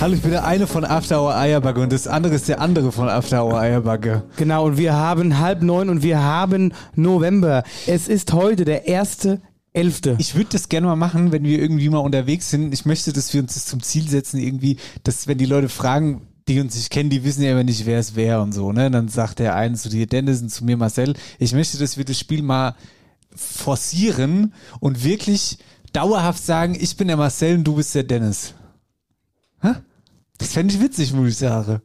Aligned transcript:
Hallo, 0.00 0.14
ich 0.14 0.22
bin 0.22 0.30
der 0.30 0.44
eine 0.44 0.68
von 0.68 0.84
After 0.84 1.20
Hour 1.20 1.34
Eierbacke 1.34 1.80
und 1.80 1.92
das 1.92 2.06
andere 2.06 2.36
ist 2.36 2.48
der 2.48 2.60
andere 2.60 2.92
von 2.92 3.08
After 3.08 3.44
Hour 3.44 3.58
Eierbacke. 3.58 4.22
Genau, 4.36 4.66
und 4.66 4.78
wir 4.78 4.94
haben 4.94 5.40
halb 5.40 5.60
neun 5.60 5.88
und 5.88 6.04
wir 6.04 6.22
haben 6.22 6.72
November. 6.94 7.64
Es 7.84 8.06
ist 8.06 8.32
heute 8.32 8.64
der 8.64 8.86
erste 8.86 9.40
Elfte. 9.72 10.14
Ich 10.20 10.36
würde 10.36 10.50
das 10.52 10.68
gerne 10.68 10.86
mal 10.86 10.94
machen, 10.94 11.32
wenn 11.32 11.42
wir 11.42 11.58
irgendwie 11.58 11.88
mal 11.88 11.98
unterwegs 11.98 12.48
sind. 12.48 12.72
Ich 12.72 12.86
möchte, 12.86 13.12
dass 13.12 13.34
wir 13.34 13.42
uns 13.42 13.54
das 13.54 13.66
zum 13.66 13.82
Ziel 13.82 14.08
setzen, 14.08 14.38
irgendwie, 14.38 14.76
dass 15.02 15.26
wenn 15.26 15.36
die 15.36 15.46
Leute 15.46 15.68
fragen, 15.68 16.28
die 16.46 16.60
uns 16.60 16.76
nicht 16.76 16.90
kennen, 16.90 17.10
die 17.10 17.24
wissen 17.24 17.42
ja 17.42 17.50
immer 17.50 17.64
nicht, 17.64 17.84
wer 17.84 17.98
es 17.98 18.14
wäre 18.14 18.40
und 18.40 18.52
so, 18.52 18.70
ne? 18.70 18.92
Dann 18.92 19.08
sagt 19.08 19.40
der 19.40 19.56
eine 19.56 19.74
zu 19.74 19.88
dir 19.88 20.06
Dennis 20.06 20.40
und 20.40 20.50
zu 20.50 20.64
mir 20.64 20.76
Marcel, 20.76 21.14
ich 21.40 21.52
möchte, 21.54 21.76
dass 21.76 21.98
wir 21.98 22.04
das 22.04 22.20
Spiel 22.20 22.42
mal 22.42 22.76
forcieren 23.34 24.54
und 24.78 25.02
wirklich 25.02 25.58
dauerhaft 25.92 26.46
sagen, 26.46 26.76
ich 26.78 26.96
bin 26.96 27.08
der 27.08 27.16
Marcel 27.16 27.56
und 27.56 27.64
du 27.64 27.74
bist 27.74 27.96
der 27.96 28.04
Dennis. 28.04 28.54
Das 30.38 30.52
fände 30.52 30.72
ich 30.72 30.80
witzig, 30.80 31.12
muss 31.12 31.28
ich 31.30 31.36
sagen. 31.36 31.80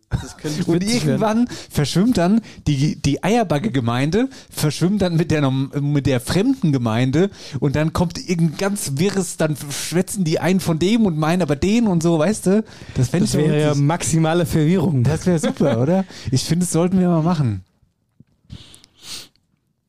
Und 0.67 0.81
witzig 0.81 1.05
irgendwann 1.05 1.47
verschwimmt 1.71 2.17
dann 2.19 2.41
die, 2.67 2.95
die 3.01 3.23
Eierbacke-Gemeinde, 3.23 4.29
verschwimmt 4.51 5.01
dann 5.01 5.15
mit 5.17 5.31
der, 5.31 5.49
mit 5.49 6.05
der 6.05 6.19
fremden 6.19 6.71
Gemeinde 6.71 7.31
und 7.59 7.75
dann 7.75 7.93
kommt 7.93 8.17
irgendein 8.19 8.57
ganz 8.57 8.91
wirres, 8.97 9.37
dann 9.37 9.57
schwätzen 9.71 10.23
die 10.23 10.39
einen 10.39 10.59
von 10.59 10.77
dem 10.77 11.05
und 11.07 11.17
meinen 11.17 11.41
aber 11.41 11.55
den 11.55 11.87
und 11.87 12.03
so, 12.03 12.19
weißt 12.19 12.45
du? 12.45 12.63
Das 12.93 13.09
fände 13.09 13.25
ich 13.25 13.31
Das 13.31 13.41
doch 13.41 13.47
wäre 13.47 13.59
ja 13.59 13.69
witzig. 13.71 13.83
maximale 13.83 14.45
Verwirrung. 14.45 15.03
Das 15.03 15.25
wäre 15.25 15.39
super, 15.39 15.79
oder? 15.81 16.05
Ich 16.29 16.43
finde, 16.43 16.65
das 16.65 16.73
sollten 16.73 16.99
wir 16.99 17.07
mal 17.09 17.23
machen. 17.23 17.63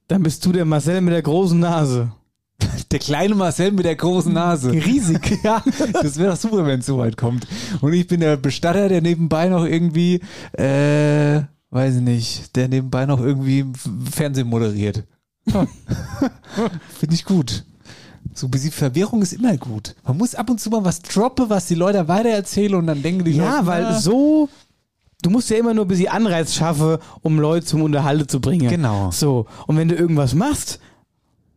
Dann 0.09 0.22
bist 0.22 0.44
du 0.47 0.53
der 0.53 0.65
Marcel 0.65 1.00
mit 1.03 1.12
der 1.12 1.22
großen 1.22 1.59
Nase. 1.59 2.12
Der 2.94 3.00
kleine 3.00 3.34
Marcel 3.34 3.72
mit 3.72 3.87
der 3.87 3.97
großen 3.97 4.32
Nase. 4.32 4.71
Riesig. 4.72 5.41
Ja, 5.43 5.65
das 6.00 6.16
wäre 6.16 6.31
doch 6.31 6.37
super, 6.37 6.65
wenn 6.65 6.78
es 6.78 6.87
so 6.87 6.97
weit 6.99 7.16
kommt. 7.16 7.44
Und 7.81 7.93
ich 7.93 8.06
bin 8.06 8.21
der 8.21 8.37
Bestatter, 8.37 8.88
der 8.88 9.03
nebenbei 9.03 9.49
noch 9.49 9.65
irgendwie, 9.65 10.21
äh, 10.53 11.43
weiß 11.71 11.97
ich 11.97 12.03
nicht, 12.03 12.54
der 12.54 12.69
nebenbei 12.69 13.04
noch 13.04 13.21
irgendwie 13.21 13.66
Fernsehen 14.12 14.47
moderiert. 14.47 15.03
Ja. 15.47 15.66
Finde 17.00 17.15
ich 17.16 17.25
gut. 17.25 17.65
So 18.33 18.47
ein 18.47 18.53
bisschen 18.53 18.71
Verwirrung 18.71 19.22
ist 19.22 19.33
immer 19.33 19.56
gut. 19.56 19.97
Man 20.04 20.16
muss 20.16 20.37
ab 20.37 20.49
und 20.49 20.60
zu 20.60 20.71
mal 20.71 20.84
was 20.84 21.03
droppen, 21.03 21.50
was 21.50 21.66
die 21.66 21.75
Leute 21.75 22.06
weitererzählen 22.06 22.77
und 22.77 22.87
dann 22.87 23.03
denken 23.03 23.25
die 23.25 23.33
Ja, 23.33 23.56
Leute, 23.56 23.66
weil 23.66 23.83
na, 23.83 24.00
so. 24.00 24.49
Du 25.21 25.31
musst 25.31 25.50
ja 25.50 25.56
immer 25.56 25.75
nur 25.75 25.84
ein 25.84 25.88
bisschen 25.88 26.10
Anreiz 26.10 26.54
schaffen, 26.54 26.99
um 27.22 27.41
Leute 27.41 27.66
zum 27.66 27.83
Unterhalten 27.83 28.28
zu 28.28 28.41
bringen. 28.41 28.69
Genau. 28.69 29.10
So. 29.10 29.47
Und 29.66 29.78
wenn 29.78 29.88
du 29.88 29.97
irgendwas 29.97 30.33
machst 30.34 30.78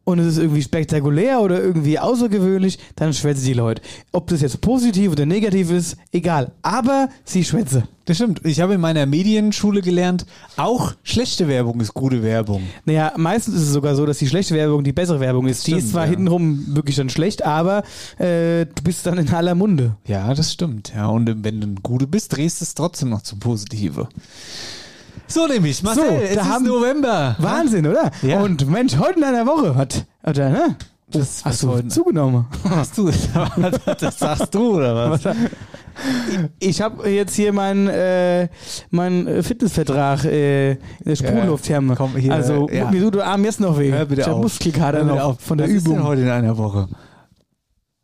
und 0.07 0.19
es 0.19 0.27
ist 0.27 0.37
irgendwie 0.37 0.61
spektakulär 0.61 1.41
oder 1.41 1.61
irgendwie 1.61 1.99
außergewöhnlich, 1.99 2.79
dann 2.95 3.11
schwätzen 3.11 3.43
die 3.43 3.53
Leute. 3.53 3.81
Ob 4.13 4.27
das 4.27 4.39
jetzt 4.39 4.61
positiv 4.61 5.11
oder 5.11 5.25
negativ 5.25 5.69
ist, 5.69 5.97
egal. 6.13 6.53
Aber 6.61 7.09
sie 7.25 7.43
schwätzen. 7.43 7.83
Das 8.05 8.15
stimmt. 8.15 8.39
Ich 8.45 8.61
habe 8.61 8.75
in 8.75 8.79
meiner 8.79 9.05
Medienschule 9.05 9.81
gelernt, 9.81 10.25
auch 10.55 10.93
schlechte 11.03 11.49
Werbung 11.49 11.81
ist 11.81 11.93
gute 11.93 12.23
Werbung. 12.23 12.63
Naja, 12.85 13.11
meistens 13.17 13.55
ist 13.55 13.63
es 13.63 13.73
sogar 13.73 13.95
so, 13.95 14.05
dass 14.05 14.17
die 14.17 14.29
schlechte 14.29 14.55
Werbung 14.55 14.85
die 14.85 14.93
bessere 14.93 15.19
Werbung 15.19 15.45
ist. 15.45 15.67
die 15.67 15.71
Stimmt, 15.71 15.83
ist 15.83 15.91
zwar 15.91 16.05
ja. 16.05 16.11
hintenrum 16.11 16.63
wirklich 16.69 16.95
dann 16.95 17.09
schlecht, 17.09 17.43
aber 17.43 17.83
äh, 18.17 18.65
du 18.65 18.83
bist 18.85 19.05
dann 19.05 19.17
in 19.17 19.27
aller 19.33 19.55
Munde. 19.55 19.97
Ja, 20.05 20.33
das 20.33 20.53
stimmt. 20.53 20.93
Ja, 20.95 21.07
und 21.07 21.43
wenn 21.43 21.59
du 21.59 21.67
ein 21.67 21.79
Gute 21.83 22.07
bist, 22.07 22.33
drehst 22.37 22.61
du 22.61 22.63
es 22.63 22.75
trotzdem 22.75 23.09
noch 23.09 23.23
zum 23.23 23.39
Positive. 23.39 24.07
So 25.27 25.45
nämlich, 25.45 25.83
Marcel, 25.83 26.03
So, 26.03 26.15
es 26.15 26.31
ist 26.31 26.61
November. 26.61 27.35
Wahnsinn, 27.39 27.85
oder? 27.85 28.11
Ja. 28.21 28.39
Und 28.39 28.69
Mensch, 28.69 28.97
heute 28.97 29.19
in 29.19 29.25
einer 29.25 29.45
Woche 29.45 29.75
hat, 29.75 30.05
oder, 30.23 30.49
ne? 30.49 30.75
Das, 31.09 31.43
Hast 31.45 31.63
du 31.63 31.79
zugenommen? 31.87 32.47
hast 32.69 32.97
du? 32.97 33.09
das 33.99 34.19
sagst 34.19 34.53
du, 34.53 34.75
oder 34.75 35.09
was? 35.09 35.21
Ich 36.59 36.81
habe 36.81 37.09
jetzt 37.09 37.33
hier 37.33 37.53
meinen 37.53 37.87
äh, 37.87 38.49
mein 38.89 39.41
Fitnessvertrag 39.41 40.25
äh, 40.25 40.71
in 40.71 40.77
der 41.05 41.15
Sprudlufttherme. 41.15 41.95
komm, 41.95 42.17
hier, 42.17 42.33
also 42.33 42.67
ja. 42.69 42.91
mir 42.91 43.01
tut 43.01 43.15
der 43.15 43.25
Arm 43.25 43.45
jetzt 43.45 43.61
noch 43.61 43.79
weh. 43.79 43.89
Hör 43.89 44.05
bitte 44.05 44.21
ich 44.21 44.27
hab 44.27 44.35
auf. 44.35 44.41
Muskelkater 44.41 45.05
noch 45.05 45.19
auf. 45.21 45.39
von 45.39 45.57
der 45.57 45.67
Übung. 45.67 46.03
heute 46.03 46.23
in 46.23 46.29
einer 46.29 46.57
Woche? 46.57 46.89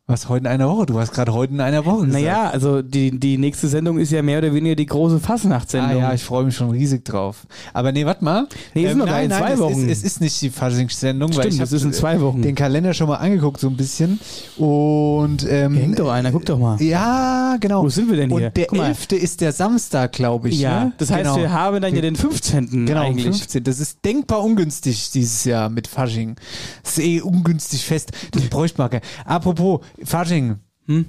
Was 0.06 0.28
heute 0.28 0.40
in 0.40 0.48
einer 0.48 0.68
Woche? 0.68 0.84
Du 0.84 1.00
hast 1.00 1.14
gerade 1.14 1.32
heute 1.32 1.54
in 1.54 1.62
einer 1.62 1.86
Woche 1.86 2.04
gesagt. 2.04 2.12
Naja, 2.12 2.50
also 2.50 2.82
die, 2.82 3.18
die 3.18 3.38
nächste 3.38 3.68
Sendung 3.68 3.96
ist 3.98 4.12
ja 4.12 4.20
mehr 4.20 4.36
oder 4.36 4.52
weniger 4.52 4.74
die 4.76 4.84
große 4.84 5.16
Ah 5.16 5.18
Fastnachtssendung. 5.26 5.96
ja, 5.96 6.12
ich 6.12 6.22
freue 6.22 6.44
mich 6.44 6.54
schon 6.54 6.68
riesig 6.72 7.06
drauf. 7.06 7.46
Aber 7.72 7.90
nee, 7.90 8.04
warte 8.04 8.22
mal. 8.22 8.46
Nee, 8.74 8.84
ist 8.84 8.96
noch 8.98 9.06
gar 9.06 9.22
in 9.22 9.30
zwei 9.30 9.52
es 9.52 9.58
Wochen. 9.60 9.88
Ist, 9.88 10.00
es 10.00 10.04
ist 10.04 10.20
nicht 10.20 10.38
die 10.42 10.50
Faschingssendung, 10.50 11.30
weil 11.30 11.44
Stimmt, 11.44 11.54
ich 11.54 11.60
das 11.60 11.72
ist 11.72 11.84
in 11.84 11.94
zwei 11.94 12.20
Wochen. 12.20 12.42
den 12.42 12.54
Kalender 12.54 12.92
schon 12.92 13.08
mal 13.08 13.16
angeguckt 13.16 13.58
so 13.58 13.68
ein 13.68 13.78
bisschen. 13.78 14.20
Und 14.58 15.46
ähm, 15.48 15.74
hängt 15.74 15.98
doch 15.98 16.10
einer, 16.10 16.32
guck 16.32 16.44
doch 16.44 16.58
mal. 16.58 16.78
Ja, 16.82 17.56
genau. 17.58 17.82
Wo 17.82 17.88
sind 17.88 18.10
wir 18.10 18.16
denn 18.18 18.28
hier? 18.28 18.48
Und 18.48 18.56
der 18.58 18.66
Guck 18.66 18.76
mal. 18.76 18.88
11. 18.88 19.12
ist 19.12 19.40
der 19.40 19.52
Samstag, 19.52 20.12
glaube 20.12 20.50
ich. 20.50 20.60
Ja, 20.60 20.84
ne? 20.84 20.92
das 20.98 21.10
heißt, 21.10 21.22
genau. 21.24 21.36
wir 21.38 21.50
haben 21.50 21.80
dann 21.80 21.94
ja 21.94 22.02
den 22.02 22.16
15. 22.16 22.84
Genau, 22.84 23.00
eigentlich. 23.00 23.24
15. 23.24 23.64
Das 23.64 23.80
ist 23.80 24.04
denkbar 24.04 24.44
ungünstig 24.44 25.12
dieses 25.12 25.44
Jahr 25.44 25.70
mit 25.70 25.86
Fasching. 25.86 26.36
Das 26.82 26.98
ist 26.98 27.04
eh 27.04 27.22
ungünstig 27.22 27.86
fest. 27.86 28.12
Das 28.32 28.42
bräuchte 28.50 28.82
man. 28.82 28.90
gar- 28.90 29.00
Apropos 29.24 29.80
Fasching. 30.02 30.58
Hm? 30.86 31.06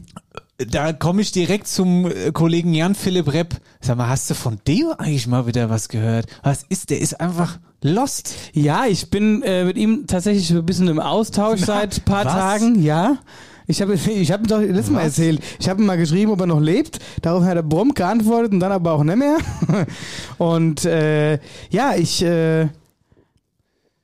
Da 0.58 0.94
komme 0.94 1.22
ich 1.22 1.32
direkt 1.32 1.68
zum 1.68 2.06
äh, 2.06 2.32
Kollegen 2.32 2.74
Jan-Philipp 2.74 3.34
Repp. 3.34 3.56
Sag 3.82 3.98
mal, 3.98 4.08
hast 4.08 4.30
du 4.30 4.36
von 4.36 4.60
dem 4.68 4.88
eigentlich 4.98 5.28
mal 5.28 5.48
wieder 5.48 5.70
was 5.70 5.90
gehört? 5.90 6.28
Was 6.44 6.64
ist, 6.64 6.92
der 6.92 7.02
ist 7.02 7.20
einfach 7.20 7.60
lost. 7.82 8.36
Ja, 8.54 8.86
ich 8.86 9.10
bin 9.10 9.44
äh, 9.44 9.66
mit 9.66 9.78
ihm 9.78 10.08
tatsächlich 10.08 10.50
ein 10.52 10.66
bisschen 10.66 10.88
im 10.88 11.00
Austausch 11.00 11.60
Na, 11.62 11.66
seit 11.66 11.98
ein 11.98 12.04
paar 12.06 12.26
was? 12.26 12.34
Tagen, 12.34 12.82
ja. 12.82 13.18
Ich 13.68 13.82
habe 13.82 13.94
ich 14.16 14.32
hab 14.32 14.42
ihm 14.42 14.48
doch 14.48 14.62
letztes 14.62 14.92
Mal 14.92 15.02
erzählt. 15.02 15.42
Ich 15.60 15.68
habe 15.68 15.82
ihm 15.82 15.86
mal 15.86 15.98
geschrieben, 15.98 16.32
ob 16.32 16.40
er 16.40 16.48
noch 16.48 16.62
lebt. 16.62 17.00
Darauf 17.22 17.44
hat 17.44 17.58
er 17.58 17.64
prompt 17.64 17.96
geantwortet 17.96 18.54
und 18.54 18.60
dann 18.60 18.72
aber 18.72 18.94
auch 18.94 19.04
nicht 19.04 19.18
mehr. 19.18 19.38
Und 20.38 20.86
äh, 20.86 21.40
ja, 21.70 21.96
ich 21.96 22.24
äh, 22.24 22.68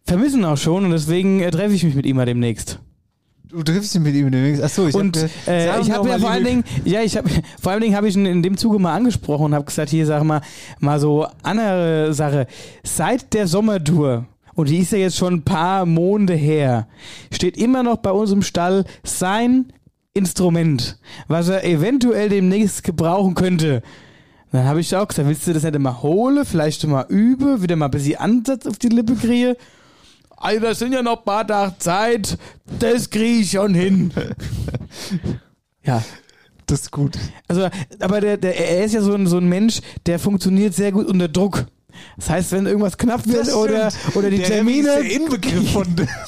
vermisse 0.06 0.38
ihn 0.38 0.46
auch 0.46 0.58
schon 0.58 0.86
und 0.86 0.92
deswegen 0.92 1.42
äh, 1.42 1.52
treffe 1.52 1.74
ich 1.74 1.84
mich 1.84 1.96
mit 1.96 2.06
ihm 2.06 2.18
mal 2.18 2.26
demnächst. 2.26 2.80
Du 3.52 3.64
triffst 3.64 3.94
ihn 3.96 4.04
mit 4.04 4.16
ihm 4.16 4.32
demnächst. 4.32 4.64
Achso, 4.64 4.88
ich 4.88 4.96
und 4.96 5.18
hab, 5.18 5.48
äh, 5.48 5.82
ich 5.82 5.92
habe 5.92 6.08
mal, 6.08 6.14
ja 6.14 6.20
vor 6.20 6.32
allen 6.32 6.46
Dingen, 6.46 6.64
ja, 6.86 7.02
ich 7.02 7.18
habe 7.18 7.30
vor 7.62 7.72
allen 7.72 7.82
Dingen 7.82 7.96
habe 7.96 8.08
ich 8.08 8.16
ihn 8.16 8.26
in 8.26 8.42
dem 8.42 8.58
Zuge 8.58 8.80
mal 8.80 8.96
angesprochen 8.96 9.46
und 9.46 9.56
habe 9.56 9.66
gesagt, 9.66 9.90
hier 9.90 10.06
sag 10.06 10.24
mal, 10.24 10.42
mal 10.80 11.00
so 11.00 11.28
andere 11.44 12.14
Sache. 12.14 12.48
Seit 12.84 13.34
der 13.34 13.48
Sommertour 13.48 14.26
und 14.56 14.70
die 14.70 14.80
ist 14.80 14.92
ja 14.92 15.00
jetzt 15.00 15.18
schon 15.18 15.36
ein 15.36 15.44
paar 15.44 15.86
Monde 15.86 16.34
her, 16.34 16.88
steht 17.32 17.58
immer 17.58 17.84
noch 17.84 17.98
bei 17.98 18.12
uns 18.12 18.32
im 18.32 18.42
Stall 18.42 18.86
sein 19.04 19.74
Instrument, 20.14 21.00
was 21.28 21.50
er 21.50 21.64
eventuell 21.64 22.30
demnächst 22.30 22.84
gebrauchen 22.84 23.36
könnte. 23.36 23.82
Dann 24.52 24.66
habe 24.66 24.82
ich 24.82 24.94
auch 24.96 25.08
gesagt, 25.08 25.28
willst 25.28 25.48
du 25.48 25.54
das 25.54 25.64
nicht 25.64 25.80
mal 25.80 26.02
holen, 26.02 26.46
vielleicht 26.46 26.86
mal 26.86 27.06
üben, 27.08 27.62
wieder 27.62 27.78
mal 27.78 27.86
ein 27.86 27.92
bisschen 27.92 28.20
Ansatz 28.20 28.66
auf 28.66 28.78
die 28.78 28.90
Lippe 28.90 29.16
kriege? 29.16 29.56
Also 30.42 30.60
das 30.60 30.80
sind 30.80 30.94
ja 30.94 31.02
noch 31.02 31.20
ein 31.20 31.26
paar 31.26 31.46
Tage 31.46 31.78
Zeit, 31.78 32.38
das 32.80 33.10
kriege 33.10 33.42
ich 33.42 33.52
schon 33.52 33.74
hin. 33.74 34.12
ja. 35.84 36.04
Das 36.66 36.84
ist 36.84 36.92
gut. 36.92 37.18
Also, 37.50 37.70
aber 38.00 38.22
der, 38.22 38.38
der, 38.38 38.58
er 38.58 38.86
ist 38.86 38.94
ja 38.94 39.02
so 39.02 39.14
ein, 39.14 39.28
so 39.28 39.38
ein 39.38 39.50
Mensch, 39.50 39.82
der 40.06 40.20
funktioniert 40.20 40.74
sehr 40.74 40.94
gut 40.94 41.06
unter 41.06 41.28
Druck. 41.28 41.66
Das 42.16 42.30
heißt, 42.30 42.52
wenn 42.54 42.66
irgendwas 42.66 42.98
knapp 42.98 43.28
wird 43.28 43.48
Das 43.48 43.54
oder, 43.54 43.92
oder 44.16 44.30
die 44.30 44.38
der 44.38 44.48
Termine. 44.48 44.90
Ist 44.90 45.04
der 45.04 45.12
Inbegriff 45.12 45.72
von, 45.72 45.88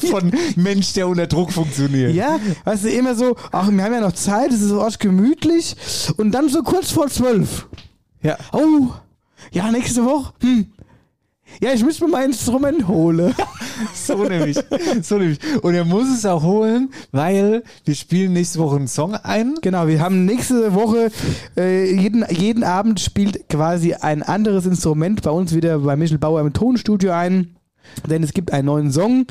von 0.09 0.31
Mensch, 0.57 0.91
der 0.93 1.07
unter 1.07 1.27
Druck 1.27 1.53
funktioniert. 1.53 2.13
Ja, 2.13 2.39
weißt 2.65 2.83
du, 2.83 2.89
immer 2.89 3.15
so, 3.15 3.37
ach, 3.53 3.71
wir 3.71 3.83
haben 3.83 3.93
ja 3.93 4.01
noch 4.01 4.11
Zeit, 4.11 4.51
es 4.51 4.61
ist 4.61 4.69
so 4.69 4.81
arsch 4.81 4.99
gemütlich. 4.99 5.75
Und 6.17 6.31
dann 6.31 6.49
so 6.49 6.61
kurz 6.61 6.91
vor 6.91 7.07
zwölf. 7.07 7.67
Ja. 8.21 8.37
Oh, 8.51 8.89
ja, 9.51 9.71
nächste 9.71 10.03
Woche. 10.03 10.33
Hm. 10.41 10.73
Ja, 11.61 11.73
ich 11.73 11.83
müsste 11.83 12.05
mir 12.05 12.11
mein 12.11 12.25
Instrument 12.27 12.87
holen. 12.87 13.33
So 13.95 14.23
nämlich. 14.23 14.57
So 15.01 15.17
nämlich. 15.17 15.39
Und 15.61 15.73
er 15.73 15.83
muss 15.83 16.07
es 16.07 16.25
auch 16.25 16.43
holen, 16.43 16.91
weil 17.11 17.63
wir 17.85 17.95
spielen 17.95 18.33
nächste 18.33 18.59
Woche 18.59 18.75
einen 18.75 18.87
Song 18.87 19.15
ein. 19.15 19.55
Genau, 19.61 19.87
wir 19.87 19.99
haben 19.99 20.25
nächste 20.25 20.73
Woche, 20.75 21.11
äh, 21.57 21.91
jeden, 21.91 22.23
jeden 22.29 22.63
Abend 22.63 22.99
spielt 22.99 23.49
quasi 23.49 23.93
ein 23.93 24.21
anderes 24.21 24.65
Instrument 24.65 25.23
bei 25.23 25.31
uns 25.31 25.55
wieder 25.55 25.79
bei 25.79 25.95
Michel 25.95 26.19
Bauer 26.19 26.41
im 26.41 26.53
Tonstudio 26.53 27.11
ein. 27.11 27.55
Denn 28.09 28.23
es 28.23 28.33
gibt 28.33 28.53
einen 28.53 28.67
neuen 28.67 28.91
Song, 28.91 29.25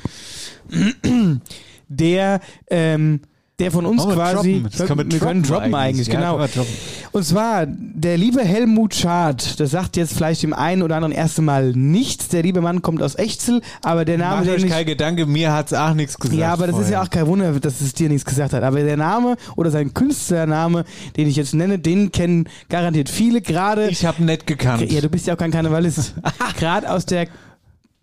der, 1.89 2.41
ähm, 2.69 3.21
der 3.63 3.71
von 3.71 3.87
uns 3.87 4.07
wir 4.07 4.15
quasi. 4.15 4.65
Das 4.65 4.87
können 4.87 4.99
wir 4.99 5.13
wir 5.13 5.19
können 5.21 5.43
droppen 5.43 5.75
eigentlich, 5.75 6.09
eigentlich. 6.09 6.09
Ja, 6.09 6.15
genau. 6.15 6.39
wir 6.39 6.49
droppen. 6.49 6.75
Und 7.13 7.25
zwar 7.25 7.67
der 7.67 8.19
liebe 8.19 8.43
Helmut 8.43 8.95
Schad, 8.95 9.61
das 9.61 9.71
sagt 9.71 9.97
jetzt 9.97 10.15
vielleicht 10.15 10.43
dem 10.43 10.53
einen 10.53 10.83
oder 10.83 10.97
anderen 10.97 11.13
erste 11.13 11.43
Mal 11.43 11.73
nichts. 11.73 12.29
Der 12.29 12.43
liebe 12.43 12.61
Mann 12.61 12.83
kommt 12.83 13.03
aus 13.03 13.15
Echzel, 13.15 13.61
aber 13.83 14.05
der 14.05 14.19
Name, 14.19 14.45
Macht 14.45 14.63
euch 14.63 14.69
kein 14.69 14.87
Gedanke, 14.87 15.27
mir 15.27 15.53
hat's 15.53 15.73
auch 15.73 15.95
nichts 15.95 16.19
gesagt. 16.19 16.39
ja, 16.39 16.53
aber 16.53 16.67
das 16.67 16.79
ist 16.79 16.91
ja 16.91 17.03
auch 17.03 17.11
kein 17.11 17.27
Wunder, 17.27 17.53
dass 17.53 17.81
es 17.81 17.95
dir 17.95 18.09
nichts 18.09 18.25
gesagt 18.25 18.53
hat. 18.53 18.63
Aber 18.63 18.83
der 18.83 18.97
Name 18.97 19.37
oder 19.57 19.71
sein 19.71 19.95
Künstlername, 19.95 20.85
den 21.17 21.29
ich 21.29 21.37
jetzt 21.37 21.55
nenne, 21.55 21.79
den 21.79 22.11
kennen 22.13 22.49
garantiert 22.69 23.09
viele. 23.09 23.41
Gerade, 23.41 23.89
Ich 23.89 24.05
habe 24.05 24.23
nett 24.25 24.47
gekannt. 24.47 24.91
ja, 24.91 25.01
du 25.01 25.09
bist 25.09 25.27
ja 25.27 25.35
auch 25.35 25.39
kein 25.39 25.51
Karnevalist. 25.51 26.15
Gerade 26.59 26.91
aus 26.91 27.07
der 27.07 27.29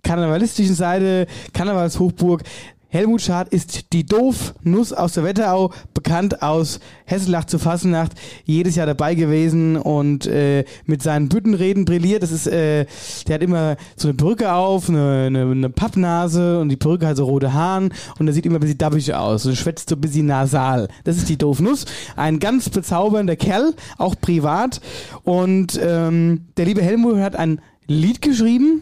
karnevalistischen 0.04 0.76
Seite, 0.76 1.28
Karnevalshochburg. 1.54 2.44
Helmut 2.92 3.22
Schad 3.22 3.50
ist 3.50 3.94
die 3.94 4.04
Doof-Nuss 4.04 4.94
aus 4.94 5.14
der 5.14 5.24
Wetterau, 5.24 5.72
bekannt 5.94 6.42
aus 6.42 6.80
Hesselach 7.06 7.46
zu 7.46 7.60
Fassenacht, 7.60 8.14
jedes 8.46 8.76
Jahr 8.76 8.88
dabei 8.88 9.14
gewesen 9.14 9.78
und 9.78 10.26
äh, 10.26 10.66
mit 10.86 11.04
seinen 11.04 11.30
Büttenreden 11.30 11.86
brilliert. 11.86 12.24
Das 12.24 12.32
ist, 12.32 12.48
äh, 12.48 12.88
der 13.28 13.36
hat 13.36 13.44
immer 13.44 13.78
so 13.96 14.08
eine 14.08 14.16
Brücke 14.16 14.52
auf, 14.52 14.90
eine, 14.90 15.26
eine, 15.28 15.52
eine 15.52 15.70
Pappnase 15.70 16.60
und 16.60 16.70
die 16.70 16.78
Perücke 16.78 17.06
hat 17.06 17.18
so 17.18 17.26
rote 17.26 17.54
Haaren 17.54 17.94
und 18.18 18.26
der 18.26 18.34
sieht 18.34 18.48
immer 18.48 18.58
ein 18.58 18.62
bisschen 18.62 18.80
dabbig 18.80 19.14
aus 19.14 19.46
und 19.46 19.56
schwätzt 19.56 19.90
so 19.90 19.96
ein 19.96 20.02
bisschen 20.02 20.26
nasal. 20.26 20.88
Das 21.04 21.18
ist 21.18 21.30
die 21.30 21.38
Doof-Nuss. 21.38 21.86
Ein 22.16 22.40
ganz 22.40 22.70
bezaubernder 22.70 23.36
Kerl, 23.36 23.76
auch 24.00 24.16
privat. 24.20 24.82
Und 25.24 25.80
ähm, 25.80 26.48
der 26.58 26.66
liebe 26.66 26.82
Helmut 26.82 27.18
hat 27.18 27.36
ein 27.36 27.62
Lied 27.86 28.24
geschrieben 28.24 28.82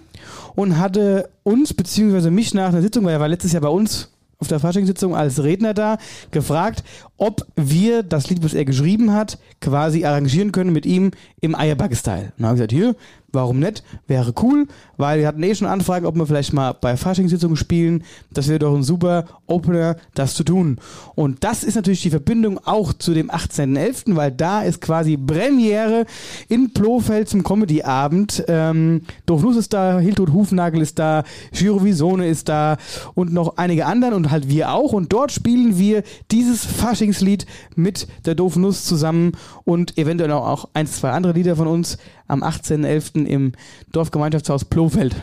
und 0.58 0.80
hatte 0.80 1.30
uns, 1.44 1.72
beziehungsweise 1.76 2.32
mich 2.32 2.56
nach 2.56 2.70
einer 2.70 2.82
Sitzung, 2.82 3.06
weil 3.06 3.14
er 3.14 3.20
war 3.20 3.28
letztes 3.28 3.52
Jahr 3.52 3.62
bei 3.62 3.70
uns 3.70 4.10
auf 4.40 4.48
der 4.48 4.60
Faschingssitzung 4.60 5.16
als 5.16 5.44
Redner 5.44 5.76
da, 5.76 6.00
gefragt, 6.32 6.84
ob 7.18 7.46
wir 7.56 8.02
das 8.02 8.30
Lied, 8.30 8.44
was 8.44 8.56
er 8.56 8.66
geschrieben 8.66 9.14
hat, 9.14 9.38
quasi 9.62 10.04
arrangieren 10.04 10.52
können 10.52 10.74
mit 10.74 10.88
ihm 10.88 11.12
im 11.42 11.54
Eierbacke-Style. 11.54 12.26
Und 12.26 12.34
dann 12.38 12.46
habe 12.48 12.56
ich 12.56 12.68
gesagt, 12.68 12.72
hier, 12.72 12.96
warum 13.38 13.60
nicht? 13.60 13.84
Wäre 14.08 14.34
cool, 14.42 14.68
weil 14.98 15.20
wir 15.20 15.28
hatten 15.28 15.44
eh 15.44 15.54
schon 15.54 15.68
Anfragen, 15.68 16.08
ob 16.08 16.16
wir 16.16 16.26
vielleicht 16.26 16.54
mal 16.54 16.74
bei 16.74 16.98
Faschingssitzungen 16.98 17.56
spielen. 17.56 18.04
Das 18.32 18.48
wäre 18.48 18.58
doch 18.58 18.76
ein 18.76 18.82
super 18.82 19.26
Opener, 19.46 19.96
das 20.16 20.34
zu 20.34 20.44
tun. 20.44 20.80
Und 21.14 21.44
das 21.44 21.64
ist 21.64 21.76
natürlich 21.76 22.02
die 22.02 22.10
Verbindung 22.10 22.60
auch 22.66 22.94
zu 22.94 23.14
dem 23.14 23.30
18.11., 23.30 24.16
weil 24.16 24.32
da 24.32 24.64
ist 24.64 24.82
quasi 24.82 25.18
Premiere 25.18 26.06
in 26.50 26.72
Blofeld 26.72 27.30
zum 27.30 27.44
Comedy-Abend. 27.44 28.44
Ähm, 28.48 29.04
Doof 29.28 29.44
Nuss 29.44 29.56
ist 29.56 29.72
da, 29.72 30.00
Hiltrud 30.00 30.34
Hufnagel 30.34 30.82
ist 30.82 30.98
da, 30.98 31.24
Giro 31.52 31.84
Visone 31.84 32.28
ist 32.28 32.50
da 32.50 32.78
und 33.14 33.32
noch 33.32 33.58
einige 33.58 33.86
anderen 33.86 34.16
und 34.16 34.32
halt 34.32 34.50
wir 34.50 34.74
auch. 34.74 34.94
Und 34.94 35.14
dort 35.14 35.32
spielen 35.32 35.78
wir 35.78 36.02
dieses 36.32 36.66
Faschingslied 36.66 37.46
mit 37.76 38.08
der 38.26 38.34
Doof 38.34 38.56
Nuss 38.56 38.84
zusammen 38.84 39.34
und 39.64 39.96
eventuell 39.98 40.32
auch 40.32 40.70
ein, 40.74 40.88
zwei 40.88 41.12
andere 41.12 41.34
Lieder 41.34 41.56
von 41.56 41.68
uns 41.68 42.00
am 42.28 42.44
18.11. 42.44 43.26
im 43.26 43.54
Dorfgemeinschaftshaus 43.92 44.66
Blofeld. 44.66 45.16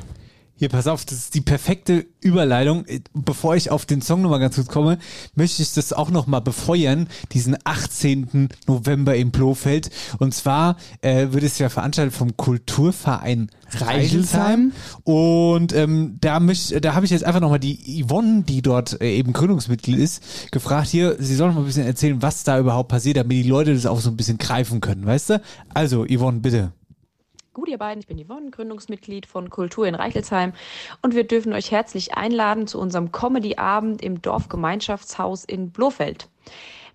Hier, 0.57 0.69
pass 0.69 0.87
auf, 0.87 1.05
das 1.05 1.19
ist 1.19 1.35
die 1.35 1.41
perfekte 1.41 2.07
Überleitung. 2.21 2.85
Bevor 3.13 3.57
ich 3.57 3.73
auf 3.73 3.87
den 3.87 4.01
Song 4.03 4.23
nochmal 4.23 4.39
ganz 4.39 4.55
kurz 4.55 4.69
komme, 4.69 4.99
möchte 5.35 5.63
ich 5.63 5.75
das 5.75 5.93
auch 5.93 6.11
nochmal 6.11 6.43
befeuern, 6.43 7.09
diesen 7.33 7.57
18. 7.65 8.49
November 8.69 9.17
in 9.17 9.33
Blofeld. 9.33 9.91
Und 10.21 10.33
zwar 10.33 10.77
äh, 11.03 11.27
wird 11.33 11.43
es 11.43 11.59
ja 11.59 11.69
veranstaltet 11.71 12.15
vom 12.15 12.37
Kulturverein 12.37 13.51
Reichelsheim. 13.73 14.71
Und 15.03 15.73
ähm, 15.73 16.19
da, 16.21 16.39
möcht- 16.39 16.79
da 16.81 16.95
habe 16.95 17.05
ich 17.05 17.11
jetzt 17.11 17.25
einfach 17.25 17.41
nochmal 17.41 17.59
die 17.59 18.05
Yvonne, 18.07 18.43
die 18.45 18.63
dort 18.63 19.01
äh, 19.01 19.17
eben 19.17 19.33
Gründungsmitglied 19.33 19.99
ist, 19.99 20.53
gefragt, 20.53 20.87
hier, 20.89 21.17
sie 21.19 21.35
soll 21.35 21.49
noch 21.49 21.57
mal 21.57 21.63
ein 21.63 21.67
bisschen 21.67 21.85
erzählen, 21.87 22.23
was 22.23 22.45
da 22.45 22.61
überhaupt 22.61 22.91
passiert, 22.91 23.17
damit 23.17 23.37
die 23.45 23.49
Leute 23.49 23.75
das 23.75 23.87
auch 23.87 24.01
so 24.01 24.09
ein 24.11 24.17
bisschen 24.17 24.39
greifen 24.39 24.81
können, 24.81 25.05
weißt 25.05 25.31
du? 25.31 25.43
Also, 25.75 26.07
Yvonne, 26.09 26.39
bitte. 26.39 26.73
Gut, 27.55 27.69
ihr 27.69 27.79
beiden, 27.79 28.01
ich 28.01 28.09
bin 28.09 28.19
Yvonne, 28.19 28.51
Gründungsmitglied 28.51 29.27
von 29.27 29.49
Kultur 29.49 29.87
in 29.87 29.95
Reichelsheim 29.95 30.55
und 31.03 31.15
wir 31.15 31.23
dürfen 31.23 31.53
euch 31.53 31.71
herzlich 31.71 32.15
einladen 32.15 32.67
zu 32.67 32.81
unserem 32.81 33.13
Comedy-Abend 33.13 34.03
im 34.03 34.21
Dorfgemeinschaftshaus 34.21 35.45
in 35.45 35.71
Blofeld. 35.71 36.29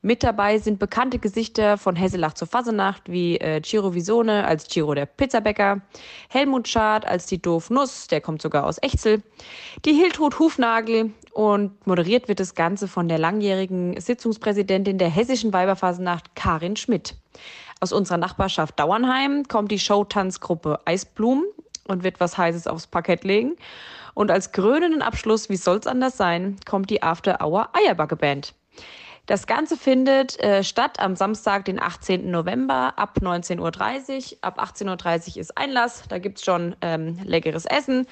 Mit 0.01 0.21
dabei 0.21 0.57
sind 0.57 0.77
bekannte 0.77 1.17
Gesichter 1.17 1.77
von 1.77 1.95
Hesselach 1.95 2.33
zur 2.33 2.49
Fasenacht 2.49 3.03
wie 3.09 3.37
äh, 3.37 3.61
Ciro 3.61 3.93
Visone 3.93 4.45
als 4.45 4.67
Ciro 4.67 4.93
der 4.93 5.05
Pizzabäcker, 5.05 5.79
Helmut 6.27 6.67
Schad 6.67 7.05
als 7.05 7.25
die 7.25 7.41
Doof 7.41 7.69
Nuss, 7.69 8.07
der 8.07 8.19
kommt 8.19 8.41
sogar 8.41 8.65
aus 8.65 8.79
Echzel, 8.79 9.23
die 9.85 9.93
Hiltrud 9.93 10.39
Hufnagel 10.39 11.13
und 11.31 11.87
moderiert 11.87 12.27
wird 12.27 12.41
das 12.41 12.53
Ganze 12.53 12.89
von 12.89 13.07
der 13.07 13.17
langjährigen 13.17 13.97
Sitzungspräsidentin 13.97 14.97
der 14.97 15.09
Hessischen 15.09 15.53
Weiberfasenacht 15.53 16.35
Karin 16.35 16.75
Schmidt. 16.75 17.15
Aus 17.79 17.93
unserer 17.93 18.17
Nachbarschaft 18.17 18.79
Dauernheim 18.79 19.47
kommt 19.47 19.71
die 19.71 19.79
Showtanzgruppe 19.79 20.79
Eisblumen 20.85 21.45
und 21.87 22.03
wird 22.03 22.19
was 22.19 22.37
Heißes 22.37 22.67
aufs 22.67 22.87
Parkett 22.87 23.23
legen. 23.23 23.55
Und 24.13 24.31
als 24.31 24.51
krönenden 24.51 25.01
Abschluss, 25.01 25.49
wie 25.49 25.55
soll's 25.55 25.87
anders 25.87 26.17
sein, 26.17 26.57
kommt 26.65 26.89
die 26.89 27.01
After 27.01 27.39
Hour 27.41 27.69
Eierbacke 27.73 28.17
Band. 28.17 28.53
Das 29.27 29.47
Ganze 29.47 29.77
findet 29.77 30.39
äh, 30.39 30.63
statt 30.63 30.99
am 30.99 31.15
Samstag, 31.15 31.65
den 31.65 31.79
18. 31.79 32.31
November 32.31 32.93
ab 32.97 33.19
19.30 33.21 33.59
Uhr. 33.59 34.37
Ab 34.41 34.59
18.30 34.59 35.35
Uhr 35.35 35.37
ist 35.37 35.57
Einlass. 35.57 36.03
Da 36.09 36.17
gibt's 36.17 36.43
schon 36.43 36.75
ähm, 36.81 37.19
leckeres 37.23 37.65
Essen 37.65 38.07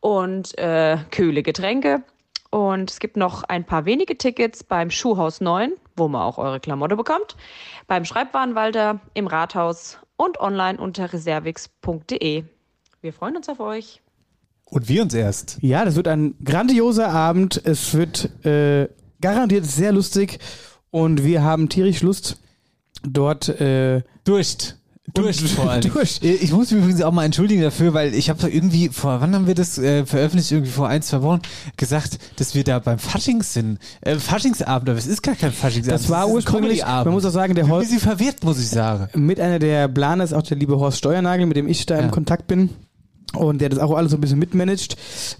und 0.00 0.56
äh, 0.58 0.98
kühle 1.10 1.42
Getränke. 1.42 2.02
Und 2.50 2.90
es 2.90 2.98
gibt 2.98 3.16
noch 3.16 3.44
ein 3.44 3.64
paar 3.64 3.84
wenige 3.84 4.18
Tickets 4.18 4.64
beim 4.64 4.90
Schuhhaus 4.90 5.40
9, 5.40 5.72
wo 5.96 6.08
man 6.08 6.22
auch 6.22 6.36
eure 6.38 6.58
Klamotte 6.58 6.96
bekommt, 6.96 7.36
beim 7.86 8.04
Schreibwarenwalter, 8.04 9.00
im 9.14 9.28
Rathaus 9.28 9.98
und 10.16 10.40
online 10.40 10.78
unter 10.78 11.12
reservix.de. 11.12 12.44
Wir 13.00 13.12
freuen 13.12 13.36
uns 13.36 13.48
auf 13.48 13.60
euch. 13.60 14.02
Und 14.64 14.88
wir 14.88 15.02
uns 15.02 15.14
erst. 15.14 15.58
Ja, 15.62 15.84
das 15.84 15.96
wird 15.96 16.08
ein 16.08 16.34
grandioser 16.44 17.08
Abend. 17.08 17.60
Es 17.64 17.94
wird 17.94 18.44
äh, 18.44 18.88
garantiert 19.20 19.64
sehr 19.64 19.92
lustig 19.92 20.38
und 20.90 21.24
wir 21.24 21.42
haben 21.42 21.68
tierisch 21.68 22.02
Lust, 22.02 22.40
dort 23.02 23.48
äh, 23.48 24.02
Durst. 24.24 24.79
Durst 25.14 25.46
vor 25.48 25.70
allem. 25.70 25.82
Durst. 25.82 26.22
Ich 26.24 26.52
muss 26.52 26.70
mich 26.70 26.80
übrigens 26.82 27.02
auch 27.02 27.12
mal 27.12 27.24
entschuldigen 27.24 27.62
dafür, 27.62 27.94
weil 27.94 28.14
ich 28.14 28.30
habe 28.30 28.48
irgendwie, 28.48 28.88
vor 28.88 29.20
wann 29.20 29.34
haben 29.34 29.46
wir 29.46 29.54
das 29.54 29.78
äh, 29.78 30.06
veröffentlicht? 30.06 30.52
Irgendwie 30.52 30.70
vor 30.70 30.88
ein, 30.88 31.02
zwei 31.02 31.22
Wochen 31.22 31.40
gesagt, 31.76 32.18
dass 32.36 32.54
wir 32.54 32.64
da 32.64 32.78
beim 32.78 32.98
Faschings 32.98 33.52
sind. 33.52 33.78
Äh, 34.00 34.16
Faschingsabend, 34.16 34.88
aber 34.88 34.98
es 34.98 35.06
ist 35.06 35.22
gar 35.22 35.34
kein 35.34 35.52
Faschingsabend. 35.52 36.00
Das 36.02 36.10
war 36.10 36.28
ursprünglich, 36.28 36.82
man 36.84 37.08
muss 37.10 37.24
auch 37.24 37.30
sagen, 37.30 37.54
der 37.54 37.68
Horst, 37.68 37.90
bisschen 37.90 38.00
verwirrt, 38.00 38.44
muss 38.44 38.58
ich 38.60 38.68
sagen. 38.68 39.08
mit 39.14 39.40
einer 39.40 39.58
der 39.58 39.88
Planer 39.88 40.24
ist 40.24 40.32
auch 40.32 40.42
der 40.42 40.56
liebe 40.56 40.78
Horst 40.78 40.98
Steuernagel, 40.98 41.46
mit 41.46 41.56
dem 41.56 41.68
ich 41.68 41.86
da 41.86 41.96
Ja. 41.96 42.02
im 42.02 42.10
Kontakt 42.10 42.46
bin. 42.46 42.70
Und 43.32 43.60
der 43.60 43.68
das 43.68 43.78
auch 43.78 43.92
alles 43.96 44.10
so 44.10 44.16
ein 44.16 44.20
bisschen 44.20 44.40
mitmanagt 44.40 44.96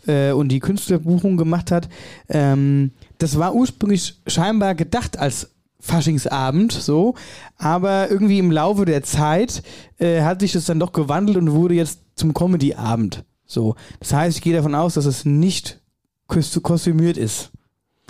äh, 0.06 0.30
und 0.30 0.48
die 0.50 0.60
Künstlerbuchung 0.60 1.36
gemacht 1.36 1.72
hat. 1.72 1.88
Ähm, 2.28 2.92
das 3.18 3.36
war 3.36 3.52
ursprünglich 3.52 4.20
scheinbar 4.28 4.76
gedacht 4.76 5.18
als 5.18 5.50
Faschingsabend, 5.80 6.72
so, 6.72 7.14
aber 7.56 8.10
irgendwie 8.10 8.38
im 8.38 8.50
Laufe 8.50 8.84
der 8.84 9.02
Zeit 9.02 9.62
äh, 9.99 10.22
hat 10.22 10.40
sich 10.40 10.52
das 10.52 10.66
dann 10.66 10.78
doch 10.80 10.92
gewandelt 10.92 11.37
und 11.38 11.52
wurde 11.52 11.75
jetzt 11.75 12.00
zum 12.16 12.34
Comedy-Abend. 12.34 13.25
So. 13.46 13.75
Das 13.99 14.12
heißt, 14.12 14.37
ich 14.37 14.42
gehe 14.42 14.54
davon 14.54 14.75
aus, 14.75 14.94
dass 14.94 15.06
es 15.06 15.25
nicht 15.25 15.80
kostü- 16.28 16.60
kostümiert 16.60 17.16
ist. 17.16 17.50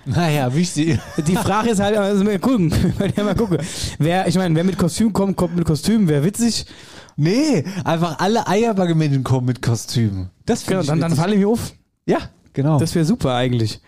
Naja, 0.07 0.55
wichtig. 0.55 0.99
Die 1.27 1.37
Frage 1.37 1.71
ist 1.71 1.81
halt, 1.81 1.97
also 1.97 2.25
mal 2.25 2.39
gucken, 2.39 2.73
mal 3.17 3.35
gucken. 3.35 3.59
Wer, 3.99 4.27
ich 4.27 4.35
meine, 4.37 4.55
wer 4.55 4.65
mit 4.65 4.79
Kostüm 4.79 5.13
kommt, 5.13 5.37
kommt 5.37 5.57
mit 5.57 5.67
Kostüm, 5.67 6.09
wäre 6.09 6.25
witzig. 6.25 6.65
Nee, 7.17 7.65
einfach 7.85 8.19
alle 8.19 8.47
Eierbacke-Menschen 8.49 9.25
kommen 9.25 9.47
mit 9.47 9.61
Kostümen. 9.61 10.31
Das 10.47 10.65
Genau, 10.65 10.81
finde 10.81 10.87
dann, 10.87 10.97
ich 10.99 11.01
dann 11.03 11.11
witzig. 11.13 11.23
falle 11.23 11.35
ich 11.35 11.41
mir 11.41 11.49
auf. 11.49 11.73
Ja, 12.07 12.19
genau. 12.53 12.79
Das 12.79 12.95
wäre 12.95 13.05
super 13.05 13.35
eigentlich. 13.35 13.81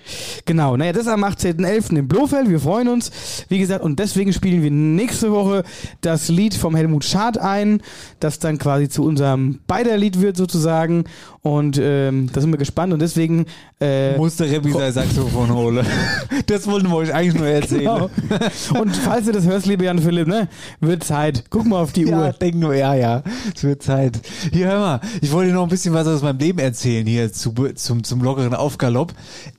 Genau, 0.45 0.77
naja, 0.77 0.93
das 0.93 1.07
am 1.07 1.25
18.11. 1.25 1.97
in 1.97 2.09
Blofeld. 2.09 2.49
Wir 2.49 2.61
freuen 2.61 2.89
uns. 2.89 3.11
Wie 3.49 3.59
gesagt, 3.59 3.85
und 3.85 3.99
deswegen 3.99 4.33
spielen 4.33 4.63
wir 4.63 4.71
nächste 4.71 5.33
Woche 5.33 5.65
das 6.01 6.29
Lied 6.29 6.55
vom 6.55 6.75
Helmut 6.75 7.05
Schad 7.05 7.39
ein, 7.39 7.83
das 8.21 8.39
dann 8.39 8.59
quasi 8.59 8.89
zu 8.89 9.05
unserem 9.05 9.61
beider 9.67 9.97
Lied 9.97 10.21
wird 10.21 10.37
sozusagen. 10.37 11.05
Und 11.45 11.77
ähm, 11.83 12.31
da 12.33 12.41
sind 12.41 12.53
wir 12.53 12.59
gespannt 12.59 12.93
und 12.93 13.01
deswegen 13.03 13.47
äh, 13.81 14.17
musste 14.17 14.49
Rebbi 14.49 14.71
sein 14.73 14.93
Saxophon 14.93 15.53
holen. 15.53 15.85
Das 16.47 16.67
wollten 16.67 16.89
wir 16.89 16.97
euch 16.97 17.13
eigentlich 17.13 17.35
nur 17.35 17.47
erzählen. 17.49 17.81
Genau. 17.81 18.11
Und 18.81 18.95
falls 18.97 19.27
du 19.27 19.33
das 19.33 19.45
hörst, 19.45 19.67
lieber 19.67 19.85
Jan 19.85 19.99
Philipp, 19.99 20.29
ne, 20.29 20.49
wird 20.81 21.03
Zeit. 21.03 21.45
Guck 21.51 21.67
mal 21.67 21.81
auf 21.83 21.93
die 21.93 22.03
Ja, 22.05 22.19
Uhr. 22.27 22.33
denk 22.33 22.57
nur, 22.57 22.75
ja, 22.75 22.95
ja. 22.95 23.23
Es 23.55 23.65
wird 23.65 23.83
Zeit. 23.83 24.21
Hier, 24.53 24.67
hör 24.67 24.81
mal, 24.81 25.01
ich 25.21 25.33
wollte 25.33 25.51
dir 25.51 25.55
noch 25.55 25.65
ein 25.65 25.69
bisschen 25.69 25.95
was 25.95 26.07
aus 26.07 26.23
meinem 26.23 26.39
Leben 26.39 26.59
erzählen 26.59 27.07
hier 27.07 27.33
zu, 27.33 27.53
zum, 27.75 28.05
zum 28.05 28.23
lockeren 28.23 28.55
Aufgalopp. 28.55 29.13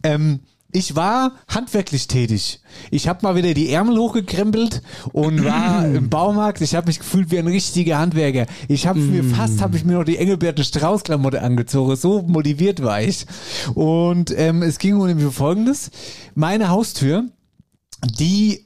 Ähm, 0.03 0.39
ich 0.73 0.95
war 0.95 1.33
handwerklich 1.47 2.07
tätig. 2.07 2.61
Ich 2.91 3.07
habe 3.07 3.19
mal 3.21 3.35
wieder 3.35 3.53
die 3.53 3.69
Ärmel 3.69 3.97
hochgekrempelt 3.97 4.81
und 5.11 5.45
war 5.45 5.85
im 5.95 6.09
Baumarkt. 6.09 6.61
Ich 6.61 6.75
habe 6.75 6.87
mich 6.87 6.99
gefühlt 6.99 7.31
wie 7.31 7.39
ein 7.39 7.47
richtiger 7.47 7.99
Handwerker. 7.99 8.45
Ich 8.67 8.87
habe 8.87 8.99
mir 8.99 9.23
fast, 9.23 9.61
habe 9.61 9.77
ich 9.77 9.85
mir 9.85 9.93
noch 9.93 10.03
die 10.03 10.17
Engelberte 10.17 10.63
Strauß 10.63 11.03
Klamotte 11.03 11.41
angezogen. 11.41 11.95
So 11.95 12.21
motiviert 12.23 12.83
war 12.83 13.01
ich. 13.01 13.25
Und 13.73 14.37
ähm, 14.37 14.61
es 14.63 14.79
ging 14.79 14.95
um 14.95 15.31
Folgendes: 15.31 15.91
Meine 16.35 16.69
Haustür, 16.69 17.25
die 18.19 18.65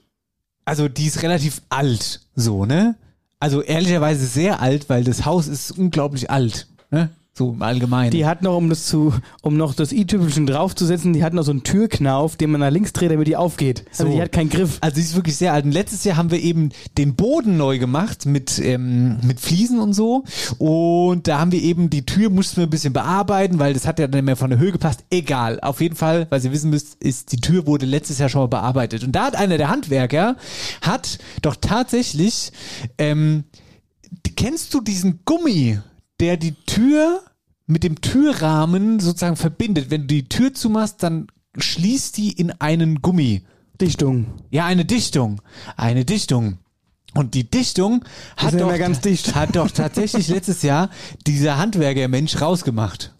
also 0.67 0.89
die 0.89 1.05
ist 1.05 1.23
relativ 1.23 1.61
alt, 1.69 2.19
so, 2.35 2.65
ne? 2.65 2.97
Also 3.39 3.61
ehrlicherweise 3.61 4.25
sehr 4.25 4.59
alt, 4.59 4.89
weil 4.89 5.05
das 5.05 5.23
Haus 5.23 5.47
ist 5.47 5.71
unglaublich 5.71 6.29
alt, 6.29 6.67
ne? 6.91 7.09
So 7.37 7.51
im 7.51 7.61
Allgemeinen. 7.61 8.09
Die 8.09 8.25
hat 8.25 8.41
noch, 8.41 8.57
um 8.57 8.67
das 8.67 8.87
zu, 8.87 9.13
um 9.43 9.57
noch 9.57 9.75
das 9.75 9.91
i-Tüpfelchen 9.91 10.47
draufzusetzen, 10.47 11.13
die 11.13 11.23
hat 11.23 11.33
noch 11.33 11.43
so 11.43 11.51
einen 11.51 11.61
Türknauf, 11.61 12.35
den 12.35 12.49
man 12.49 12.61
nach 12.61 12.71
links 12.71 12.93
dreht, 12.93 13.11
damit 13.11 13.27
die 13.27 13.35
aufgeht. 13.35 13.85
Also 13.91 14.05
So. 14.05 14.11
die 14.11 14.19
hat 14.19 14.31
keinen 14.31 14.49
Griff. 14.49 14.79
Also 14.81 14.95
die 14.95 15.01
ist 15.01 15.15
wirklich 15.15 15.35
sehr 15.35 15.53
alt. 15.53 15.63
Und 15.65 15.71
letztes 15.71 16.03
Jahr 16.03 16.17
haben 16.17 16.31
wir 16.31 16.41
eben 16.41 16.69
den 16.97 17.15
Boden 17.15 17.55
neu 17.57 17.77
gemacht 17.77 18.25
mit, 18.25 18.57
ähm, 18.57 19.17
mit 19.21 19.39
Fliesen 19.39 19.77
und 19.79 19.93
so. 19.93 20.23
Und 20.57 21.27
da 21.27 21.39
haben 21.39 21.51
wir 21.51 21.61
eben 21.61 21.91
die 21.91 22.07
Tür 22.07 22.31
mussten 22.31 22.57
wir 22.57 22.63
ein 22.63 22.71
bisschen 22.71 22.93
bearbeiten, 22.93 23.59
weil 23.59 23.75
das 23.75 23.85
hat 23.85 23.99
ja 23.99 24.07
dann 24.07 24.25
mehr 24.25 24.35
von 24.35 24.49
der 24.49 24.57
Höhe 24.57 24.71
gepasst. 24.71 25.03
Egal. 25.11 25.59
Auf 25.59 25.79
jeden 25.79 25.95
Fall, 25.95 26.25
weil 26.31 26.43
ihr 26.43 26.51
wissen 26.51 26.71
müsst, 26.71 26.95
ist 26.95 27.31
die 27.33 27.37
Tür 27.39 27.67
wurde 27.67 27.85
letztes 27.85 28.17
Jahr 28.17 28.29
schon 28.29 28.41
mal 28.41 28.47
bearbeitet. 28.47 29.03
Und 29.03 29.11
da 29.11 29.25
hat 29.25 29.35
einer 29.35 29.59
der 29.59 29.69
Handwerker 29.69 30.37
hat 30.81 31.19
doch 31.43 31.55
tatsächlich, 31.55 32.51
ähm, 32.97 33.43
kennst 34.35 34.73
du 34.73 34.81
diesen 34.81 35.19
Gummi, 35.25 35.79
der 36.19 36.37
die 36.37 36.53
Tür 36.65 37.21
mit 37.65 37.83
dem 37.83 38.01
Türrahmen 38.01 38.99
sozusagen 38.99 39.35
verbindet? 39.35 39.89
Wenn 39.89 40.01
du 40.01 40.07
die 40.07 40.29
Tür 40.29 40.53
zumachst, 40.53 41.03
dann 41.03 41.27
schließt 41.57 42.17
die 42.17 42.31
in 42.31 42.51
einen 42.51 43.01
Gummi. 43.01 43.43
Dichtung. 43.79 44.25
Ja, 44.49 44.65
eine 44.65 44.85
Dichtung. 44.85 45.41
Eine 45.75 46.05
Dichtung. 46.05 46.57
Und 47.13 47.33
die 47.33 47.49
Dichtung 47.49 48.03
hat 48.35 48.59
doch, 48.59 49.01
dicht. 49.01 49.35
hat 49.35 49.55
doch 49.55 49.71
tatsächlich 49.71 50.27
letztes 50.29 50.61
Jahr 50.61 50.89
dieser 51.25 51.57
Handwerker-Mensch 51.57 52.41
rausgemacht. 52.41 53.13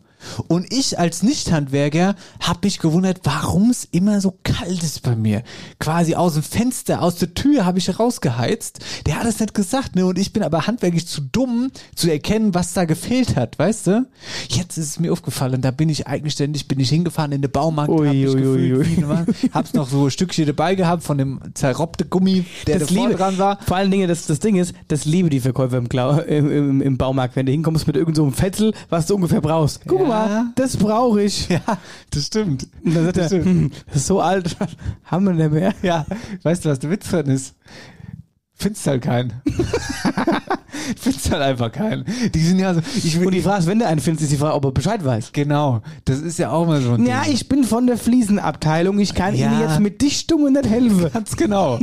Und 0.48 0.72
ich 0.74 1.00
als 1.00 1.24
Nicht-Handwerker 1.24 2.16
habe 2.40 2.60
mich 2.64 2.80
gewundert, 2.80 3.22
warum 3.24 3.70
es 3.70 3.86
immer 3.92 4.22
so 4.22 4.34
kalt 4.44 4.84
ist 4.84 5.04
bei 5.04 5.16
mir. 5.16 5.44
Quasi 5.80 6.16
aus 6.16 6.34
dem 6.34 6.44
Fenster, 6.44 7.02
aus 7.02 7.16
der 7.16 7.34
Tür 7.34 7.66
habe 7.66 7.80
ich 7.80 8.00
rausgeheizt. 8.00 8.80
Der 9.06 9.20
hat 9.20 9.26
es 9.26 9.40
nicht 9.40 9.54
gesagt, 9.54 9.96
ne? 9.96 10.06
Und 10.06 10.18
ich 10.18 10.34
bin 10.34 10.44
aber 10.44 10.68
handwerklich 10.68 11.08
zu 11.08 11.22
dumm, 11.22 11.72
zu 11.96 12.10
erkennen, 12.12 12.54
was 12.54 12.74
da 12.74 12.86
gefehlt 12.86 13.36
hat, 13.36 13.58
weißt 13.60 13.88
du? 13.88 14.08
Jetzt 14.50 14.78
ist 14.78 14.86
es 14.88 15.00
mir 15.00 15.12
aufgefallen, 15.12 15.62
da 15.62 15.72
bin 15.72 15.90
ich 15.90 16.08
eigenständig, 16.08 16.68
bin 16.68 16.80
ich 16.80 16.90
hingefahren 16.90 17.32
in 17.32 17.42
den 17.42 17.52
Baumarkt, 17.52 17.92
Ui, 17.92 18.08
hab 18.08 18.14
mich 18.14 18.28
ui, 18.28 18.70
gefühlt 18.70 19.08
hab's 19.54 19.74
noch 19.74 19.90
so 19.90 20.06
ein 20.06 20.12
Stückchen 20.12 20.46
dabei 20.46 20.76
gehabt 20.76 21.04
von 21.04 21.18
dem 21.18 21.40
zerrobbte 21.54 22.06
Gummi, 22.06 22.46
der 22.66 22.80
das 22.80 22.90
liebe, 22.90 23.16
dran 23.16 23.38
war. 23.38 23.60
Vor 23.66 23.78
allen 23.78 23.92
Dingen, 23.92 24.08
das, 24.08 24.26
das 24.26 24.40
Ding 24.40 24.56
ist, 24.56 24.74
das 24.88 25.06
liebe 25.06 25.30
die 25.30 25.40
Verkäufer 25.40 25.78
im, 25.78 25.90
Klau, 25.90 26.20
im, 26.20 26.52
im, 26.52 26.82
im 26.82 26.98
Baumarkt, 26.98 27.36
wenn 27.36 27.46
du 27.46 27.52
hinkommst 27.52 27.88
mit 27.88 27.96
irgendeinem 27.96 28.16
so 28.18 28.24
einem 28.24 28.34
Fetzel, 28.34 28.74
was 28.90 29.06
du 29.08 29.16
ungefähr 29.16 29.42
brauchst. 29.42 29.82
Guck 29.88 30.02
Ja. 30.02 30.08
mal, 30.08 30.17
das 30.56 30.78
brauche 30.78 31.22
ich. 31.24 31.50
Ja, 31.50 31.62
das 32.12 32.28
stimmt. 32.28 32.68
Und 32.84 32.96
dann 32.96 33.06
sagt 33.06 33.18
Das 33.18 33.32
er, 33.32 33.42
stimmt. 33.42 33.46
hm, 33.46 33.72
das 33.88 33.96
ist 33.98 34.08
so 34.08 34.22
alt, 34.22 34.56
haben 35.06 35.26
wir 35.26 35.34
nicht 35.34 35.52
mehr. 35.52 35.74
Ja, 35.82 36.06
weißt 36.44 36.66
du, 36.66 36.70
was 36.70 36.80
der 36.80 36.90
Witz 36.90 37.10
dran 37.10 37.26
ist? 37.28 37.56
Findest 38.54 38.88
halt 38.88 39.04
keinen. 39.04 39.34
Findest 41.00 41.32
halt 41.32 41.42
einfach 41.42 41.72
keinen. 41.72 42.06
Die 42.34 42.40
sind 42.40 42.60
ja 42.60 42.74
so, 42.74 42.82
ich 42.96 43.18
Und 43.20 43.34
die 43.34 43.42
Frage 43.42 43.60
ist, 43.60 43.68
wenn 43.68 43.80
du 43.80 43.88
einen 43.88 44.00
findest, 44.00 44.24
ist 44.24 44.32
die 44.32 44.38
Frage, 44.38 44.56
ob 44.56 44.66
er 44.66 44.72
Bescheid 44.72 45.04
weiß. 45.04 45.32
Genau, 45.34 45.82
das 46.06 46.20
ist 46.20 46.40
ja 46.40 46.52
auch 46.52 46.66
mal 46.68 46.82
so 46.82 46.94
ein 46.94 47.06
Ja, 47.06 47.24
Ding. 47.24 47.34
ich 47.34 47.48
bin 47.50 47.64
von 47.64 47.88
der 47.88 47.98
Fliesenabteilung, 47.98 49.00
ich 49.00 49.14
kann 49.14 49.36
Ja. 49.36 49.52
Ihnen 49.52 49.62
jetzt 49.62 49.80
mit 49.80 50.02
Dichtungen 50.02 50.54
nicht 50.54 50.68
helfen. 50.68 51.10
Ganz 51.14 51.36
genau. 51.36 51.80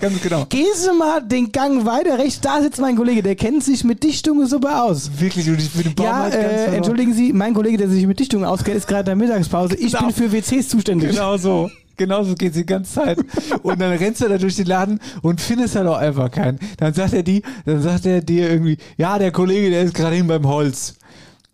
Ganz 0.00 0.20
genau. 0.22 0.46
Gehen 0.48 0.66
Sie 0.74 0.92
mal 0.96 1.20
den 1.22 1.52
Gang 1.52 1.84
weiter 1.84 2.18
rechts, 2.18 2.40
da 2.40 2.62
sitzt 2.62 2.80
mein 2.80 2.96
Kollege, 2.96 3.22
der 3.22 3.36
kennt 3.36 3.62
sich 3.62 3.84
mit 3.84 4.02
Dichtungen 4.02 4.46
super 4.46 4.84
aus. 4.84 5.10
Wirklich, 5.18 5.48
und 5.50 5.58
ich 5.60 5.70
bin 5.70 5.82
im 5.82 6.02
Ja, 6.02 6.12
Baumarkt 6.12 6.32
ganz 6.32 6.44
äh, 6.44 6.48
verloren. 6.56 6.74
entschuldigen 6.74 7.12
Sie, 7.14 7.32
mein 7.32 7.54
Kollege, 7.54 7.76
der 7.76 7.88
sich 7.88 8.06
mit 8.06 8.18
Dichtungen 8.18 8.44
auskennt, 8.44 8.76
ist 8.76 8.88
gerade 8.88 9.10
in 9.12 9.18
der 9.18 9.28
Mittagspause. 9.28 9.74
Ich 9.76 9.92
Genau. 9.92 10.06
bin 10.06 10.14
für 10.14 10.32
WCs 10.32 10.68
zuständig. 10.68 11.10
Genau 11.10 11.36
so. 11.36 11.70
Genau 12.00 12.22
so 12.24 12.34
geht's 12.34 12.56
die 12.56 12.64
ganze 12.64 12.94
Zeit. 12.94 13.18
Und 13.62 13.78
dann 13.78 13.92
rennst 13.92 14.22
du 14.22 14.28
da 14.28 14.38
durch 14.38 14.56
den 14.56 14.64
Laden 14.64 15.00
und 15.20 15.38
findest 15.38 15.76
halt 15.76 15.86
auch 15.86 15.98
einfach 15.98 16.30
keinen. 16.30 16.58
Dann 16.78 16.94
sagt 16.94 17.12
er 17.12 17.22
die, 17.22 17.42
dann 17.66 17.82
sagt 17.82 18.06
er 18.06 18.22
dir 18.22 18.48
irgendwie, 18.48 18.78
ja, 18.96 19.18
der 19.18 19.30
Kollege, 19.32 19.68
der 19.68 19.82
ist 19.82 19.92
gerade 19.92 20.16
hin 20.16 20.26
beim 20.26 20.46
Holz. 20.46 20.94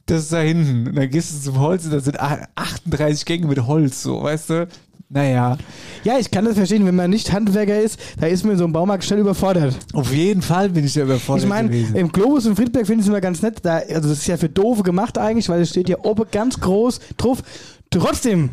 Das 0.06 0.20
ist 0.22 0.32
da 0.32 0.38
hinten. 0.38 0.86
Und 0.86 0.94
dann 0.94 1.10
gehst 1.10 1.34
du 1.34 1.50
zum 1.50 1.58
Holz 1.58 1.84
und 1.84 1.94
da 1.94 1.98
sind 1.98 2.20
38 2.20 3.24
Gänge 3.24 3.48
mit 3.48 3.66
Holz, 3.66 4.04
so, 4.04 4.22
weißt 4.22 4.50
du? 4.50 4.68
Naja, 5.08 5.58
Ja, 6.04 6.16
ich 6.20 6.30
kann 6.30 6.44
das 6.44 6.54
verstehen, 6.54 6.86
wenn 6.86 6.94
man 6.94 7.10
nicht 7.10 7.32
Handwerker 7.32 7.80
ist, 7.80 7.98
da 8.20 8.26
ist 8.28 8.44
man 8.44 8.52
in 8.52 8.58
so 8.58 8.64
einem 8.64 8.72
Baumarkt 8.72 9.02
schnell 9.04 9.18
überfordert. 9.18 9.76
auf 9.94 10.12
jeden 10.12 10.42
Fall 10.42 10.68
bin 10.68 10.84
ich 10.84 10.94
da 10.94 11.02
überfordert 11.02 11.42
Ich 11.42 11.48
meine, 11.48 11.76
im 11.76 12.12
Globus 12.12 12.46
in 12.46 12.54
Friedberg 12.54 12.86
finde 12.86 13.00
ich 13.00 13.06
es 13.06 13.08
immer 13.08 13.20
ganz 13.20 13.42
nett. 13.42 13.58
Da, 13.62 13.78
also 13.78 14.08
das 14.10 14.18
ist 14.18 14.26
ja 14.28 14.36
für 14.36 14.48
Doofe 14.48 14.84
gemacht 14.84 15.18
eigentlich, 15.18 15.48
weil 15.48 15.60
es 15.60 15.70
steht 15.70 15.88
ja 15.88 15.96
oben 16.04 16.24
ganz 16.30 16.60
groß 16.60 17.00
drauf. 17.16 17.42
Trotzdem 17.90 18.50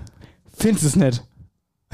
findest 0.56 0.84
du 0.84 0.88
es 0.88 0.96
nicht. 0.96 1.24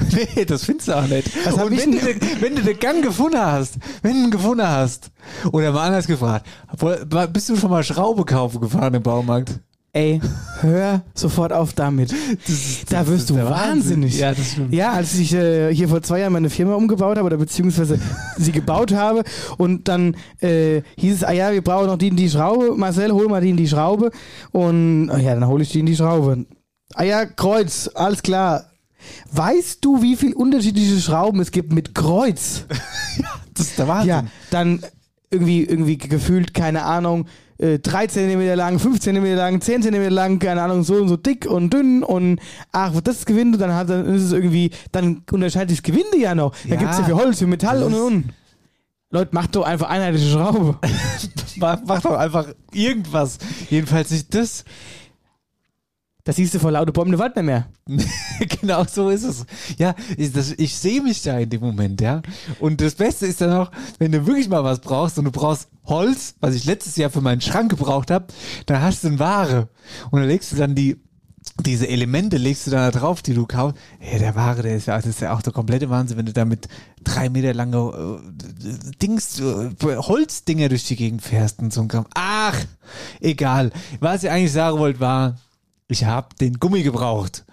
Nee, 0.36 0.44
das 0.44 0.64
findest 0.64 0.88
du 0.88 0.96
auch 0.96 1.06
nicht. 1.06 1.30
Was 1.46 1.54
und 1.54 1.70
wenn, 1.76 1.92
du, 1.92 1.98
den- 1.98 2.20
wenn 2.40 2.56
du 2.56 2.62
den 2.62 2.78
Gang 2.78 3.02
gefunden 3.02 3.38
hast, 3.38 3.74
wenn 4.02 4.12
du 4.14 4.18
ihn 4.24 4.30
gefunden 4.30 4.66
hast, 4.66 5.10
oder 5.52 5.72
mal 5.72 5.86
anders 5.86 6.06
gefragt, 6.06 6.46
bist 7.32 7.48
du 7.48 7.56
schon 7.56 7.70
mal 7.70 7.82
Schraube 7.84 8.24
kaufen 8.24 8.60
gefahren 8.60 8.94
im 8.94 9.02
Baumarkt? 9.02 9.60
Ey, 9.92 10.20
hör 10.60 11.02
sofort 11.14 11.52
auf 11.52 11.72
damit. 11.72 12.14
da 12.90 13.06
wirst 13.08 13.28
du 13.28 13.34
Wahnsinn. 13.34 13.50
wahnsinnig. 13.50 14.18
Ja, 14.20 14.32
das 14.32 14.52
stimmt. 14.52 14.72
Ja, 14.72 14.92
als 14.92 15.16
ich 15.18 15.34
äh, 15.34 15.74
hier 15.74 15.88
vor 15.88 16.00
zwei 16.00 16.20
Jahren 16.20 16.32
meine 16.32 16.48
Firma 16.48 16.74
umgebaut 16.76 17.16
habe 17.18 17.26
oder 17.26 17.36
beziehungsweise 17.36 17.98
sie 18.38 18.52
gebaut 18.52 18.92
habe 18.94 19.24
und 19.58 19.88
dann 19.88 20.16
äh, 20.40 20.82
hieß 20.96 21.16
es, 21.16 21.24
ah 21.24 21.32
ja, 21.32 21.50
wir 21.52 21.62
brauchen 21.62 21.88
noch 21.88 21.98
die 21.98 22.06
in 22.06 22.14
die 22.16 22.30
Schraube. 22.30 22.76
Marcel, 22.76 23.10
hol 23.10 23.26
mal 23.28 23.40
die 23.40 23.50
in 23.50 23.56
die 23.56 23.66
Schraube. 23.66 24.12
Und 24.52 25.10
ah 25.10 25.18
ja, 25.18 25.34
dann 25.34 25.48
hole 25.48 25.64
ich 25.64 25.70
die 25.70 25.80
in 25.80 25.86
die 25.86 25.96
Schraube. 25.96 26.46
Ah 26.94 27.02
ja, 27.02 27.24
Kreuz, 27.26 27.90
alles 27.92 28.22
klar. 28.22 28.69
Weißt 29.32 29.84
du, 29.84 30.02
wie 30.02 30.16
viel 30.16 30.32
unterschiedliche 30.34 31.00
Schrauben 31.00 31.40
es 31.40 31.50
gibt 31.50 31.72
mit 31.72 31.94
Kreuz? 31.94 32.66
Das 33.52 33.66
ist 33.66 33.78
der 33.78 33.88
Wahnsinn. 33.88 34.08
Ja, 34.08 34.24
dann 34.50 34.80
irgendwie, 35.30 35.64
irgendwie 35.64 35.98
gefühlt, 35.98 36.54
keine 36.54 36.84
Ahnung, 36.84 37.26
äh, 37.58 37.78
3 37.78 38.06
cm 38.06 38.54
lang, 38.56 38.78
5 38.78 39.00
cm 39.00 39.34
lang, 39.36 39.60
10 39.60 39.82
cm 39.82 40.08
lang, 40.10 40.38
keine 40.38 40.62
Ahnung, 40.62 40.82
so 40.82 40.94
und 40.94 41.08
so 41.08 41.16
dick 41.16 41.44
und 41.46 41.72
dünn 41.74 42.02
und 42.02 42.40
ach, 42.72 42.98
das 43.02 43.18
ist 43.18 43.26
Gewinde, 43.26 43.58
dann 43.58 43.74
hat 43.74 43.90
dann 43.90 44.06
ist 44.06 44.22
es 44.22 44.32
irgendwie, 44.32 44.70
dann 44.92 45.22
unterscheidet 45.30 45.70
sich 45.70 45.82
das 45.82 45.92
Gewinde 45.92 46.16
ja 46.16 46.34
noch. 46.34 46.54
Dann 46.62 46.72
Ja, 46.72 46.76
gibt's 46.78 46.98
ja 46.98 47.04
für 47.04 47.16
Holz, 47.16 47.38
für 47.38 47.46
Metall 47.46 47.82
und 47.82 47.92
und 47.94 48.02
und. 48.02 48.24
Leute, 49.10 49.34
macht 49.34 49.56
doch 49.56 49.64
einfach 49.64 49.90
einheitliche 49.90 50.30
Schraube. 50.30 50.78
Mach, 51.56 51.80
mach 51.84 52.00
doch 52.00 52.16
einfach 52.16 52.46
irgendwas. 52.72 53.38
Jedenfalls 53.68 54.10
nicht 54.12 54.32
das. 54.34 54.64
Das 56.30 56.36
siehst 56.36 56.54
du 56.54 56.60
vor 56.60 56.70
lauter 56.70 56.92
Bäumen 56.92 57.14
im 57.14 57.18
Wald 57.18 57.34
nicht 57.34 57.44
mehr. 57.44 57.66
genau 58.60 58.84
so 58.84 59.08
ist 59.08 59.24
es. 59.24 59.44
Ja, 59.78 59.96
ich, 60.16 60.30
ich 60.60 60.76
sehe 60.76 61.02
mich 61.02 61.22
da 61.22 61.36
in 61.40 61.50
dem 61.50 61.60
Moment, 61.60 62.00
ja. 62.00 62.22
Und 62.60 62.80
das 62.80 62.94
Beste 62.94 63.26
ist 63.26 63.40
dann 63.40 63.50
auch, 63.50 63.72
wenn 63.98 64.12
du 64.12 64.24
wirklich 64.28 64.48
mal 64.48 64.62
was 64.62 64.78
brauchst 64.78 65.18
und 65.18 65.24
du 65.24 65.32
brauchst 65.32 65.68
Holz, 65.86 66.36
was 66.38 66.54
ich 66.54 66.66
letztes 66.66 66.94
Jahr 66.94 67.10
für 67.10 67.20
meinen 67.20 67.40
Schrank 67.40 67.70
gebraucht 67.70 68.12
habe, 68.12 68.26
dann 68.66 68.80
hast 68.80 69.02
du 69.02 69.08
eine 69.08 69.18
Ware. 69.18 69.70
Und 70.12 70.20
dann 70.20 70.28
legst 70.28 70.52
du 70.52 70.56
dann 70.56 70.76
die, 70.76 70.98
diese 71.64 71.88
Elemente 71.88 72.36
legst 72.36 72.68
du 72.68 72.70
da 72.70 72.92
drauf, 72.92 73.22
die 73.22 73.34
du 73.34 73.44
kaufst. 73.44 73.76
Ja, 74.00 74.20
der 74.20 74.36
Ware, 74.36 74.62
der 74.62 74.76
ist 74.76 74.86
ja, 74.86 74.94
das 74.98 75.06
ist 75.06 75.20
ja 75.20 75.34
auch 75.34 75.42
der 75.42 75.52
komplette 75.52 75.90
Wahnsinn, 75.90 76.16
wenn 76.16 76.26
du 76.26 76.32
da 76.32 76.44
mit 76.44 76.68
drei 77.02 77.28
Meter 77.28 77.54
lange 77.54 78.20
äh, 78.22 78.94
Dings, 79.02 79.40
äh, 79.40 79.70
Holzdinger 79.82 80.68
durch 80.68 80.84
die 80.84 80.94
Gegend 80.94 81.22
fährst 81.22 81.58
und 81.58 81.72
so 81.72 81.80
ein 81.80 81.88
Kram. 81.88 82.06
Ach, 82.14 82.56
egal. 83.18 83.72
Was 83.98 84.22
ich 84.22 84.30
eigentlich 84.30 84.52
sagen 84.52 84.78
wollte 84.78 85.00
war, 85.00 85.34
ich 85.90 86.04
habe 86.04 86.28
den 86.40 86.54
Gummi 86.54 86.82
gebraucht 86.82 87.44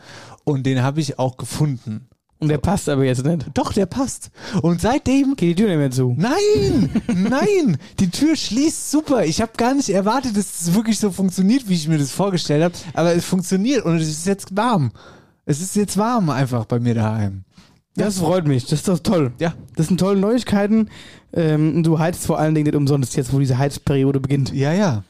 und 0.44 0.66
den 0.66 0.82
habe 0.82 1.02
ich 1.02 1.20
auch 1.20 1.38
gefunden. 1.38 2.08
Und 2.40 2.50
der 2.50 2.60
passt 2.60 2.88
aber 2.88 3.04
jetzt 3.04 3.26
nicht. 3.26 3.48
Doch, 3.56 3.74
der 3.74 3.88
passt. 3.88 4.30
Und 4.62 4.80
seitdem 4.80 5.36
Geht 5.36 5.58
die 5.58 5.64
Tür 5.64 5.70
nicht 5.70 5.80
mehr 5.80 5.90
zu. 5.92 6.16
Nein, 6.16 6.90
nein, 7.08 7.78
die 8.00 8.12
Tür 8.12 8.36
schließt 8.36 8.92
super. 8.92 9.26
Ich 9.26 9.42
habe 9.42 9.54
gar 9.58 9.74
nicht 9.74 9.90
erwartet, 9.90 10.38
dass 10.38 10.62
es 10.62 10.74
wirklich 10.76 11.00
so 11.00 11.10
funktioniert, 11.10 11.68
wie 11.68 11.74
ich 11.74 11.88
mir 11.88 11.98
das 11.98 12.12
vorgestellt 12.12 12.64
habe. 12.64 12.76
Aber 12.94 13.16
es 13.16 13.26
funktioniert 13.26 13.86
und 13.86 13.96
es 13.98 14.08
ist 14.08 14.28
jetzt 14.28 14.56
warm. 14.56 14.92
Es 15.46 15.62
ist 15.62 15.76
jetzt 15.76 15.98
warm 15.98 16.30
einfach 16.30 16.66
bei 16.66 16.80
mir 16.80 16.94
daheim. 16.94 17.44
Das 17.96 18.20
freut 18.20 18.46
mich, 18.46 18.64
das 18.64 18.74
ist 18.74 18.88
doch 18.88 19.00
toll. 19.00 19.34
Ja. 19.40 19.56
Das 19.76 19.88
sind 19.88 20.00
tolle 20.00 20.20
Neuigkeiten. 20.20 20.90
Ähm, 21.34 21.82
du 21.82 21.98
heizt 21.98 22.28
vor 22.28 22.38
allen 22.38 22.54
Dingen 22.54 22.66
nicht 22.66 22.76
umsonst 22.76 23.16
jetzt, 23.16 23.34
wo 23.34 23.40
diese 23.40 23.58
Heizperiode 23.58 24.20
beginnt. 24.20 24.54
Ja, 24.54 24.72
ja. 24.72 25.04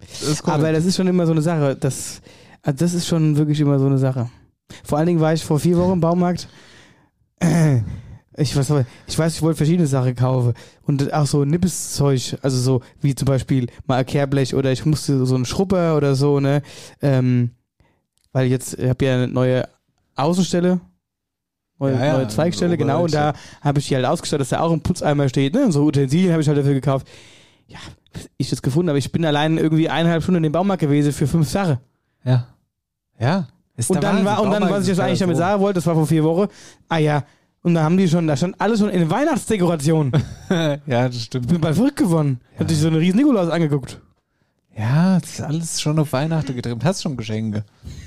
Das. 0.00 0.44
Aber 0.44 0.72
das 0.72 0.84
ist 0.84 0.96
schon 0.96 1.06
immer 1.06 1.26
so 1.26 1.32
eine 1.32 1.42
Sache. 1.42 1.76
Das, 1.76 2.20
also 2.62 2.78
das 2.78 2.94
ist 2.94 3.06
schon 3.06 3.36
wirklich 3.36 3.60
immer 3.60 3.78
so 3.78 3.86
eine 3.86 3.98
Sache. 3.98 4.30
Vor 4.84 4.98
allen 4.98 5.06
Dingen 5.06 5.20
war 5.20 5.32
ich 5.32 5.44
vor 5.44 5.58
vier 5.58 5.76
Wochen 5.76 5.94
im 5.94 6.00
Baumarkt. 6.00 6.48
Ich 8.36 8.56
weiß, 8.56 8.72
ich 9.06 9.18
weiß, 9.18 9.34
ich 9.34 9.42
wollte 9.42 9.58
verschiedene 9.58 9.86
Sachen 9.86 10.14
kaufen. 10.14 10.54
Und 10.86 11.12
auch 11.12 11.26
so 11.26 11.44
Nippeszeug, 11.44 12.38
also 12.42 12.58
so 12.58 12.80
wie 13.00 13.14
zum 13.14 13.26
Beispiel 13.26 13.66
mal 13.86 13.96
ein 13.96 14.06
Kehrblech 14.06 14.54
oder 14.54 14.72
ich 14.72 14.86
musste 14.86 15.26
so 15.26 15.34
einen 15.34 15.44
Schrupper 15.44 15.96
oder 15.96 16.14
so, 16.14 16.40
ne? 16.40 16.62
Ähm, 17.02 17.50
weil 18.32 18.46
jetzt, 18.46 18.78
ich 18.78 18.88
habe 18.88 19.04
ja 19.04 19.14
eine 19.14 19.28
neue 19.28 19.68
Außenstelle. 20.16 20.80
Neue, 21.78 21.94
Ja, 21.94 22.04
ja, 22.04 22.12
neue 22.18 22.28
Zweigstelle, 22.28 22.76
genau. 22.76 23.04
Und 23.04 23.14
da 23.14 23.34
habe 23.62 23.80
ich 23.80 23.88
die 23.88 23.96
halt 23.96 24.06
ausgestattet, 24.06 24.42
dass 24.42 24.50
da 24.50 24.60
auch 24.60 24.72
ein 24.72 24.82
Putzeimer 24.82 25.28
steht, 25.28 25.54
ne? 25.54 25.64
Und 25.64 25.72
so 25.72 25.84
Utensilien 25.84 26.32
habe 26.32 26.42
ich 26.42 26.48
halt 26.48 26.58
dafür 26.58 26.74
gekauft. 26.74 27.08
Ja, 27.66 27.78
ich 28.36 28.50
das 28.50 28.62
gefunden, 28.62 28.88
aber 28.88 28.98
ich 28.98 29.12
bin 29.12 29.24
allein 29.24 29.58
irgendwie 29.58 29.88
eineinhalb 29.88 30.22
Stunden 30.22 30.38
in 30.38 30.42
dem 30.44 30.52
Baumarkt 30.52 30.80
gewesen 30.80 31.12
für 31.12 31.26
fünf 31.26 31.48
Sachen. 31.48 31.78
ja. 32.24 32.46
Ja. 33.18 33.48
Ist 33.76 33.90
Und 33.90 34.02
dann 34.02 34.24
war, 34.24 34.42
und 34.42 34.50
dann, 34.50 34.68
was 34.68 34.82
ich 34.82 34.88
jetzt 34.88 35.00
eigentlich 35.00 35.20
damit 35.20 35.36
sagen 35.36 35.60
wollte, 35.60 35.76
das 35.76 35.86
war 35.86 35.94
vor 35.94 36.06
vier 36.06 36.24
Wochen. 36.24 36.48
Ah 36.88 36.98
ja, 36.98 37.24
und 37.62 37.74
da 37.74 37.82
haben 37.82 37.96
die 37.96 38.08
schon, 38.08 38.26
da 38.26 38.36
stand 38.36 38.60
alles 38.60 38.80
schon 38.80 38.88
in 38.88 39.10
Weihnachtsdekoration. 39.10 40.12
ja, 40.50 41.08
das 41.08 41.22
stimmt. 41.22 41.46
Ich 41.46 41.52
bin 41.52 41.60
bald 41.60 41.76
verrückt 41.76 41.96
geworden. 41.96 42.40
Ja. 42.54 42.60
Hat 42.60 42.68
sich 42.70 42.78
so 42.78 42.88
eine 42.88 42.98
riesen 42.98 43.18
Nikolaus 43.18 43.50
angeguckt. 43.50 44.00
Ja, 44.76 45.18
das 45.20 45.30
ist 45.30 45.40
alles 45.42 45.80
schon 45.80 45.98
auf 45.98 46.12
Weihnachten 46.12 46.54
getrimmt. 46.54 46.84
Hast 46.84 47.02
schon 47.02 47.16
Geschenke. 47.16 47.64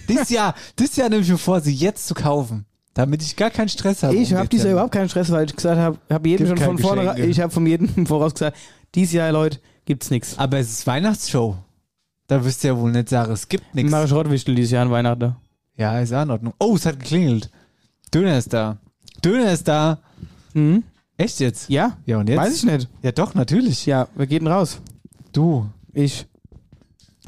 Dieses 0.09 0.29
Jahr, 0.29 0.55
dieses 0.79 0.95
Jahr 0.95 1.09
nehme 1.09 1.21
ich 1.21 1.29
mir 1.29 1.37
vor, 1.37 1.61
sie 1.61 1.73
jetzt 1.73 2.07
zu 2.07 2.13
kaufen. 2.15 2.65
Damit 2.95 3.21
ich 3.21 3.35
gar 3.35 3.49
keinen 3.49 3.69
Stress 3.69 4.03
habe. 4.03 4.15
ich 4.15 4.33
habe 4.33 4.47
dieses 4.47 4.65
Jahr 4.65 4.73
überhaupt 4.73 4.93
keinen 4.93 5.09
Stress, 5.09 5.31
weil 5.31 5.45
ich 5.45 5.55
gesagt 5.55 5.79
habe, 5.79 5.97
habe 6.09 6.29
jedem 6.29 6.47
Gibt 6.47 6.59
schon 6.59 6.67
von 6.67 6.77
vorne, 6.77 7.19
ich 7.19 7.39
habe 7.39 7.51
von 7.51 7.65
jedem 7.65 8.05
voraus 8.05 8.33
gesagt, 8.33 8.57
dieses 8.93 9.13
Jahr, 9.13 9.31
Leute, 9.31 9.59
gibt's 9.85 10.09
nichts. 10.09 10.37
Aber 10.37 10.57
es 10.59 10.71
ist 10.71 10.87
Weihnachtsshow. 10.87 11.57
Da 12.27 12.43
wirst 12.43 12.63
du 12.63 12.69
ja 12.69 12.77
wohl 12.77 12.91
nicht 12.91 13.09
sagen, 13.09 13.31
es 13.33 13.49
gibt 13.49 13.75
nichts. 13.75 13.91
Mache 13.91 14.07
Schrottwichtel 14.07 14.55
dieses 14.55 14.71
Jahr 14.71 14.83
an 14.83 14.91
Weihnachten. 14.91 15.35
Ja, 15.77 15.99
ist 15.99 16.13
auch 16.13 16.23
in 16.23 16.31
Ordnung. 16.31 16.53
Oh, 16.59 16.75
es 16.75 16.85
hat 16.85 16.99
geklingelt. 16.99 17.49
Döner 18.13 18.37
ist 18.37 18.53
da. 18.53 18.77
Döner 19.23 19.51
ist 19.51 19.67
da. 19.67 19.99
Mhm. 20.53 20.83
Echt 21.17 21.39
jetzt? 21.39 21.69
Ja? 21.69 21.97
Ja, 22.05 22.17
und 22.17 22.29
jetzt? 22.29 22.39
Weiß 22.39 22.55
ich 22.55 22.63
nicht. 22.63 22.89
Ja, 23.01 23.11
doch, 23.11 23.33
natürlich. 23.33 23.85
Ja, 23.85 24.07
wer 24.15 24.27
geht 24.27 24.41
denn 24.41 24.47
raus? 24.47 24.79
Du. 25.31 25.69
Ich. 25.93 26.25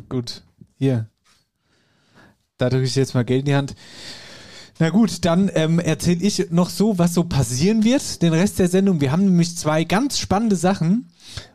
Gut. 0.09 0.43
Hier. 0.77 1.07
Da 2.57 2.69
drücke 2.69 2.85
ich 2.85 2.95
jetzt 2.95 3.13
mal 3.13 3.25
Geld 3.25 3.41
in 3.41 3.45
die 3.45 3.55
Hand. 3.55 3.75
Na 4.79 4.89
gut, 4.89 5.23
dann 5.23 5.49
ähm, 5.53 5.79
erzähle 5.79 6.21
ich 6.21 6.51
noch 6.51 6.69
so, 6.69 6.97
was 6.97 7.13
so 7.13 7.23
passieren 7.23 7.83
wird, 7.83 8.21
den 8.21 8.33
Rest 8.33 8.59
der 8.59 8.67
Sendung. 8.67 8.99
Wir 8.99 9.11
haben 9.11 9.25
nämlich 9.25 9.55
zwei 9.55 9.85
ganz 9.85 10.19
spannende 10.19 10.55
Sachen. 10.55 11.07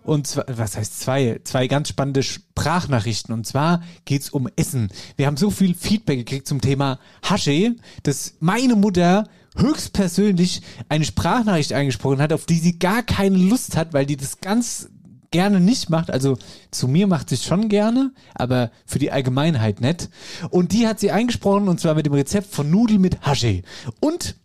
Und 0.02 0.26
zwar, 0.26 0.44
was 0.49 0.76
heißt 0.76 1.00
zwei? 1.00 1.40
Zwei 1.44 1.66
ganz 1.66 1.88
spannende 1.88 2.22
Sprachnachrichten. 2.22 3.34
Und 3.34 3.46
zwar 3.46 3.82
geht's 4.04 4.30
um 4.30 4.49
Essen. 4.56 4.88
Wir 5.16 5.26
haben 5.26 5.37
so 5.37 5.50
viel 5.50 5.75
Feedback 5.75 6.18
gekriegt 6.18 6.46
zum 6.46 6.60
Thema 6.60 6.99
Hasche, 7.22 7.76
dass 8.02 8.34
meine 8.40 8.76
Mutter 8.76 9.25
höchstpersönlich 9.56 10.62
eine 10.88 11.04
Sprachnachricht 11.04 11.72
eingesprochen 11.72 12.20
hat, 12.20 12.32
auf 12.32 12.46
die 12.46 12.58
sie 12.58 12.78
gar 12.78 13.02
keine 13.02 13.37
Lust 13.37 13.76
hat, 13.76 13.92
weil 13.92 14.06
die 14.06 14.16
das 14.16 14.40
ganz 14.40 14.88
gerne 15.30 15.60
nicht 15.60 15.90
macht. 15.90 16.10
Also 16.10 16.38
zu 16.70 16.88
mir 16.88 17.06
macht 17.06 17.28
sie 17.28 17.37
es 17.37 17.44
schon 17.44 17.68
gerne, 17.68 18.12
aber 18.34 18.70
für 18.87 18.99
die 18.99 19.12
Allgemeinheit 19.12 19.80
nicht. 19.80 20.10
Und 20.50 20.72
die 20.72 20.87
hat 20.87 21.00
sie 21.00 21.10
eingesprochen 21.10 21.68
und 21.68 21.80
zwar 21.80 21.94
mit 21.94 22.06
dem 22.06 22.14
Rezept 22.14 22.52
von 22.52 22.70
Nudeln 22.70 23.00
mit 23.00 23.20
Hasche. 23.22 23.62
Und 24.00 24.37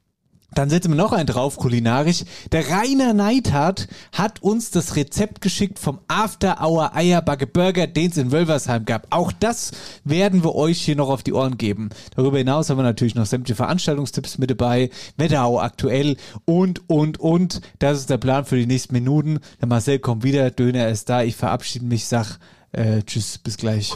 dann 0.55 0.69
setzen 0.69 0.91
wir 0.91 0.95
noch 0.95 1.11
einen 1.11 1.27
drauf, 1.27 1.57
kulinarisch. 1.57 2.23
Der 2.51 2.69
Rainer 2.69 3.13
Neithardt 3.13 3.87
hat 4.11 4.41
uns 4.41 4.71
das 4.71 4.95
Rezept 4.95 5.41
geschickt 5.41 5.77
vom 5.77 5.99
After 6.07 6.61
Hour 6.61 6.95
Eierbacke 6.95 7.45
Burger, 7.45 7.87
den 7.87 8.09
es 8.09 8.17
in 8.17 8.31
Wölversheim 8.31 8.85
gab. 8.85 9.07
Auch 9.11 9.31
das 9.31 9.71
werden 10.03 10.43
wir 10.43 10.55
euch 10.55 10.81
hier 10.81 10.95
noch 10.95 11.09
auf 11.09 11.23
die 11.23 11.33
Ohren 11.33 11.57
geben. 11.57 11.89
Darüber 12.15 12.37
hinaus 12.37 12.69
haben 12.69 12.77
wir 12.77 12.83
natürlich 12.83 13.15
noch 13.15 13.25
sämtliche 13.25 13.55
Veranstaltungstipps 13.55 14.37
mit 14.37 14.49
dabei, 14.49 14.89
Wetterau 15.17 15.59
aktuell 15.59 16.17
und, 16.45 16.89
und, 16.89 17.19
und. 17.19 17.61
Das 17.79 17.99
ist 17.99 18.09
der 18.09 18.17
Plan 18.17 18.45
für 18.45 18.57
die 18.57 18.65
nächsten 18.65 18.93
Minuten. 18.93 19.39
Der 19.59 19.67
Marcel 19.67 19.99
kommt 19.99 20.23
wieder, 20.23 20.51
Döner 20.51 20.87
ist 20.87 21.09
da. 21.09 21.21
Ich 21.21 21.35
verabschiede 21.35 21.85
mich, 21.85 22.05
sag 22.05 22.39
äh, 22.71 23.03
tschüss, 23.03 23.37
bis 23.37 23.57
gleich. 23.57 23.93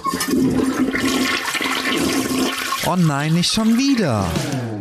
Oh 2.86 2.96
nein, 2.96 3.34
nicht 3.34 3.54
schon 3.54 3.78
wieder. 3.78 4.26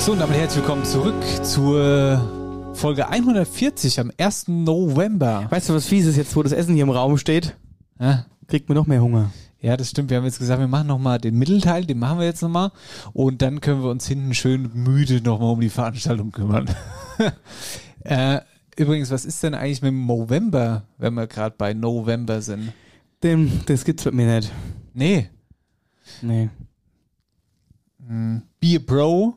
So, 0.00 0.12
und 0.12 0.18
damit 0.18 0.38
herzlich 0.38 0.62
willkommen 0.62 0.86
zurück 0.86 1.22
zur 1.44 2.72
Folge 2.72 3.10
140 3.10 4.00
am 4.00 4.10
1. 4.16 4.48
November. 4.48 5.46
Weißt 5.50 5.68
du, 5.68 5.74
was 5.74 5.86
fies 5.86 6.06
ist 6.06 6.16
jetzt, 6.16 6.34
wo 6.34 6.42
das 6.42 6.52
Essen 6.52 6.72
hier 6.72 6.84
im 6.84 6.90
Raum 6.90 7.18
steht? 7.18 7.54
Ja, 8.00 8.24
Kriegt 8.48 8.70
mir 8.70 8.76
noch 8.76 8.86
mehr 8.86 9.02
Hunger. 9.02 9.30
ja, 9.60 9.76
das 9.76 9.90
stimmt. 9.90 10.08
Wir 10.08 10.16
haben 10.16 10.24
jetzt 10.24 10.38
gesagt, 10.38 10.58
wir 10.58 10.68
machen 10.68 10.86
nochmal 10.86 11.18
den 11.18 11.36
Mittelteil, 11.36 11.84
den 11.84 11.98
machen 11.98 12.18
wir 12.18 12.24
jetzt 12.24 12.40
nochmal. 12.40 12.72
Und 13.12 13.42
dann 13.42 13.60
können 13.60 13.82
wir 13.82 13.90
uns 13.90 14.08
hinten 14.08 14.32
schön 14.32 14.70
müde 14.72 15.20
nochmal 15.20 15.52
um 15.52 15.60
die 15.60 15.68
Veranstaltung 15.68 16.32
kümmern. 16.32 16.64
äh, 18.04 18.40
übrigens, 18.78 19.10
was 19.10 19.26
ist 19.26 19.42
denn 19.42 19.52
eigentlich 19.52 19.82
mit 19.82 19.90
dem 19.90 20.06
November, 20.06 20.84
wenn 20.96 21.12
wir 21.12 21.26
gerade 21.26 21.54
bei 21.58 21.74
November 21.74 22.40
sind? 22.40 22.72
Dem, 23.22 23.60
das 23.66 23.84
gibt's 23.84 24.06
mit 24.06 24.14
mir 24.14 24.34
nicht. 24.34 24.50
Nee. 24.94 25.28
Nee. 26.22 26.48
Hm. 28.08 28.40
Be 28.60 28.76
a 28.76 28.78
Bro? 28.78 29.36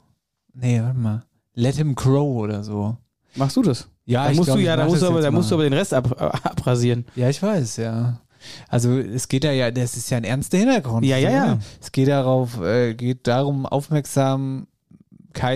Nee, 0.53 0.81
warte 0.81 0.97
mal. 0.97 1.23
Let 1.55 1.75
him 1.75 1.95
grow 1.95 2.37
oder 2.43 2.63
so. 2.63 2.97
Machst 3.35 3.55
du 3.57 3.61
das? 3.61 3.87
Ja, 4.05 4.25
da 4.25 4.31
ich 4.31 4.37
musst 4.37 4.47
glaub, 4.47 4.57
du 4.57 4.63
ja, 4.63 4.75
da 4.75 4.85
musst 4.85 5.01
du 5.01 5.07
aber, 5.07 5.21
da 5.21 5.31
musst 5.31 5.49
du 5.49 5.55
aber 5.55 5.63
den 5.63 5.73
Rest 5.73 5.93
ab, 5.93 6.11
äh, 6.19 6.47
abrasieren. 6.47 7.05
Ja, 7.15 7.29
ich 7.29 7.41
weiß, 7.41 7.77
ja. 7.77 8.19
Also 8.67 8.97
es 8.99 9.29
geht 9.29 9.45
da 9.45 9.51
ja, 9.51 9.71
das 9.71 9.95
ist 9.95 10.09
ja 10.09 10.17
ein 10.17 10.25
ernster 10.25 10.57
Hintergrund. 10.57 11.05
Ja, 11.05 11.17
ja, 11.17 11.29
ja. 11.31 11.45
ne? 11.55 11.59
Es 11.81 11.91
geht 11.93 12.09
darauf, 12.09 12.59
äh, 12.61 12.93
geht 12.93 13.25
darum, 13.27 13.65
Aufmerksamkeit 13.65 14.67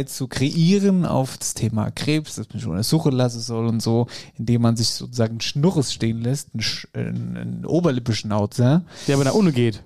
zu 0.10 0.28
kreieren 0.28 1.06
auf 1.06 1.38
das 1.38 1.54
Thema 1.54 1.92
Krebs, 1.92 2.36
das 2.36 2.48
man 2.50 2.60
schon 2.62 2.72
untersuchen 2.72 3.12
lassen 3.12 3.42
soll 3.42 3.68
und 3.68 3.82
so, 3.82 4.08
indem 4.36 4.62
man 4.62 4.78
sich 4.78 4.88
sozusagen 4.90 5.42
Schnurres 5.42 5.94
stehen 5.94 6.22
lässt, 6.22 6.50
einen, 6.54 6.62
Sch- 6.64 6.88
äh, 7.64 7.66
Oberlippeschnauzer, 7.68 8.84
Der 9.08 9.16
aber 9.16 9.26
nach 9.26 9.34
unten 9.34 9.54
geht. 9.54 9.82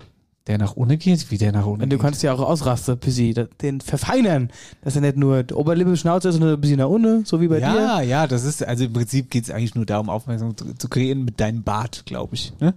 Der 0.47 0.57
nach 0.57 0.73
unten 0.75 0.97
geht, 0.97 1.29
wie 1.29 1.37
der 1.37 1.51
nach 1.51 1.65
unten 1.65 1.83
Und 1.83 1.89
du 1.91 1.97
geht. 1.97 2.01
kannst 2.03 2.23
ja 2.23 2.33
auch 2.33 2.39
ausrasten, 2.39 2.97
da- 3.33 3.43
den 3.61 3.79
verfeinern. 3.79 4.49
Dass 4.83 4.95
er 4.95 5.01
nicht 5.01 5.15
nur 5.17 5.43
der 5.43 5.57
Oberlippe 5.57 5.95
Schnauze 5.97 6.29
ist, 6.29 6.35
sondern 6.35 6.55
ein 6.55 6.61
bisschen 6.61 6.79
nach 6.79 6.87
unten, 6.89 7.25
so 7.25 7.39
wie 7.41 7.47
bei 7.47 7.59
dir. 7.59 7.65
ja, 7.67 8.01
ja, 8.01 8.25
das 8.27 8.43
ist, 8.43 8.63
also 8.63 8.83
im 8.85 8.93
Prinzip 8.93 9.29
geht 9.29 9.43
es 9.43 9.51
eigentlich 9.51 9.75
nur 9.75 9.85
darum, 9.85 10.09
Aufmerksamkeit 10.09 10.57
zu, 10.59 10.73
zu 10.75 10.89
kreieren 10.89 11.25
mit 11.25 11.39
deinem 11.39 11.63
Bart, 11.63 12.03
glaube 12.05 12.33
ich. 12.35 12.53
Ne? 12.59 12.73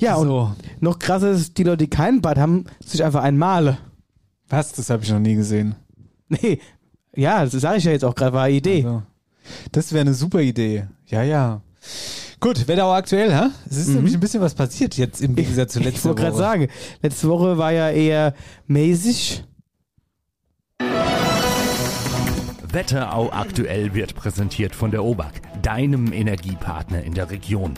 Ja, 0.00 0.14
und 0.16 0.28
so. 0.28 0.52
noch 0.80 0.98
krasser 0.98 1.30
ist, 1.32 1.58
die 1.58 1.64
Leute, 1.64 1.78
die 1.78 1.90
keinen 1.90 2.20
Bart 2.20 2.38
haben, 2.38 2.64
sich 2.84 3.02
einfach 3.04 3.22
einmale. 3.22 3.78
Was? 4.48 4.72
Das 4.72 4.88
habe 4.90 5.02
ich 5.02 5.10
noch 5.10 5.18
nie 5.18 5.34
gesehen. 5.34 5.74
Nee, 6.28 6.60
ja, 7.14 7.44
das 7.44 7.52
sage 7.52 7.78
ich 7.78 7.84
ja 7.84 7.92
jetzt 7.92 8.04
auch 8.04 8.14
gerade, 8.14 8.32
war 8.32 8.44
eine 8.44 8.54
Idee. 8.54 8.84
Also, 8.84 9.02
das 9.72 9.92
wäre 9.92 10.02
eine 10.02 10.14
super 10.14 10.40
Idee. 10.40 10.86
Ja, 11.06 11.22
ja. 11.22 11.60
Gut, 12.42 12.66
Wetterau 12.66 12.92
aktuell, 12.92 13.32
hä? 13.32 13.50
Es 13.70 13.76
ist 13.76 13.86
nämlich 13.90 14.14
ein 14.14 14.18
bisschen 14.20 14.40
was 14.40 14.54
passiert 14.54 14.96
jetzt 14.96 15.22
im 15.22 15.36
Gegensatz 15.36 15.74
zu 15.74 15.78
Mhm. 15.78 15.86
Ich 15.86 15.92
letzter 15.92 16.08
wollte 16.08 16.22
Woche. 16.22 16.28
gerade 16.30 16.38
sagen, 16.38 16.68
letzte 17.00 17.28
Woche 17.28 17.56
war 17.56 17.70
ja 17.70 17.88
eher 17.90 18.34
mäßig. 18.66 19.44
Wetterau 22.72 23.30
aktuell 23.30 23.94
wird 23.94 24.16
präsentiert 24.16 24.74
von 24.74 24.90
der 24.90 25.04
OBAK, 25.04 25.62
deinem 25.62 26.12
Energiepartner 26.12 27.04
in 27.04 27.14
der 27.14 27.30
Region. 27.30 27.74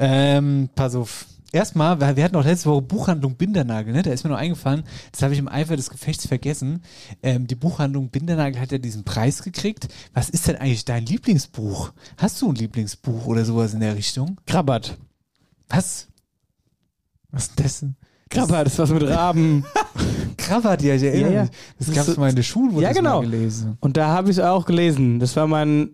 Ähm, 0.00 0.68
pass 0.74 0.96
auf. 0.96 1.26
Erstmal, 1.52 2.00
wir 2.16 2.24
hatten 2.24 2.36
auch 2.36 2.44
letzte 2.44 2.68
Woche 2.68 2.82
Buchhandlung 2.82 3.36
Bindernagel, 3.36 3.92
ne? 3.92 4.02
Da 4.02 4.10
ist 4.12 4.24
mir 4.24 4.30
noch 4.30 4.36
eingefallen, 4.36 4.82
das 5.12 5.22
habe 5.22 5.32
ich 5.32 5.38
im 5.38 5.48
Eifer 5.48 5.76
des 5.76 5.90
Gefechts 5.90 6.26
vergessen. 6.26 6.82
Ähm, 7.22 7.46
die 7.46 7.54
Buchhandlung 7.54 8.10
Bindernagel 8.10 8.60
hat 8.60 8.72
ja 8.72 8.78
diesen 8.78 9.04
Preis 9.04 9.42
gekriegt. 9.42 9.88
Was 10.12 10.28
ist 10.28 10.48
denn 10.48 10.56
eigentlich 10.56 10.84
dein 10.84 11.06
Lieblingsbuch? 11.06 11.92
Hast 12.18 12.42
du 12.42 12.48
ein 12.50 12.56
Lieblingsbuch 12.56 13.26
oder 13.26 13.44
sowas 13.44 13.74
in 13.74 13.80
der 13.80 13.94
Richtung? 13.96 14.40
Krabbert. 14.46 14.98
Was? 15.68 16.08
Was 17.30 17.44
ist 17.44 17.58
denn 17.58 17.64
das? 17.64 17.80
denn? 17.80 17.96
Krabber, 18.28 18.64
das 18.64 18.72
ist 18.72 18.78
was 18.80 18.90
mit 18.90 19.04
Raben. 19.04 19.64
Krabbert, 20.36 20.82
ja, 20.82 20.94
ich 20.96 21.02
erinnere 21.04 21.30
Ja, 21.30 21.36
ja. 21.36 21.42
mich. 21.42 21.50
Das 21.78 21.86
Das 21.86 21.96
gab 21.96 22.08
es 22.08 22.16
mal 22.16 22.28
in 22.30 22.36
der 22.36 22.42
Schule, 22.42 22.74
wo 22.74 22.80
Ja, 22.80 22.88
das 22.88 22.96
genau. 22.96 23.20
gelesen. 23.20 23.76
Und 23.80 23.96
da 23.96 24.08
habe 24.08 24.30
ich 24.30 24.36
es 24.38 24.42
auch 24.42 24.66
gelesen. 24.66 25.20
Das 25.20 25.36
war 25.36 25.46
mein. 25.46 25.90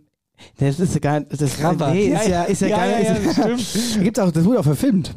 Das 0.58 0.80
ist 0.80 0.94
ja 0.94 1.00
gar 1.00 1.20
das 1.20 1.56
Krabber. 1.58 1.92
Nee, 1.92 2.06
ist 2.06 2.26
ja, 2.26 2.42
ist 2.44 2.62
ja, 2.62 2.68
Ja, 2.68 2.76
gar 2.78 2.86
ja, 2.86 2.96
ist 2.98 3.36
ja, 3.36 3.48
ja, 3.48 3.58
stimmt. 3.58 4.02
Gibt's 4.02 4.18
auch, 4.18 4.32
das 4.32 4.44
wurde 4.44 4.60
auch 4.60 4.64
verfilmt. 4.64 5.14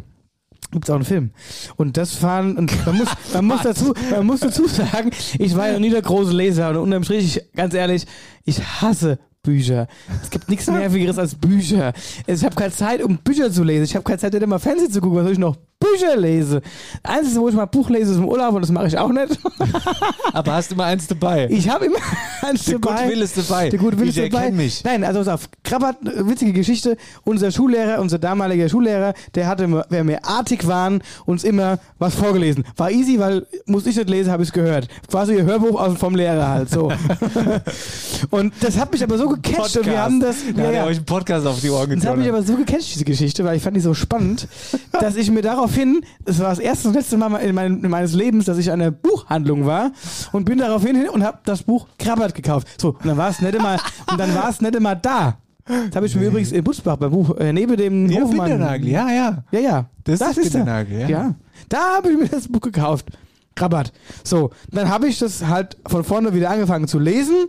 Gibt's 0.75 0.89
auch 0.89 0.95
einen 0.95 1.05
Film. 1.05 1.31
Und 1.77 1.95
das 1.95 2.15
fahren, 2.15 2.57
und 2.57 2.85
man 2.85 2.97
muss, 2.97 3.07
man 3.33 3.45
muss 3.45 3.61
dazu, 3.63 3.93
man 4.11 4.25
muss 4.25 4.41
dazu 4.41 4.67
sagen, 4.67 5.09
ich 5.39 5.55
war 5.55 5.69
ja 5.69 5.79
nie 5.79 5.89
der 5.89 6.01
große 6.01 6.33
Leser 6.33 6.71
und 6.71 6.75
unterm 6.75 7.05
Strich, 7.05 7.38
ich, 7.38 7.53
ganz 7.53 7.73
ehrlich, 7.73 8.05
ich 8.43 8.59
hasse 8.61 9.17
Bücher. 9.41 9.88
Es 10.21 10.29
gibt 10.29 10.49
nichts 10.49 10.67
Nervigeres 10.69 11.17
als 11.17 11.35
Bücher. 11.35 11.93
Ich 12.27 12.43
habe 12.43 12.55
keine 12.55 12.73
Zeit, 12.73 13.01
um 13.01 13.17
Bücher 13.19 13.49
zu 13.49 13.63
lesen. 13.63 13.85
Ich 13.85 13.95
habe 13.95 14.03
keine 14.03 14.17
Zeit, 14.17 14.33
immer 14.33 14.59
Fernsehen 14.59 14.91
zu 14.91 14.99
gucken, 14.99 15.15
was 15.15 15.23
soll 15.23 15.31
ich 15.31 15.39
noch 15.39 15.55
Bücher 15.91 16.17
lese. 16.17 16.61
Einzige, 17.03 17.39
wo 17.41 17.49
ich 17.49 17.55
mal 17.55 17.65
Buch 17.65 17.89
lese, 17.89 18.11
ist 18.11 18.17
im 18.17 18.27
Urlaub 18.27 18.53
und 18.55 18.61
das 18.61 18.71
mache 18.71 18.87
ich 18.87 18.97
auch 18.97 19.09
nicht. 19.11 19.37
Aber 20.33 20.53
hast 20.53 20.71
du 20.71 20.75
mal 20.75 20.85
eins 20.85 21.07
dabei? 21.07 21.47
Ich 21.49 21.69
habe 21.69 21.85
immer 21.85 21.97
eins 22.41 22.65
Der 22.65 22.79
dabei. 22.79 23.03
gute 23.03 23.09
Will 23.15 23.21
ist 23.21 23.37
dabei. 23.37 23.69
Der 23.69 23.79
gute 23.79 23.99
Will 23.99 24.09
ist 24.09 24.17
dabei. 24.17 24.51
mich. 24.51 24.83
Nein, 24.83 25.03
also 25.03 25.19
pass 25.19 25.27
auf. 25.27 25.49
Krabbert, 25.63 25.97
witzige 26.03 26.53
Geschichte. 26.53 26.97
Unser 27.23 27.51
Schullehrer, 27.51 28.01
unser 28.01 28.19
damaliger 28.19 28.69
Schullehrer, 28.69 29.13
der 29.35 29.47
hatte, 29.47 29.63
immer- 29.65 29.85
wer 29.89 30.05
wir 30.07 30.25
artig 30.25 30.67
waren, 30.67 31.01
uns 31.25 31.43
immer 31.43 31.79
was 31.99 32.15
vorgelesen. 32.15 32.63
War 32.77 32.91
easy, 32.91 33.19
weil 33.19 33.45
muss 33.65 33.85
ich 33.85 33.95
nicht 33.95 34.09
lesen, 34.09 34.31
habe 34.31 34.43
ich 34.43 34.49
es 34.49 34.53
gehört. 34.53 34.87
Quasi 35.09 35.35
ihr 35.35 35.43
Hörbuch 35.45 35.79
aus, 35.79 35.97
vom 35.97 36.15
Lehrer 36.15 36.47
halt 36.49 36.69
so. 36.69 36.91
und 38.29 38.53
das 38.61 38.77
hat 38.77 38.91
mich 38.91 39.03
aber 39.03 39.17
so 39.17 39.27
gecatcht 39.29 39.77
und 39.77 39.85
wir 39.85 40.01
haben 40.01 40.19
das. 40.19 40.37
Da 40.55 40.61
ja, 40.61 40.67
hat 40.67 40.73
ja. 40.75 40.85
euch 40.85 40.97
einen 40.97 41.05
Podcast 41.05 41.45
auf 41.47 41.59
die 41.61 41.69
Ohren 41.69 41.89
Das 41.99 42.05
hat 42.07 42.17
mich 42.17 42.25
gezogen. 42.25 42.29
aber 42.29 42.43
so 42.43 42.55
gecatcht, 42.57 42.93
diese 42.93 43.05
Geschichte, 43.05 43.43
weil 43.43 43.57
ich 43.57 43.63
fand 43.63 43.75
die 43.75 43.81
so 43.81 43.93
spannend, 43.93 44.47
dass 44.91 45.15
ich 45.15 45.29
mir 45.31 45.41
daraufhin, 45.75 46.01
das 46.23 46.39
war 46.39 46.49
das 46.49 46.59
erste 46.59 46.88
und 46.88 46.93
letzte 46.93 47.17
Mal 47.17 47.35
in, 47.38 47.55
meinem, 47.55 47.83
in 47.83 47.89
meines 47.89 48.13
Lebens, 48.13 48.45
dass 48.45 48.57
ich 48.57 48.71
an 48.71 48.81
einer 48.81 48.91
Buchhandlung 48.91 49.65
war 49.65 49.91
und 50.31 50.45
bin 50.45 50.59
daraufhin 50.59 50.95
hin 50.95 51.09
und 51.09 51.23
habe 51.23 51.39
das 51.45 51.63
Buch 51.63 51.88
Krabbert 51.97 52.33
gekauft. 52.33 52.67
So, 52.79 52.89
und 52.89 53.05
dann 53.05 53.17
war 53.17 53.29
es 53.29 53.41
nicht 53.41 53.55
immer, 53.55 53.77
und 54.09 54.19
dann 54.19 54.33
war 54.35 54.49
es 54.49 54.61
nicht 54.61 54.75
immer 54.75 54.95
da. 54.95 55.38
Das 55.67 55.95
habe 55.95 56.05
ich 56.05 56.15
mir 56.15 56.27
übrigens 56.27 56.51
in 56.51 56.63
Butzbach 56.63 56.95
bei 56.97 57.07
Buch, 57.07 57.38
äh, 57.38 57.51
neben 57.51 57.75
dem 57.75 58.07
Ja, 58.09 58.21
Hofmann. 58.21 58.83
Ja, 58.83 59.09
ja. 59.09 59.43
Ja, 59.51 59.59
ja. 59.59 59.85
Das 60.03 60.21
ist 60.21 60.38
er. 60.38 60.43
Bindernagel, 60.43 60.99
ja. 61.01 61.09
ja. 61.09 61.35
Da 61.69 61.95
habe 61.97 62.11
ich 62.11 62.17
mir 62.19 62.27
das 62.27 62.47
Buch 62.47 62.61
gekauft. 62.61 63.07
Krabbert. 63.55 63.93
So, 64.23 64.51
dann 64.71 64.89
habe 64.89 65.07
ich 65.07 65.19
das 65.19 65.45
halt 65.45 65.77
von 65.87 66.03
vorne 66.03 66.33
wieder 66.33 66.49
angefangen 66.49 66.87
zu 66.87 66.99
lesen 66.99 67.47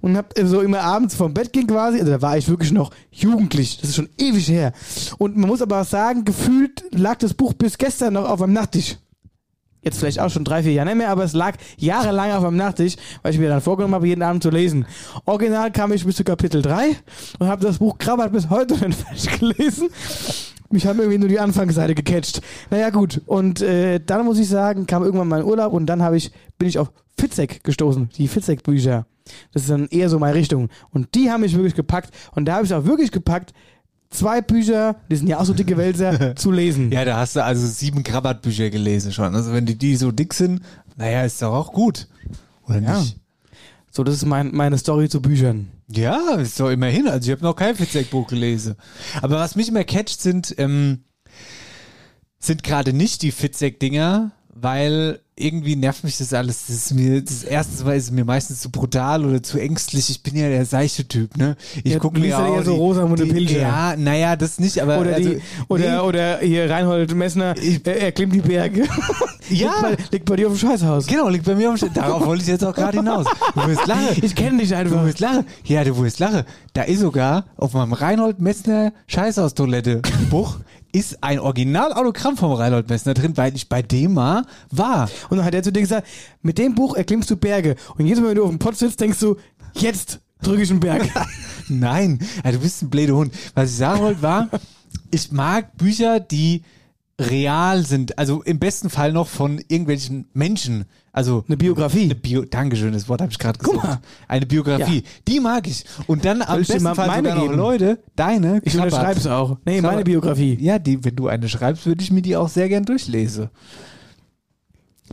und 0.00 0.16
habe 0.16 0.46
so 0.46 0.60
immer 0.60 0.82
abends 0.82 1.14
vom 1.14 1.34
Bett 1.34 1.52
gehen 1.52 1.66
quasi, 1.66 1.98
also 1.98 2.12
da 2.12 2.22
war 2.22 2.36
ich 2.36 2.48
wirklich 2.48 2.72
noch 2.72 2.90
jugendlich, 3.10 3.78
das 3.80 3.90
ist 3.90 3.96
schon 3.96 4.10
ewig 4.18 4.48
her. 4.48 4.72
Und 5.18 5.36
man 5.36 5.48
muss 5.48 5.62
aber 5.62 5.82
sagen, 5.84 6.24
gefühlt 6.24 6.84
lag 6.92 7.16
das 7.16 7.34
Buch 7.34 7.54
bis 7.54 7.78
gestern 7.78 8.14
noch 8.14 8.28
auf 8.28 8.40
meinem 8.40 8.52
Nachttisch. 8.52 8.96
Jetzt 9.86 10.00
vielleicht 10.00 10.18
auch 10.18 10.30
schon 10.30 10.44
drei, 10.44 10.64
vier 10.64 10.72
Jahre 10.72 10.88
nicht 10.88 10.98
mehr, 10.98 11.10
aber 11.10 11.22
es 11.22 11.32
lag 11.32 11.54
jahrelang 11.76 12.32
auf 12.32 12.42
meinem 12.42 12.56
Nachttisch, 12.56 12.96
weil 13.22 13.32
ich 13.32 13.38
mir 13.38 13.48
dann 13.48 13.60
vorgenommen 13.60 13.94
habe, 13.94 14.08
jeden 14.08 14.22
Abend 14.22 14.42
zu 14.42 14.50
lesen. 14.50 14.84
Original 15.26 15.70
kam 15.70 15.92
ich 15.92 16.04
bis 16.04 16.16
zu 16.16 16.24
Kapitel 16.24 16.60
3 16.60 16.96
und 17.38 17.46
habe 17.46 17.64
das 17.64 17.78
Buch 17.78 17.96
Krabbert 17.96 18.32
bis 18.32 18.50
heute 18.50 18.74
nicht 18.84 18.98
fertig 19.06 19.38
gelesen. 19.38 19.88
Mich 20.76 20.86
haben 20.86 20.98
irgendwie 20.98 21.18
nur 21.18 21.28
die 21.30 21.40
Anfangsseite 21.40 21.94
gecatcht. 21.94 22.42
Naja, 22.70 22.90
gut. 22.90 23.22
Und 23.26 23.62
äh, 23.62 23.98
dann 24.04 24.26
muss 24.26 24.38
ich 24.38 24.46
sagen, 24.48 24.86
kam 24.86 25.02
irgendwann 25.02 25.28
mein 25.28 25.42
Urlaub 25.42 25.72
und 25.72 25.86
dann 25.86 26.02
habe 26.02 26.16
ich, 26.18 26.30
bin 26.58 26.68
ich 26.68 26.78
auf 26.78 26.92
Fitzek 27.18 27.64
gestoßen, 27.64 28.10
die 28.18 28.28
Fitzek-Bücher. 28.28 29.06
Das 29.54 29.62
ist 29.62 29.70
dann 29.70 29.88
eher 29.88 30.10
so 30.10 30.18
meine 30.18 30.34
Richtung. 30.34 30.68
Und 30.90 31.14
die 31.14 31.30
haben 31.30 31.40
mich 31.40 31.54
wirklich 31.54 31.74
gepackt. 31.74 32.10
Und 32.32 32.44
da 32.44 32.56
habe 32.56 32.66
ich 32.66 32.74
auch 32.74 32.84
wirklich 32.84 33.10
gepackt, 33.10 33.54
zwei 34.10 34.42
Bücher, 34.42 34.96
die 35.10 35.16
sind 35.16 35.28
ja 35.28 35.38
auch 35.40 35.46
so 35.46 35.54
dicke 35.54 35.78
Wälzer, 35.78 36.36
zu 36.36 36.52
lesen. 36.52 36.92
Ja, 36.92 37.04
da 37.06 37.16
hast 37.16 37.36
du 37.36 37.42
also 37.42 37.66
sieben 37.66 38.02
Krabbert-Bücher 38.02 38.68
gelesen 38.68 39.12
schon. 39.12 39.34
Also 39.34 39.52
wenn 39.54 39.64
die, 39.64 39.76
die 39.76 39.96
so 39.96 40.12
dick 40.12 40.34
sind, 40.34 40.60
naja, 40.96 41.24
ist 41.24 41.40
doch 41.40 41.54
auch 41.54 41.72
gut. 41.72 42.06
Oder 42.68 42.80
Ja. 42.82 42.98
nicht? 43.00 43.16
So, 43.96 44.04
das 44.04 44.16
ist 44.16 44.26
mein, 44.26 44.54
meine 44.54 44.76
Story 44.76 45.08
zu 45.08 45.22
Büchern. 45.22 45.68
Ja, 45.88 46.34
ist 46.34 46.60
doch 46.60 46.68
immerhin. 46.68 47.08
Also 47.08 47.30
ich 47.30 47.32
habe 47.34 47.42
noch 47.42 47.56
kein 47.56 47.74
Fitzek-Buch 47.74 48.26
gelesen. 48.26 48.74
Aber 49.22 49.36
was 49.36 49.56
mich 49.56 49.70
immer 49.70 49.84
catcht, 49.84 50.20
sind, 50.20 50.54
ähm, 50.58 51.04
sind 52.38 52.62
gerade 52.62 52.92
nicht 52.92 53.22
die 53.22 53.32
Fitzek-Dinger, 53.32 54.32
weil 54.50 55.20
irgendwie 55.38 55.76
nervt 55.76 56.02
mich 56.02 56.16
das 56.16 56.32
alles. 56.32 56.66
Das 56.66 56.76
ist 56.76 56.94
mir, 56.94 57.22
das 57.22 57.42
erstens 57.42 57.84
mal 57.84 57.94
ist 57.94 58.04
es 58.04 58.10
mir 58.10 58.24
meistens 58.24 58.60
zu 58.60 58.70
brutal 58.70 59.24
oder 59.26 59.42
zu 59.42 59.58
ängstlich. 59.58 60.08
Ich 60.08 60.22
bin 60.22 60.34
ja 60.34 60.48
der 60.48 60.64
seichte 60.64 61.06
Typ, 61.06 61.36
ne? 61.36 61.56
Ich 61.84 61.92
Ja, 61.92 61.98
gucke 61.98 62.14
du 62.14 62.20
mir 62.22 62.28
ja 62.28 62.38
auch 62.44 62.56
eher 62.56 62.62
so 62.64 62.72
die- 62.72 62.78
Rosamunde 62.78 63.26
Pilcher. 63.26 63.60
Ja, 63.60 63.96
naja, 63.96 64.34
das 64.36 64.58
nicht, 64.58 64.80
aber 64.80 64.98
Oder, 64.98 65.14
also, 65.16 65.28
die, 65.28 65.40
oder, 65.68 65.90
nee. 66.02 66.08
oder 66.08 66.38
hier 66.38 66.70
Reinhold 66.70 67.14
Messner, 67.14 67.54
er, 67.84 68.00
er 68.00 68.12
klimmt 68.12 68.34
die 68.34 68.40
Berge. 68.40 68.84
Ja. 69.48 69.68
liegt, 69.68 69.82
bei, 69.82 69.96
liegt 70.10 70.24
bei 70.24 70.34
dir 70.34 70.48
auf 70.48 70.58
dem 70.58 70.68
Scheißhaus. 70.68 71.06
Genau, 71.06 71.28
liegt 71.28 71.44
bei 71.44 71.54
mir 71.54 71.68
am 71.70 71.76
Sch 71.76 71.84
Darauf 71.94 72.26
wollte 72.26 72.42
ich 72.42 72.48
jetzt 72.48 72.64
auch 72.64 72.74
gerade 72.74 72.98
hinaus. 72.98 73.26
Du 73.54 73.64
wirst 73.68 73.86
lachen. 73.86 74.08
Ich 74.20 74.34
kenne 74.34 74.58
dich 74.58 74.70
Du 74.70 74.76
einfach. 74.76 75.04
wirst 75.04 75.20
lachen. 75.20 75.46
Ja, 75.62 75.84
du 75.84 75.96
wirst 75.98 76.18
lachen. 76.18 76.42
Da 76.72 76.82
ist 76.82 76.98
sogar 76.98 77.44
auf 77.56 77.72
meinem 77.72 77.92
Reinhold 77.92 78.40
Messner 78.40 78.92
Scheißhaus-Toilette 79.06 80.02
Buch 80.30 80.56
ist 80.96 81.22
ein 81.22 81.38
Original-Autogramm 81.38 82.38
vom 82.38 82.52
Reinhold 82.52 82.88
Messner 82.88 83.12
drin, 83.12 83.36
weil 83.36 83.54
ich 83.54 83.68
bei 83.68 83.82
dem 83.82 84.14
mal 84.14 84.46
war. 84.70 85.10
Und 85.28 85.36
dann 85.36 85.44
hat 85.44 85.54
er 85.54 85.62
zu 85.62 85.70
dir 85.70 85.82
gesagt, 85.82 86.06
mit 86.40 86.56
dem 86.56 86.74
Buch 86.74 86.96
erklimmst 86.96 87.30
du 87.30 87.36
Berge. 87.36 87.76
Und 87.98 88.06
jedes 88.06 88.20
Mal, 88.20 88.30
wenn 88.30 88.36
du 88.36 88.44
auf 88.44 88.50
dem 88.50 88.58
Pott 88.58 88.76
sitzt, 88.76 89.00
denkst 89.00 89.20
du, 89.20 89.36
jetzt 89.74 90.20
drücke 90.40 90.62
ich 90.62 90.70
einen 90.70 90.80
Berg. 90.80 91.06
Nein, 91.68 92.18
ja, 92.42 92.52
du 92.52 92.58
bist 92.60 92.82
ein 92.82 92.88
blöder 92.88 93.14
Hund. 93.14 93.34
Was 93.54 93.70
ich 93.70 93.76
sagen 93.76 94.00
wollte 94.00 94.22
war, 94.22 94.48
ich 95.10 95.30
mag 95.32 95.76
Bücher, 95.76 96.18
die 96.18 96.62
real 97.18 97.82
sind, 97.84 98.18
also 98.18 98.42
im 98.42 98.58
besten 98.58 98.90
Fall 98.90 99.12
noch 99.12 99.28
von 99.28 99.58
irgendwelchen 99.68 100.26
Menschen. 100.34 100.84
Also 101.12 101.44
Eine 101.48 101.56
Biografie. 101.56 102.04
Eine 102.04 102.14
Bio 102.14 102.44
Dankeschön, 102.44 102.92
das 102.92 103.08
Wort 103.08 103.22
habe 103.22 103.32
ich 103.32 103.38
gerade 103.38 103.58
gesagt. 103.58 104.00
Eine 104.28 104.44
Biografie. 104.44 105.02
Die 105.26 105.40
mag 105.40 105.66
ich. 105.66 105.86
Und 106.06 106.26
dann 106.26 106.42
am 106.42 106.60
ich 106.60 106.66
dir 106.66 106.74
besten 106.74 106.94
Fall 106.94 107.06
meine 107.06 107.28
sogar 107.30 107.36
noch 107.36 107.42
geben? 107.50 107.56
Leute, 107.56 107.98
deine. 108.16 108.60
Ich 108.64 108.74
Krabbert. 108.74 108.92
unterschreibe 108.92 109.20
es 109.20 109.26
auch. 109.26 109.56
Nee, 109.64 109.80
meine 109.80 110.04
Biografie. 110.04 110.58
Ja, 110.60 110.78
die, 110.78 111.02
wenn 111.04 111.16
du 111.16 111.28
eine 111.28 111.48
schreibst, 111.48 111.86
würde 111.86 112.02
ich 112.02 112.10
mir 112.10 112.20
die 112.20 112.36
auch 112.36 112.50
sehr 112.50 112.68
gern 112.68 112.84
durchlesen. 112.84 113.48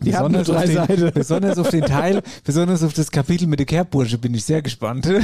Die 0.02 0.10
Besonders 0.12 0.50
auf 0.50 0.64
den. 0.66 1.12
Besonders 1.14 1.58
auf 1.58 1.70
den 1.70 1.86
Teil, 1.86 2.22
besonders 2.44 2.84
auf 2.84 2.94
das 2.94 3.12
Kapitel 3.12 3.48
mit 3.48 3.60
der 3.60 3.66
Kerbbursche 3.68 4.18
bin 4.18 4.34
ich 4.34 4.44
sehr 4.44 4.62
gespannt. 4.62 5.08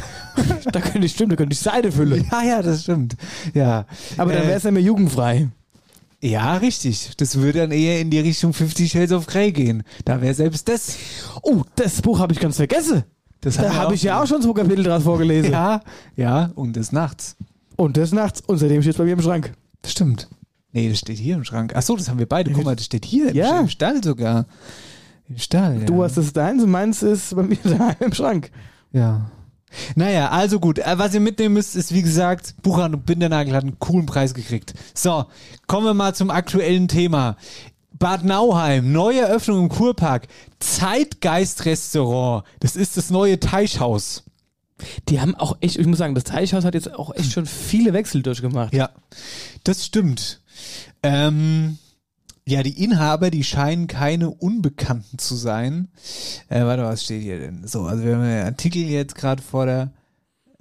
Da 0.72 0.80
könnte 0.82 1.06
ich, 1.08 1.14
stimmt, 1.14 1.32
da 1.32 1.36
könnte 1.36 1.54
ich 1.54 1.60
Seide 1.60 1.92
füllen. 1.92 2.26
ja, 2.32 2.44
ja, 2.44 2.62
das 2.62 2.84
stimmt. 2.84 3.16
Ja. 3.54 3.86
Aber 4.18 4.32
dann 4.32 4.44
Äh, 4.44 4.48
wäre 4.48 4.58
es 4.58 4.64
ja 4.64 4.72
mir 4.72 4.80
jugendfrei. 4.80 5.50
Ja, 6.22 6.58
richtig. 6.58 7.12
Das 7.18 7.38
würde 7.38 7.60
dann 7.60 7.72
eher 7.72 8.02
in 8.02 8.10
die 8.10 8.20
Richtung 8.20 8.54
50 8.54 8.92
Shades 8.92 9.12
of 9.14 9.26
Grey 9.26 9.52
gehen. 9.52 9.84
Da 10.06 10.22
wäre 10.22 10.34
selbst 10.34 10.68
das. 10.68 10.98
Oh, 11.44 11.64
das 11.76 12.02
Buch 12.02 12.20
habe 12.20 12.34
ich 12.34 12.40
ganz 12.40 12.58
vergessen. 12.58 13.04
Das 13.42 13.56
Da 13.56 13.74
habe 13.74 13.96
ich 13.96 14.04
ja 14.04 14.22
auch 14.22 14.28
schon 14.28 14.42
zwei 14.42 14.52
Kapitel 14.54 14.84
draus 14.84 15.04
vorgelesen. 15.04 15.52
Ja, 15.52 15.82
ja, 16.18 16.52
und 16.56 16.76
des 16.76 16.92
Nachts. 16.92 17.38
Und 17.78 17.96
das 17.96 18.12
nachts. 18.12 18.42
Und 18.42 18.58
seitdem 18.58 18.82
steht 18.82 18.96
es 18.96 18.98
bei 18.98 19.06
mir 19.06 19.14
im 19.14 19.22
Schrank. 19.22 19.54
Das 19.82 19.94
stimmt. 19.94 20.28
Nee, 20.74 20.90
das 20.90 21.00
steht 21.00 21.18
hier 21.18 21.36
im 21.36 21.46
Schrank. 21.46 21.72
Ach 21.74 21.82
so, 21.82 21.96
das 21.96 22.10
haben 22.10 22.20
wir 22.20 22.28
beide. 22.28 22.52
Guck 22.52 22.66
mal, 22.66 22.76
das 22.76 22.86
steht 22.86 23.06
hier 23.06 23.30
im, 23.30 23.36
Ja. 23.38 23.58
im 23.62 23.70
Stall 23.70 24.04
sogar. 24.04 24.46
Im 25.30 25.38
Stall, 25.38 25.80
ja. 25.80 25.86
Du 25.86 26.04
hast 26.04 26.18
es 26.18 26.34
deins 26.34 26.62
und 26.62 26.72
meins 26.72 27.02
ist 27.02 27.34
bei 27.34 27.44
mir 27.44 27.56
daheim 27.64 27.96
im 28.02 28.14
Schrank. 28.14 28.52
Ja. 28.92 29.32
Naja, 29.96 30.30
also 30.30 30.60
gut. 30.60 30.80
Äh, 30.80 30.98
Was 30.98 31.14
ihr 31.14 31.20
mitnehmen 31.20 31.54
müsst, 31.54 31.76
ist 31.76 31.94
wie 31.94 32.02
gesagt, 32.02 32.56
Buchhandlung 32.62 33.04
Bindernagel 33.04 33.54
hat 33.56 33.64
einen 33.64 33.80
coolen 33.80 34.06
Preis 34.06 34.34
gekriegt. 34.34 34.74
So, 34.94 35.26
kommen 35.68 35.86
wir 35.86 35.94
mal 35.94 36.16
zum 36.16 36.30
aktuellen 36.30 36.88
Thema. 36.88 37.38
Bad 37.94 38.24
Nauheim, 38.24 38.92
neue 38.92 39.22
Eröffnung 39.22 39.64
im 39.64 39.70
Kurpark. 39.70 40.28
Zeitgeist-Restaurant. 40.60 42.46
Das 42.62 42.76
ist 42.76 42.98
das 42.98 43.10
neue 43.10 43.40
Teichhaus. 43.40 44.24
Die 45.10 45.20
haben 45.20 45.36
auch 45.36 45.58
echt, 45.60 45.78
ich 45.78 45.86
muss 45.86 45.98
sagen, 45.98 46.16
das 46.16 46.24
Teichhaus 46.24 46.64
hat 46.64 46.74
jetzt 46.74 46.94
auch 46.94 47.14
echt 47.14 47.34
schon 47.34 47.46
viele 47.46 47.92
Wechsel 47.92 48.22
durchgemacht. 48.24 48.74
Ja, 48.74 48.92
das 49.66 49.86
stimmt. 49.86 50.42
Ähm, 51.04 51.78
ja, 52.50 52.64
die 52.64 52.84
Inhaber, 52.84 53.30
die 53.32 53.44
scheinen 53.44 53.88
keine 53.88 54.30
Unbekannten 54.30 55.20
zu 55.20 55.36
sein. 55.36 55.88
Äh, 56.50 56.64
warte, 56.64 56.84
was 56.84 57.04
steht 57.04 57.22
hier 57.22 57.40
denn? 57.40 57.68
So, 57.68 57.84
also 57.84 58.04
wir 58.04 58.16
haben 58.16 58.24
einen 58.24 58.46
Artikel 58.46 58.82
jetzt 58.84 59.16
gerade 59.16 59.42
vor 59.42 59.66
der 59.66 59.92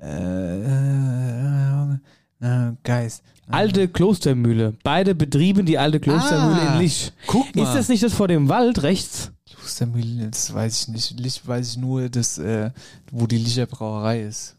äh, 0.00 1.92
äh, 2.40 2.72
Geist. 2.84 3.22
Alte 3.50 3.88
Klostermühle. 3.88 4.74
Beide 4.84 5.14
betrieben 5.14 5.64
die 5.64 5.78
alte 5.78 6.00
Klostermühle 6.00 6.60
Ah, 6.60 6.74
in 6.74 6.80
Lich. 6.80 7.12
guck 7.26 7.54
mal. 7.56 7.62
Ist 7.62 7.74
das 7.74 7.88
nicht 7.88 8.02
das 8.02 8.12
vor 8.12 8.28
dem 8.28 8.48
Wald 8.48 8.82
rechts? 8.82 9.32
Klostermühle, 9.54 10.28
das 10.30 10.52
weiß 10.52 10.82
ich 10.82 10.88
nicht. 10.88 11.18
Licht 11.18 11.48
weiß 11.48 11.70
ich 11.70 11.76
nur, 11.78 12.08
dass, 12.10 12.36
äh, 12.38 12.70
wo 13.10 13.26
die 13.26 13.38
Licher 13.38 13.66
Brauerei 13.66 14.20
ist. 14.22 14.56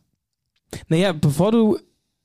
Naja, 0.87 1.13
bevor 1.13 1.51
du 1.51 1.77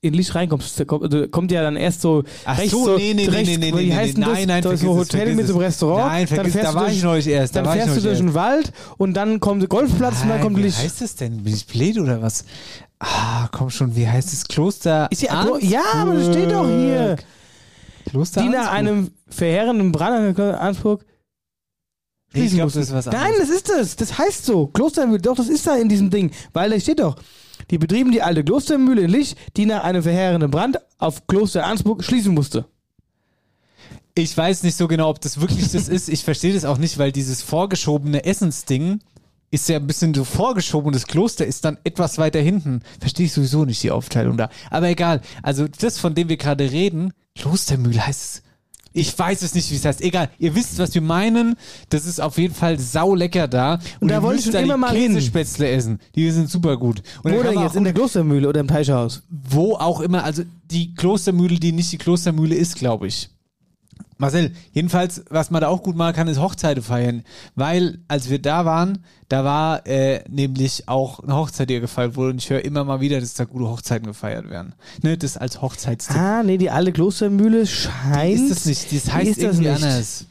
in 0.05 0.13
Lich 0.13 0.33
reinkommst, 0.35 0.79
da 0.79 0.85
kommt, 0.85 1.31
kommt 1.31 1.51
ja 1.51 1.61
dann 1.61 1.75
erst 1.75 2.01
so 2.01 2.23
Ach 2.45 2.57
rechts 2.57 2.71
so, 2.71 2.95
nee, 2.97 3.13
nee, 3.13 3.25
nee, 3.25 3.27
rechts, 3.29 3.49
nee, 3.49 3.71
nee, 3.71 3.77
wie 3.79 3.85
nee, 3.87 3.95
heißt 3.95 4.17
nee, 4.17 4.23
das? 4.23 4.33
nein, 4.33 4.47
nein, 4.47 4.61
da 4.63 4.71
ist 4.71 4.81
ein 4.81 4.87
vergiss 4.87 5.07
es, 5.07 5.13
Hotel 5.13 5.35
mit 5.35 5.47
so 5.47 5.53
einem 5.53 5.61
es. 5.61 5.67
Restaurant. 5.67 6.07
Nein, 6.07 6.25
dann 6.27 6.35
vergiss, 6.35 6.53
fährst 6.53 6.67
da 6.67 6.71
du 6.71 6.75
war 6.75 6.85
durch, 6.85 6.97
ich 6.97 7.03
neulich 7.03 7.27
erst, 7.27 7.55
da 7.55 7.61
Dann 7.63 7.73
fährst 7.73 7.97
du 7.97 8.01
durch 8.01 8.17
den 8.19 8.33
Wald 8.33 8.71
und 8.97 9.13
dann 9.15 9.39
kommt 9.39 9.61
der 9.61 9.69
Golfplatz 9.69 10.15
und 10.15 10.19
dann 10.21 10.29
Nein, 10.29 10.41
kommt 10.41 10.57
wie 10.57 10.61
Lich. 10.63 10.77
heißt 10.77 11.01
das 11.01 11.15
denn? 11.15 11.43
Bin 11.43 11.53
ich 11.53 11.65
blöd 11.65 11.97
oder 11.99 12.21
was? 12.21 12.45
Ah, 12.99 13.47
komm 13.51 13.69
schon, 13.69 13.95
wie 13.95 14.07
heißt 14.07 14.31
das 14.31 14.47
Kloster? 14.47 15.07
Ist 15.11 15.21
ja, 15.21 15.45
ja, 15.59 15.83
aber 15.95 16.13
das 16.13 16.27
steht 16.27 16.51
doch 16.51 16.65
hier. 16.67 17.17
Kloster 18.09 18.41
Die 18.41 18.49
nach 18.49 18.71
einem 18.71 19.11
verheerenden 19.27 19.91
Brand 19.91 20.37
an 20.37 20.55
Ansburg 20.55 21.03
Ich 22.29 22.39
schließen 22.39 22.57
glaub, 22.57 22.65
mussten. 22.67 22.79
das 22.79 22.89
ist 22.89 22.95
was 22.95 23.05
Nein, 23.07 23.15
anderes. 23.15 23.47
das 23.47 23.49
ist 23.49 23.69
das. 23.69 23.95
Das 23.95 24.17
heißt 24.17 24.45
so. 24.45 24.67
Klostermühle, 24.67 25.21
doch, 25.21 25.35
das 25.35 25.49
ist 25.49 25.65
da 25.67 25.75
in 25.75 25.89
diesem 25.89 26.09
Ding. 26.09 26.31
Weil 26.53 26.69
da 26.69 26.79
steht 26.79 26.99
doch, 26.99 27.15
die 27.71 27.77
betrieben 27.77 28.11
die 28.11 28.21
alte 28.21 28.43
Klostermühle 28.43 29.01
in 29.01 29.09
Lich, 29.09 29.35
die 29.57 29.65
nach 29.65 29.83
einem 29.83 30.03
verheerenden 30.03 30.51
Brand 30.51 30.77
auf 30.97 31.27
Kloster 31.27 31.65
Ansburg 31.65 32.03
schließen 32.03 32.33
musste. 32.33 32.65
Ich 34.13 34.35
weiß 34.35 34.63
nicht 34.63 34.77
so 34.77 34.87
genau, 34.87 35.09
ob 35.09 35.19
das 35.19 35.41
wirklich 35.41 35.71
das 35.71 35.89
ist. 35.89 36.07
Ich 36.07 36.23
verstehe 36.23 36.53
das 36.53 36.63
auch 36.63 36.77
nicht, 36.77 36.97
weil 36.97 37.11
dieses 37.11 37.41
vorgeschobene 37.41 38.23
Essensding 38.23 39.01
ist 39.51 39.69
ja 39.69 39.77
ein 39.77 39.87
bisschen 39.87 40.13
so 40.13 40.23
vorgeschoben 40.23 40.91
das 40.91 41.07
Kloster 41.07 41.45
ist 41.45 41.65
dann 41.65 41.77
etwas 41.83 42.17
weiter 42.17 42.39
hinten. 42.39 42.81
Verstehe 42.99 43.25
ich 43.25 43.33
sowieso 43.33 43.65
nicht 43.65 43.83
die 43.83 43.91
Aufteilung 43.91 44.37
da. 44.37 44.49
Aber 44.69 44.87
egal. 44.89 45.21
Also 45.43 45.67
das, 45.67 45.99
von 45.99 46.15
dem 46.15 46.29
wir 46.29 46.37
gerade 46.37 46.71
reden, 46.71 47.13
Klostermühle 47.35 48.05
heißt 48.05 48.21
es. 48.21 48.44
Ich 48.95 49.17
weiß 49.17 49.41
es 49.41 49.53
nicht, 49.53 49.69
wie 49.71 49.75
es 49.75 49.85
heißt. 49.85 50.01
Egal. 50.01 50.29
Ihr 50.39 50.55
wisst, 50.55 50.79
was 50.79 50.93
wir 50.95 51.01
meinen. 51.01 51.55
Das 51.89 52.05
ist 52.05 52.21
auf 52.21 52.37
jeden 52.37 52.55
Fall 52.55 52.79
saulecker 52.79 53.47
da. 53.47 53.79
Und, 53.99 54.09
da 54.09 54.15
ihr 54.15 54.23
wollte 54.23 54.39
ich 54.39 54.45
schon 54.45 54.53
da 54.53 54.59
immer 54.59 54.77
mal 54.77 54.95
hin. 54.95 55.13
Käsespätzle 55.13 55.69
essen. 55.69 55.99
Die 56.15 56.31
sind 56.31 56.49
super 56.49 56.77
gut. 56.77 57.03
Und 57.21 57.43
man 57.43 57.63
jetzt? 57.63 57.75
In 57.75 57.83
der 57.83 57.93
Klostermühle 57.93 58.47
oder 58.47 58.61
im 58.61 58.67
Teichhaus? 58.67 59.21
wo 59.29 59.73
auch 59.73 59.99
immer, 59.99 60.23
also 60.23 60.43
die 60.71 60.93
Klostermühle, 60.93 61.59
die 61.59 61.71
nicht 61.71 61.91
die 61.91 61.97
Klostermühle 61.97 62.55
ist, 62.55 62.75
glaube 62.75 63.07
ich. 63.07 63.29
Marcel, 64.17 64.51
jedenfalls, 64.71 65.25
was 65.29 65.51
man 65.51 65.61
da 65.61 65.67
auch 65.67 65.83
gut 65.83 65.95
machen 65.97 66.15
kann, 66.15 66.27
ist 66.27 66.39
Hochzeiten 66.39 66.81
feiern. 66.81 67.23
Weil, 67.55 67.99
als 68.07 68.29
wir 68.29 68.41
da 68.41 68.63
waren, 68.63 68.99
da 69.27 69.43
war 69.43 69.85
äh, 69.85 70.23
nämlich 70.29 70.87
auch 70.87 71.19
eine 71.19 71.35
Hochzeit, 71.35 71.69
die 71.69 71.81
gefeiert 71.81 72.15
wurde. 72.15 72.31
Und 72.31 72.37
ich 72.37 72.49
höre 72.49 72.63
immer 72.63 72.85
mal 72.85 73.01
wieder, 73.01 73.19
dass 73.19 73.33
da 73.33 73.43
gute 73.43 73.67
Hochzeiten 73.67 74.07
gefeiert 74.07 74.49
werden. 74.49 74.73
Ne, 75.01 75.17
das 75.17 75.35
als 75.35 75.61
Hochzeitstipp. 75.61 76.15
Ah, 76.15 76.43
nee, 76.43 76.57
die 76.57 76.69
alte 76.69 76.93
Klostermühle 76.93 77.67
scheint. 77.67 78.39
ist 78.39 78.51
das 78.51 78.65
nicht, 78.65 78.91
das 78.93 79.13
heißt 79.13 79.31
das 79.31 79.37
irgendwie 79.37 79.69
nicht. 79.69 79.83
anders. 79.83 80.25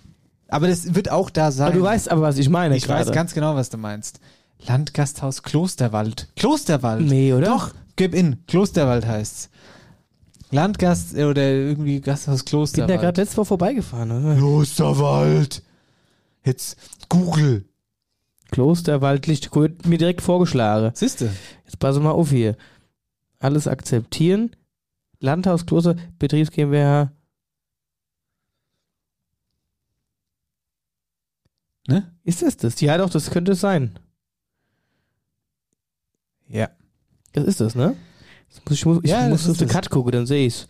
Aber 0.48 0.68
das 0.68 0.94
wird 0.94 1.10
auch 1.10 1.30
da 1.30 1.50
sein. 1.50 1.68
Aber 1.68 1.76
du 1.76 1.82
weißt 1.82 2.10
aber, 2.10 2.22
was 2.22 2.38
ich 2.38 2.48
meine. 2.48 2.76
Ich 2.76 2.88
weiß 2.88 3.06
gerade. 3.06 3.14
ganz 3.14 3.34
genau, 3.34 3.54
was 3.54 3.68
du 3.70 3.76
meinst. 3.76 4.20
Landgasthaus 4.66 5.42
Klosterwald. 5.42 6.28
Klosterwald. 6.36 7.02
Nee, 7.02 7.32
oder? 7.34 7.46
Doch, 7.48 7.74
gib 7.96 8.14
in. 8.14 8.38
Klosterwald 8.46 9.06
heißt's. 9.06 9.50
Landgast 10.54 11.16
äh, 11.16 11.24
oder 11.24 11.42
irgendwie 11.42 12.00
Gasthaus 12.00 12.44
Bin 12.44 12.50
Klosterwald. 12.50 12.90
da 12.90 12.96
gerade 12.96 13.20
letzte 13.20 13.36
Woche 13.38 13.46
vorbeigefahren. 13.46 14.10
Oder? 14.12 14.36
Klosterwald. 14.36 15.62
Jetzt 16.44 16.76
Google. 17.08 17.64
Klosterwald 18.50 19.26
Licht. 19.26 19.54
Wird 19.54 19.84
mir 19.86 19.98
direkt 19.98 20.22
vorgeschlagen. 20.22 20.92
Siehste. 20.94 21.30
Jetzt 21.64 21.78
pass 21.78 21.98
mal 21.98 22.12
auf 22.12 22.30
hier. 22.30 22.56
Alles 23.40 23.66
akzeptieren. 23.66 24.54
Landhaus 25.20 25.66
Kloster, 25.66 25.96
Betriebs 26.18 26.50
GmbH. 26.50 27.12
Ne? 31.86 32.14
Ist 32.22 32.42
das 32.42 32.56
das? 32.56 32.80
Ja, 32.80 32.96
doch, 32.98 33.10
das 33.10 33.30
könnte 33.30 33.52
es 33.52 33.60
sein. 33.60 33.98
Ja. 36.48 36.70
Das 37.32 37.44
ist 37.44 37.60
das, 37.60 37.74
ne? 37.74 37.96
Ich 38.70 38.86
muss, 38.86 39.00
ich 39.02 39.10
Ja, 39.10 39.28
muss 39.28 39.48
auf 39.48 39.56
den. 39.56 39.68
Cut 39.68 39.90
gucken, 39.90 40.12
dann 40.12 40.26
sehe 40.26 40.46
ich's. 40.46 40.66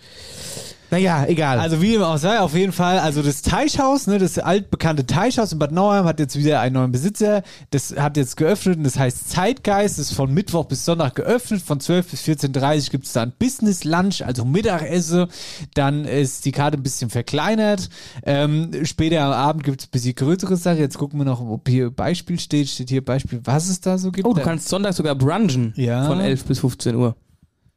Naja, 0.90 1.24
egal. 1.26 1.58
Also 1.58 1.82
wie 1.82 1.92
dem 1.92 2.02
auch 2.02 2.18
sei, 2.18 2.38
auf 2.38 2.54
jeden 2.54 2.70
Fall, 2.70 3.00
also 3.00 3.20
das 3.20 3.42
Teichhaus, 3.42 4.06
ne, 4.06 4.18
das 4.18 4.38
altbekannte 4.38 5.04
Teichhaus 5.04 5.52
in 5.52 5.58
Bad 5.58 5.72
Nauheim 5.72 6.04
hat 6.04 6.20
jetzt 6.20 6.36
wieder 6.36 6.60
einen 6.60 6.74
neuen 6.74 6.92
Besitzer. 6.92 7.42
Das 7.70 7.96
hat 7.96 8.16
jetzt 8.16 8.36
geöffnet 8.36 8.76
und 8.76 8.84
das 8.84 8.96
heißt 8.96 9.28
Zeitgeist, 9.30 9.98
das 9.98 10.10
ist 10.10 10.16
von 10.16 10.32
Mittwoch 10.32 10.66
bis 10.66 10.84
Sonntag 10.84 11.16
geöffnet. 11.16 11.62
Von 11.62 11.80
12 11.80 12.10
bis 12.12 12.22
14.30 12.22 12.84
Uhr 12.84 12.90
gibt 12.92 13.06
es 13.06 13.12
da 13.12 13.22
ein 13.22 13.32
Business 13.36 13.82
Lunch, 13.82 14.22
also 14.22 14.44
Mittagessen. 14.44 15.26
Dann 15.74 16.04
ist 16.04 16.44
die 16.44 16.52
Karte 16.52 16.76
ein 16.76 16.82
bisschen 16.84 17.10
verkleinert. 17.10 17.88
Ähm, 18.22 18.70
später 18.84 19.22
am 19.22 19.32
Abend 19.32 19.64
gibt 19.64 19.80
es 19.80 19.88
ein 19.88 19.90
bisschen 19.90 20.14
größere 20.14 20.56
Sachen. 20.56 20.78
Jetzt 20.78 20.98
gucken 20.98 21.18
wir 21.18 21.24
noch, 21.24 21.40
ob 21.40 21.68
hier 21.68 21.90
Beispiel 21.90 22.38
steht. 22.38 22.68
Steht 22.68 22.90
hier 22.90 23.04
Beispiel, 23.04 23.40
was 23.42 23.68
es 23.68 23.80
da 23.80 23.98
so 23.98 24.12
gibt. 24.12 24.28
oh, 24.28 24.34
du 24.34 24.42
kannst 24.42 24.68
Sonntag 24.68 24.92
sogar 24.94 25.16
brunchen. 25.16 25.72
Ja. 25.76 26.04
Von 26.06 26.20
11 26.20 26.44
bis 26.44 26.60
15 26.60 26.94
Uhr. 26.94 27.16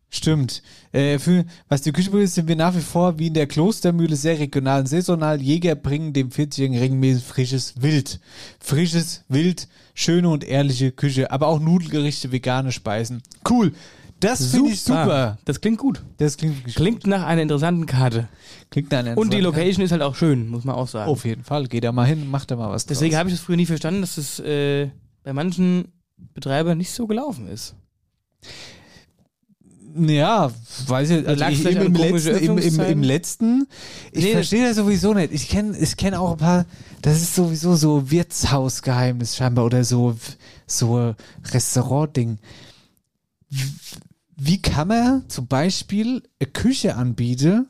Stimmt. 0.10 0.64
Äh, 0.94 1.20
für, 1.20 1.46
was 1.68 1.82
die 1.82 1.92
Küche 1.92 2.12
betrifft, 2.12 2.34
sind 2.34 2.48
wir 2.48 2.56
nach 2.56 2.76
wie 2.76 2.82
vor 2.82 3.20
wie 3.20 3.28
in 3.28 3.34
der 3.34 3.46
Klostermühle 3.46 4.16
sehr 4.16 4.40
regional 4.40 4.82
und 4.82 4.88
saisonal. 4.88 5.42
Jäger 5.42 5.76
bringen 5.76 6.14
dem 6.14 6.30
40-Jährigen 6.30 6.80
regelmäßig 6.80 7.24
frisches 7.24 7.82
Wild. 7.82 8.22
Frisches 8.60 9.26
Wild, 9.28 9.68
schöne 9.94 10.30
und 10.30 10.46
ehrliche 10.46 10.92
Küche, 10.92 11.32
aber 11.32 11.48
auch 11.48 11.60
Nudelgerichte, 11.60 12.32
vegane 12.32 12.72
Speisen. 12.72 13.22
Cool. 13.50 13.74
Das 14.20 14.48
finde 14.48 14.72
ich 14.72 14.82
super. 14.82 15.38
Das 15.46 15.62
klingt 15.62 15.78
gut. 15.78 16.02
Das 16.18 16.38
klingt 16.38 16.64
Klingt 16.76 17.06
nach 17.06 17.24
einer 17.24 17.42
interessanten 17.42 17.86
Karte. 17.86 18.28
Klingt 18.72 18.92
nach 18.92 19.00
einer 19.00 19.18
Und 19.18 19.32
die 19.32 19.38
interessanten 19.38 19.60
Location 19.62 19.86
ist 19.86 19.92
halt 19.92 20.02
auch 20.02 20.16
schön, 20.16 20.48
muss 20.48 20.64
man 20.64 20.76
auch 20.76 20.88
sagen. 20.88 21.12
Auf 21.12 21.26
jeden 21.26 21.44
Fall. 21.44 21.68
Geht 21.68 21.84
da 21.84 21.92
mal 21.92 22.08
hin, 22.08 22.30
macht 22.30 22.50
da 22.50 22.56
mal 22.56 22.72
was 22.72 22.86
Deswegen 22.86 23.16
habe 23.16 23.30
ich 23.30 23.36
das 23.36 23.44
früher 23.44 23.58
nie 23.58 23.68
verstanden, 23.68 24.02
dass 24.02 24.18
es 24.18 24.40
äh, 24.40 24.90
bei 25.24 25.34
manchen 25.34 25.90
Betreibern 26.34 26.78
nicht 26.78 26.92
so 26.92 27.06
gelaufen 27.06 27.48
ist. 27.48 27.76
Ja, 29.98 30.52
weiß 30.88 31.10
ich, 31.10 31.28
also 31.28 31.46
ich, 31.46 31.58
vielleicht 31.60 31.82
im, 31.82 31.94
letzten, 31.94 32.38
im, 32.38 32.58
im, 32.58 32.80
im 32.80 33.04
letzten, 33.04 33.68
ich 34.12 34.26
Nee, 34.26 34.32
verstehe 34.34 34.68
das 34.68 34.76
sowieso 34.78 35.14
nicht. 35.14 35.32
Ich 35.34 35.48
kenne 35.50 35.78
ich 35.78 35.96
kenn 35.98 36.14
auch 36.14 36.32
ein 36.34 36.38
paar, 36.38 36.66
das 37.02 37.22
ist 37.22 37.36
sowieso 37.36 37.76
so 37.76 38.12
Wirtshausgeheimnis 38.12 39.36
scheinbar 39.36 39.66
oder 39.66 39.84
so, 39.84 40.16
so 40.66 41.16
Restaurant-Ding. 41.52 42.38
Wie- 43.50 43.74
Wie 44.40 44.62
kann 44.62 44.90
man 44.90 45.28
zum 45.30 45.48
Beispiel 45.48 46.22
eine 46.40 46.52
Küche 46.52 46.96
anbieten, 46.96 47.68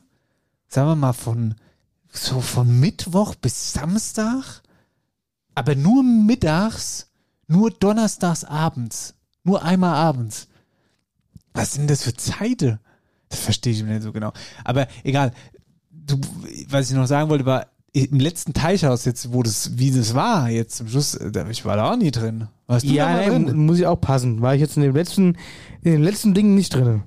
sagen 0.68 0.88
wir 0.88 0.96
mal 0.96 1.12
von, 1.14 1.54
so 2.12 2.40
von 2.40 2.78
Mittwoch 2.80 3.34
bis 3.36 3.72
Samstag, 3.72 4.62
aber 5.54 5.74
nur 5.76 6.02
mittags, 6.02 7.06
nur 7.46 7.70
donnerstags 7.70 8.44
abends, 8.44 9.14
nur 9.44 9.62
einmal 9.62 9.94
abends. 9.94 10.47
Was 11.58 11.74
sind 11.74 11.90
das 11.90 12.02
für 12.04 12.14
Zeiten? 12.14 12.78
Das 13.28 13.40
verstehe 13.40 13.72
ich 13.72 13.82
nicht 13.82 14.02
so 14.02 14.12
genau. 14.12 14.32
Aber 14.64 14.86
egal. 15.04 15.32
Du, 15.90 16.18
was 16.70 16.90
ich 16.90 16.96
noch 16.96 17.06
sagen 17.06 17.28
wollte, 17.28 17.44
war 17.44 17.66
im 17.92 18.20
letzten 18.20 18.54
Teichhaus 18.54 19.04
jetzt, 19.04 19.32
wo 19.32 19.42
das, 19.42 19.76
wie 19.78 19.90
das 19.90 20.14
war, 20.14 20.48
jetzt 20.48 20.76
zum 20.76 20.88
Schluss, 20.88 21.14
äh, 21.14 21.30
da- 21.30 21.48
ich 21.48 21.64
war 21.64 21.76
da 21.76 21.90
auch 21.92 21.96
nie 21.96 22.10
drin. 22.10 22.48
Warst 22.66 22.84
du 22.84 22.88
da 22.90 22.94
Ja, 22.94 23.12
nein, 23.28 23.46
drin? 23.46 23.66
muss 23.66 23.78
ich 23.78 23.86
auch 23.86 24.00
passen. 24.00 24.40
War 24.40 24.54
ich 24.54 24.60
jetzt 24.60 24.76
in 24.76 24.82
dem 24.82 24.94
letzten, 24.94 25.36
in 25.82 25.92
den 25.92 26.02
letzten 26.02 26.32
Dingen 26.34 26.54
nicht 26.54 26.74
drin. 26.74 27.02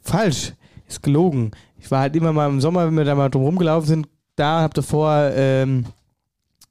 Falsch. 0.00 0.52
Ist 0.86 1.02
gelogen. 1.02 1.50
Ich 1.78 1.90
war 1.90 2.00
halt 2.00 2.14
immer 2.16 2.32
mal 2.32 2.48
im 2.48 2.60
Sommer, 2.60 2.86
wenn 2.86 2.96
wir 2.96 3.04
da 3.04 3.14
mal 3.14 3.28
drum 3.28 3.42
rumgelaufen 3.42 3.86
sind, 3.88 4.08
da 4.36 4.60
hab 4.62 4.74
davor 4.74 5.30
ähm, 5.34 5.84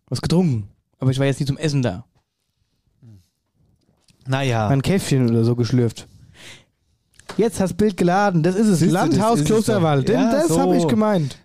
was 0.08 0.22
getrunken. 0.22 0.70
Aber 1.00 1.12
ich 1.12 1.20
war 1.20 1.26
jetzt 1.26 1.40
nie 1.40 1.46
zum 1.46 1.58
Essen 1.58 1.82
da. 1.82 2.06
Naja. 4.26 4.68
Ein 4.68 4.82
Käffchen 4.82 5.30
oder 5.30 5.44
so 5.44 5.56
geschlürft. 5.56 6.08
Jetzt 7.36 7.60
hast 7.60 7.76
Bild 7.76 7.98
geladen. 7.98 8.44
Das 8.44 8.56
ist 8.56 8.68
es. 8.68 8.80
Siehst 8.80 8.92
Landhaus 8.92 9.44
Klosterwald. 9.44 10.10
Ja, 10.10 10.32
das 10.32 10.48
so. 10.48 10.60
habe 10.60 10.78
ich 10.78 10.88
gemeint. 10.88 11.38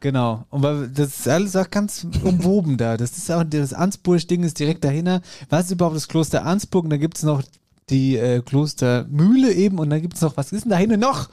Genau. 0.00 0.44
Und 0.50 0.62
weil 0.62 0.88
das 0.88 1.20
ist 1.20 1.28
alles 1.28 1.56
auch 1.56 1.70
ganz 1.70 2.06
umwoben 2.22 2.76
da. 2.76 2.96
Das 2.96 3.16
ist 3.16 3.30
auch 3.30 3.44
das 3.44 3.72
Ansburg-Ding 3.72 4.42
ist 4.44 4.58
direkt 4.58 4.84
dahinter. 4.84 5.22
Was 5.48 5.66
ist 5.66 5.72
überhaupt 5.72 5.96
das 5.96 6.08
Kloster 6.08 6.44
Ansburg? 6.44 6.84
Und 6.84 6.90
da 6.90 6.96
gibt 6.96 7.16
es 7.16 7.24
noch 7.24 7.42
die 7.90 8.16
äh, 8.16 8.42
Klostermühle 8.42 9.52
eben 9.52 9.78
und 9.78 9.90
dann 9.90 10.02
gibt 10.02 10.14
es 10.14 10.20
noch, 10.20 10.36
was 10.36 10.52
ist 10.52 10.64
denn 10.64 10.70
dahinter 10.70 10.96
noch? 10.96 11.28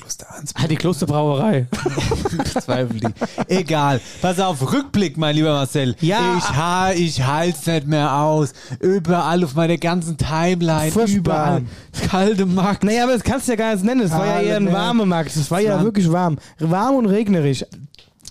Kloster 0.00 0.34
Ansburg. 0.34 0.64
Ah, 0.64 0.68
die 0.68 0.76
Klosterbrauerei. 0.76 1.66
Zweifel 2.60 3.00
die. 3.00 3.08
Egal. 3.48 4.00
Pass 4.22 4.40
auf, 4.40 4.72
Rückblick, 4.72 5.16
mein 5.16 5.34
lieber 5.34 5.52
Marcel. 5.52 5.94
Ja. 6.00 6.36
Ich, 6.38 6.44
ha, 6.44 6.92
ich 6.92 7.26
halt's 7.26 7.66
nicht 7.66 7.86
mehr 7.86 8.14
aus. 8.14 8.52
Überall 8.80 9.44
auf 9.44 9.54
meiner 9.54 9.76
ganzen 9.76 10.16
Timeline. 10.16 10.90
Furchtbar. 10.90 11.58
Überall. 11.58 12.08
Kalte 12.08 12.46
Markt. 12.46 12.84
Naja, 12.84 13.04
aber 13.04 13.12
das 13.12 13.22
kannst 13.22 13.46
du 13.48 13.52
ja 13.52 13.56
gar 13.56 13.74
nicht 13.74 13.84
nennen. 13.84 14.00
Es 14.00 14.12
war 14.12 14.26
ja 14.26 14.40
eher 14.40 14.56
ein 14.56 14.72
warmer 14.72 15.06
Markt. 15.06 15.34
Es 15.36 15.50
war 15.50 15.60
ja 15.60 15.82
wirklich 15.82 16.10
warm. 16.10 16.38
Warm 16.58 16.96
und 16.96 17.06
regnerisch. 17.06 17.64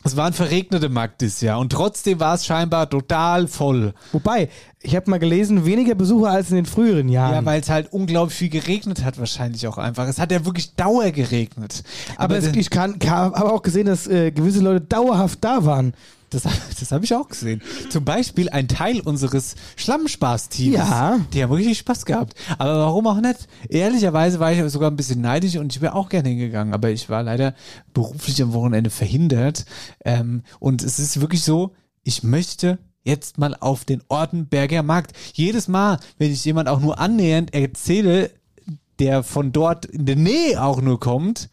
Es 0.03 0.15
war 0.15 0.27
ein 0.27 0.33
verregneter 0.33 0.89
Markt 0.89 1.21
dieses 1.21 1.41
Jahr 1.41 1.59
und 1.59 1.71
trotzdem 1.71 2.19
war 2.19 2.35
es 2.35 2.45
scheinbar 2.45 2.89
total 2.89 3.47
voll. 3.47 3.93
Wobei, 4.13 4.49
ich 4.81 4.95
habe 4.95 5.09
mal 5.09 5.19
gelesen, 5.19 5.65
weniger 5.65 5.93
Besucher 5.93 6.29
als 6.29 6.49
in 6.49 6.55
den 6.55 6.65
früheren 6.65 7.09
Jahren. 7.09 7.33
Ja, 7.35 7.45
weil 7.45 7.59
es 7.59 7.69
halt 7.69 7.91
unglaublich 7.91 8.38
viel 8.38 8.49
geregnet 8.49 9.03
hat 9.03 9.19
wahrscheinlich 9.19 9.67
auch 9.67 9.77
einfach. 9.77 10.07
Es 10.07 10.19
hat 10.19 10.31
ja 10.31 10.45
wirklich 10.45 10.75
Dauer 10.75 11.12
geregnet. 11.12 11.83
aber 12.15 12.38
es, 12.38 12.45
das, 12.45 12.55
ich 12.55 12.69
kann, 12.69 12.97
kann, 12.99 13.33
habe 13.33 13.51
auch 13.51 13.62
gesehen, 13.62 13.88
dass 13.88 14.07
äh, 14.07 14.31
gewisse 14.31 14.62
Leute 14.62 14.81
dauerhaft 14.81 15.43
da 15.43 15.65
waren. 15.65 15.93
Das, 16.30 16.44
das 16.80 16.92
habe 16.92 17.06
ich 17.06 17.13
auch 17.13 17.28
gesehen. 17.28 17.62
Zum 17.89 18.06
Beispiel 18.06 18.50
ein 18.50 18.68
Teil 18.68 19.00
unseres 19.02 19.56
Schlammspaß-Teams. 19.76 20.76
Ja. 20.76 21.20
Die 21.34 21.44
haben 21.44 21.52
richtig 21.52 21.80
Spaß 21.80 22.06
gehabt. 22.06 22.36
Aber 22.58 22.78
warum 22.78 23.08
auch 23.08 23.22
nicht? 23.22 23.48
Ehrlicherweise 23.68 24.39
war 24.39 24.52
ich 24.52 24.72
sogar 24.72 24.92
ein 24.92 24.96
bisschen 24.96 25.22
neidisch 25.22 25.58
und 25.58 25.74
ich 25.74 25.82
wäre 25.82 25.96
auch 25.96 26.10
gerne 26.10 26.30
hingegangen. 26.30 26.74
Aber 26.74 26.89
ich 26.89 27.10
war 27.10 27.24
leider 27.24 27.54
beruflich 27.94 28.42
am 28.42 28.54
Wochenende 28.54 28.89
verhindert. 28.89 29.65
Ähm, 30.06 30.44
und 30.60 30.84
es 30.84 31.00
ist 31.00 31.22
wirklich 31.22 31.44
so, 31.44 31.74
ich 32.04 32.24
möchte 32.24 32.80
jetzt 33.04 33.38
mal 33.38 33.56
auf 33.60 33.86
den 33.86 34.04
Ortenberger 34.08 34.84
Markt. 34.84 35.13
Jedes 35.34 35.68
Mal, 35.68 36.00
wenn 36.18 36.32
ich 36.32 36.46
jemand 36.46 36.70
auch 36.70 36.80
nur 36.80 37.00
annähernd 37.00 37.54
erzähle, 37.54 38.32
der 39.00 39.24
von 39.24 39.52
dort 39.52 39.86
in 39.86 40.06
der 40.06 40.15
Nähe 40.15 40.62
auch 40.62 40.82
nur 40.82 41.00
kommt, 41.00 41.50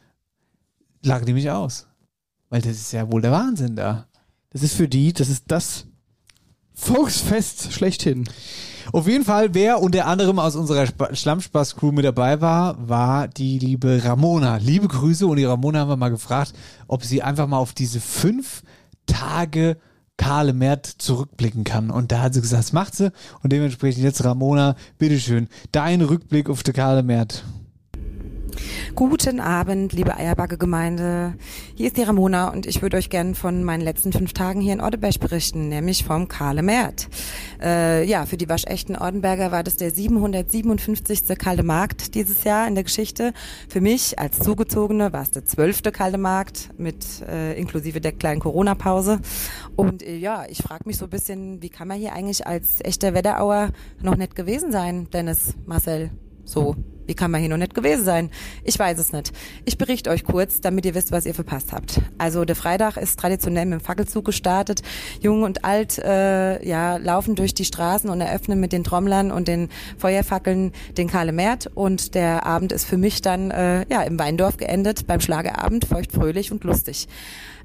lachen 1.03 1.27
die 1.27 1.33
mich 1.33 1.51
aus. 1.51 1.87
Weil 2.49 2.61
das 2.61 2.73
ist 2.73 2.93
ja 2.93 3.11
wohl 3.11 3.23
der 3.23 3.33
Wahnsinn 3.33 3.77
da. 3.77 4.07
Das 4.51 4.63
ist 4.63 4.75
für 4.75 4.89
die, 4.89 5.13
das 5.13 5.29
ist 5.29 5.45
das 5.49 5.87
Volksfest 6.75 7.73
schlechthin. 7.73 8.29
Auf 8.93 9.09
jeden 9.09 9.25
Fall, 9.25 9.55
wer 9.55 9.81
unter 9.83 10.07
anderem 10.07 10.39
aus 10.39 10.57
unserer 10.57 10.83
Sp- 10.87 11.13
Schlammspaß-Crew 11.13 11.91
mit 11.91 12.05
dabei 12.05 12.41
war, 12.41 12.89
war 12.89 13.29
die 13.29 13.59
liebe 13.59 14.05
Ramona. 14.05 14.59
Liebe 14.59 14.87
Grüße 14.87 15.27
und 15.27 15.37
die 15.37 15.45
Ramona 15.45 15.81
haben 15.81 15.89
wir 15.89 15.97
mal 15.97 16.11
gefragt, 16.11 16.53
ob 16.87 17.03
sie 17.03 17.23
einfach 17.23 17.47
mal 17.47 17.59
auf 17.59 17.73
diese 17.73 18.01
fünf 18.01 18.63
Tage 19.07 19.79
Karle 20.19 20.53
Mert 20.53 20.87
zurückblicken 20.87 21.65
kann. 21.65 21.91
Und 21.91 22.13
da 22.13 22.23
hat 22.23 22.35
sie 22.35 22.41
gesagt, 22.41 22.63
das 22.63 22.73
macht 22.73 22.95
sie. 22.95 23.11
Und 23.43 23.53
dementsprechend 23.53 24.05
jetzt 24.05 24.25
Ramona, 24.25 24.77
bitteschön, 24.99 25.49
dein 25.73 26.01
Rückblick 26.01 26.49
auf 26.49 26.63
die 26.63 26.73
Karle 26.73 27.03
Mert. 27.03 27.45
Guten 28.95 29.41
Abend, 29.41 29.93
liebe 29.93 30.17
Eierbacke-Gemeinde. 30.17 31.35
Hier 31.75 31.87
ist 31.89 31.97
die 31.97 32.03
Ramona 32.03 32.49
und 32.49 32.67
ich 32.67 32.83
würde 32.83 32.97
euch 32.97 33.11
gerne 33.11 33.35
von 33.35 33.63
meinen 33.63 33.83
letzten 33.83 34.13
fünf 34.13 34.33
Tagen 34.33 34.61
hier 34.61 34.73
in 34.73 34.81
Ordeberg 34.81 35.21
berichten, 35.21 35.69
nämlich 35.69 36.05
vom 36.05 36.29
Karle 36.29 36.63
Mert. 36.63 37.09
Äh, 37.61 38.05
ja, 38.05 38.27
für 38.27 38.37
die 38.37 38.49
waschechten 38.49 38.97
Ordenberger 38.97 39.53
war 39.53 39.63
das 39.63 39.77
der 39.77 39.91
757. 39.91 41.37
Kalte 41.39 41.63
Markt 41.63 42.15
dieses 42.15 42.45
Jahr 42.45 42.67
in 42.69 42.75
der 42.75 42.85
Geschichte. 42.85 43.33
Für 43.69 43.81
mich 43.81 44.19
als 44.19 44.39
Zugezogene 44.39 45.13
war 45.13 45.23
es 45.23 45.31
der 45.31 45.45
12. 45.45 45.83
Kalte 45.93 46.19
Markt 46.19 46.71
mit 46.79 47.05
äh, 47.29 47.59
inklusive 47.59 48.01
der 48.01 48.13
kleinen 48.13 48.41
Corona-Pause. 48.41 49.21
Und 49.77 50.03
äh, 50.03 50.17
ja, 50.17 50.45
ich 50.49 50.59
frage 50.59 50.85
mich 50.87 50.97
so 50.99 51.05
ein 51.05 51.11
bisschen, 51.11 51.63
wie 51.63 51.69
kann 51.69 51.89
man 51.89 51.99
hier 51.99 52.13
eigentlich 52.13 52.47
als 52.47 52.83
echter 52.83 53.15
Wetterauer 53.15 53.71
noch 54.01 54.17
nicht 54.17 54.35
gewesen 54.35 54.73
sein, 54.73 55.09
Dennis, 55.13 55.55
Marcel? 55.67 56.11
So, 56.47 56.77
wie 57.07 57.15
kann 57.15 57.31
man 57.31 57.41
hier 57.41 57.51
noch 57.51 57.57
nicht 57.57 57.75
gewesen 57.75 58.05
sein? 58.05 58.31
Ich 58.65 58.79
weiß 58.79 58.99
es 58.99 59.13
nicht. 59.13 59.33
Ich 59.65 59.79
berichte 59.79 60.11
euch 60.11 60.25
kurz, 60.25 60.61
damit 60.61 60.87
ihr 60.87 60.95
wisst, 60.95 61.13
was 61.13 61.27
ihr 61.27 61.35
verpasst 61.35 61.73
habt. 61.73 62.01
Also 62.19 62.45
der 62.45 62.57
Freitag 62.57 62.97
ist 62.97 63.19
traditionell 63.19 63.67
mit 63.67 63.81
dem 63.81 63.85
Fackelzug 63.85 64.25
gestartet. 64.25 64.83
Jung 65.21 65.43
und 65.43 65.65
alt 65.65 65.99
äh, 65.99 66.65
ja, 66.67 66.97
laufen 66.97 67.35
durch 67.35 67.55
die 67.55 67.65
Straßen 67.65 68.11
und 68.11 68.21
eröffnen 68.21 68.61
mit 68.61 68.73
den 68.73 68.85
Trommlern 68.85 69.31
und 69.31 69.49
den 69.49 69.69
Feuerfackeln 69.99 70.73
den 70.97 71.09
Kahle 71.09 71.33
Mert. 71.33 71.71
Und 71.75 72.15
der 72.15 72.47
Abend 72.47 72.73
ist 72.73 72.85
für 72.85 72.97
mich 72.97 73.23
dann 73.23 73.51
äh, 73.51 73.87
ja, 73.89 74.03
im 74.03 74.19
Weindorf 74.19 74.57
geendet, 74.57 75.07
beim 75.07 75.21
Schlagerabend, 75.21 75.85
feucht, 75.85 76.13
fröhlich 76.13 76.53
und 76.53 76.65
lustig. 76.65 77.09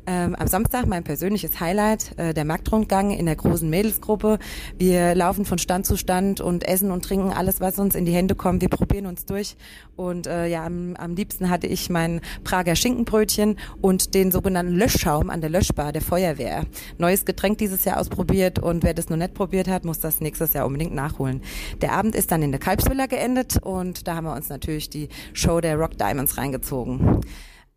Ähm, 0.07 0.35
am 0.35 0.47
Samstag 0.47 0.87
mein 0.87 1.03
persönliches 1.03 1.59
Highlight, 1.59 2.17
äh, 2.17 2.33
der 2.33 2.43
Marktrundgang 2.43 3.11
in 3.11 3.27
der 3.27 3.35
großen 3.35 3.69
Mädelsgruppe. 3.69 4.39
Wir 4.77 5.13
laufen 5.13 5.45
von 5.45 5.59
Stand 5.59 5.85
zu 5.85 5.95
Stand 5.95 6.41
und 6.41 6.67
essen 6.67 6.89
und 6.89 7.05
trinken 7.05 7.31
alles, 7.31 7.61
was 7.61 7.77
uns 7.77 7.93
in 7.93 8.05
die 8.05 8.13
Hände 8.13 8.33
kommt. 8.33 8.61
Wir 8.61 8.69
probieren 8.69 9.05
uns 9.05 9.25
durch. 9.25 9.55
Und 9.95 10.25
äh, 10.25 10.47
ja, 10.47 10.65
am, 10.65 10.95
am 10.95 11.15
liebsten 11.15 11.49
hatte 11.49 11.67
ich 11.67 11.89
mein 11.89 12.21
Prager 12.43 12.75
Schinkenbrötchen 12.75 13.57
und 13.79 14.15
den 14.15 14.31
sogenannten 14.31 14.73
Löschschaum 14.73 15.29
an 15.29 15.41
der 15.41 15.51
Löschbar 15.51 15.91
der 15.91 16.01
Feuerwehr. 16.01 16.65
Neues 16.97 17.25
Getränk 17.25 17.59
dieses 17.59 17.85
Jahr 17.85 17.99
ausprobiert 17.99 18.57
und 18.57 18.83
wer 18.83 18.95
das 18.95 19.09
noch 19.09 19.17
nicht 19.17 19.35
probiert 19.35 19.67
hat, 19.67 19.85
muss 19.85 19.99
das 19.99 20.19
nächstes 20.19 20.53
Jahr 20.53 20.65
unbedingt 20.65 20.95
nachholen. 20.95 21.41
Der 21.81 21.93
Abend 21.93 22.15
ist 22.15 22.31
dann 22.31 22.41
in 22.41 22.51
der 22.51 22.59
Kalbsvilla 22.59 23.05
geendet 23.05 23.57
und 23.61 24.07
da 24.07 24.15
haben 24.15 24.25
wir 24.25 24.35
uns 24.35 24.49
natürlich 24.49 24.89
die 24.89 25.09
Show 25.33 25.61
der 25.61 25.77
Rock 25.77 25.97
Diamonds 25.97 26.37
reingezogen. 26.37 27.21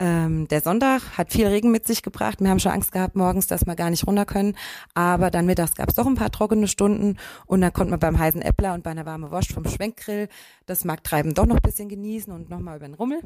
Ähm, 0.01 0.49
der 0.49 0.61
Sonntag 0.61 1.17
hat 1.17 1.33
viel 1.33 1.47
Regen 1.47 1.71
mit 1.71 1.87
sich 1.87 2.03
gebracht. 2.03 2.41
Wir 2.41 2.51
haben 2.51 2.59
schon 2.59 2.73
Angst 2.73 2.93
gehabt 2.93 3.15
morgens, 3.15 3.47
dass 3.47 3.67
wir 3.67 3.77
gar 3.77 3.91
nicht 3.91 4.07
runter 4.07 4.25
können. 4.25 4.57
Aber 4.95 5.31
dann 5.31 5.47
mittags 5.47 5.75
gab 5.77 5.89
es 5.89 5.95
doch 5.95 6.07
ein 6.07 6.17
paar 6.17 6.33
trockene 6.33 6.67
Stunden 6.67 7.17
und 7.47 7.61
dann 7.61 7.73
konnte 7.73 7.91
man 7.91 8.01
beim 8.01 8.19
heißen 8.19 8.43
Äppler 8.43 8.75
und 8.75 8.83
bei 8.83 8.91
einer 8.91 9.07
warmen 9.07 9.31
Wurst 9.31 9.53
vom 9.53 9.65
Schwenkgrill 9.67 10.29
das 10.67 10.85
Markttreiben 10.85 11.35
doch 11.35 11.47
noch 11.47 11.57
ein 11.57 11.63
bisschen 11.63 11.89
genießen 11.89 12.33
und 12.33 12.51
nochmal 12.51 12.77
über 12.77 12.87
den 12.87 12.95
Rummel. 12.95 13.21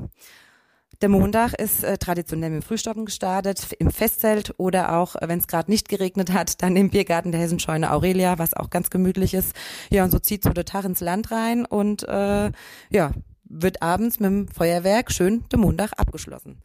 Der 1.00 1.08
Montag 1.08 1.54
ist 1.54 1.84
äh, 1.84 1.96
traditionell 1.96 2.50
mit 2.50 2.64
Frühstoppen 2.64 3.04
gestartet, 3.04 3.68
im 3.78 3.90
Festzelt 3.90 4.52
oder 4.56 4.96
auch, 4.96 5.14
äh, 5.14 5.28
wenn 5.28 5.38
es 5.38 5.46
gerade 5.46 5.70
nicht 5.70 5.88
geregnet 5.88 6.32
hat, 6.32 6.60
dann 6.60 6.76
im 6.76 6.90
Biergarten 6.90 7.30
der 7.30 7.40
Hessenscheune 7.40 7.92
Aurelia, 7.92 8.38
was 8.38 8.52
auch 8.52 8.68
ganz 8.68 8.90
gemütlich 8.90 9.32
ist. 9.32 9.54
Ja, 9.90 10.02
und 10.02 10.10
so 10.10 10.18
zieht 10.18 10.42
so 10.42 10.50
der 10.50 10.64
Tag 10.64 10.84
ins 10.84 11.00
Land 11.00 11.30
rein 11.30 11.66
und 11.66 12.02
äh, 12.08 12.50
ja, 12.90 13.12
wird 13.48 13.82
abends 13.82 14.20
mit 14.20 14.30
dem 14.30 14.48
Feuerwerk 14.48 15.12
schön 15.12 15.44
der 15.50 15.58
Montag 15.58 15.92
abgeschlossen. 15.96 16.62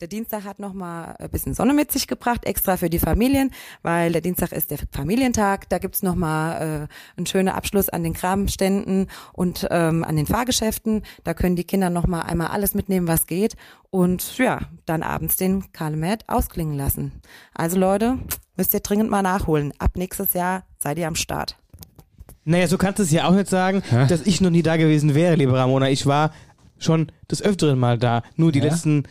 Der 0.00 0.08
Dienstag 0.08 0.44
hat 0.44 0.58
noch 0.58 0.72
mal 0.72 1.14
ein 1.18 1.28
bisschen 1.28 1.52
Sonne 1.52 1.74
mit 1.74 1.92
sich 1.92 2.06
gebracht, 2.06 2.46
extra 2.46 2.78
für 2.78 2.88
die 2.88 2.98
Familien, 2.98 3.52
weil 3.82 4.12
der 4.12 4.22
Dienstag 4.22 4.50
ist 4.52 4.70
der 4.70 4.78
Familientag. 4.90 5.68
Da 5.68 5.76
gibt's 5.76 6.02
noch 6.02 6.14
mal 6.14 6.88
äh, 6.88 7.18
einen 7.18 7.26
schönen 7.26 7.48
Abschluss 7.48 7.90
an 7.90 8.02
den 8.02 8.14
Kramständen 8.14 9.08
und 9.34 9.68
ähm, 9.70 10.02
an 10.02 10.16
den 10.16 10.24
Fahrgeschäften. 10.24 11.02
Da 11.22 11.34
können 11.34 11.54
die 11.54 11.64
Kinder 11.64 11.90
noch 11.90 12.06
mal 12.06 12.22
einmal 12.22 12.46
alles 12.46 12.72
mitnehmen, 12.72 13.08
was 13.08 13.26
geht. 13.26 13.56
Und 13.90 14.38
ja, 14.38 14.60
dann 14.86 15.02
abends 15.02 15.36
den 15.36 15.70
Karlemet 15.72 16.26
ausklingen 16.30 16.78
lassen. 16.78 17.20
Also 17.52 17.78
Leute, 17.78 18.18
müsst 18.56 18.72
ihr 18.72 18.80
dringend 18.80 19.10
mal 19.10 19.20
nachholen. 19.20 19.74
Ab 19.78 19.96
nächstes 19.96 20.32
Jahr 20.32 20.64
seid 20.78 20.96
ihr 20.96 21.08
am 21.08 21.14
Start. 21.14 21.58
Naja, 22.44 22.66
so 22.68 22.78
kannst 22.78 22.98
du 22.98 23.02
es 23.02 23.10
ja 23.10 23.28
auch 23.28 23.34
nicht 23.34 23.48
sagen, 23.48 23.82
Hä? 23.90 24.06
dass 24.08 24.22
ich 24.26 24.40
noch 24.40 24.50
nie 24.50 24.62
da 24.62 24.76
gewesen 24.76 25.14
wäre, 25.14 25.34
liebe 25.36 25.52
Ramona. 25.52 25.90
Ich 25.90 26.06
war 26.06 26.32
schon 26.78 27.12
des 27.30 27.42
Öfteren 27.42 27.78
mal 27.78 27.98
da. 27.98 28.22
Nur 28.36 28.50
die 28.52 28.58
Ja? 28.60 28.66
letzten, 28.66 29.04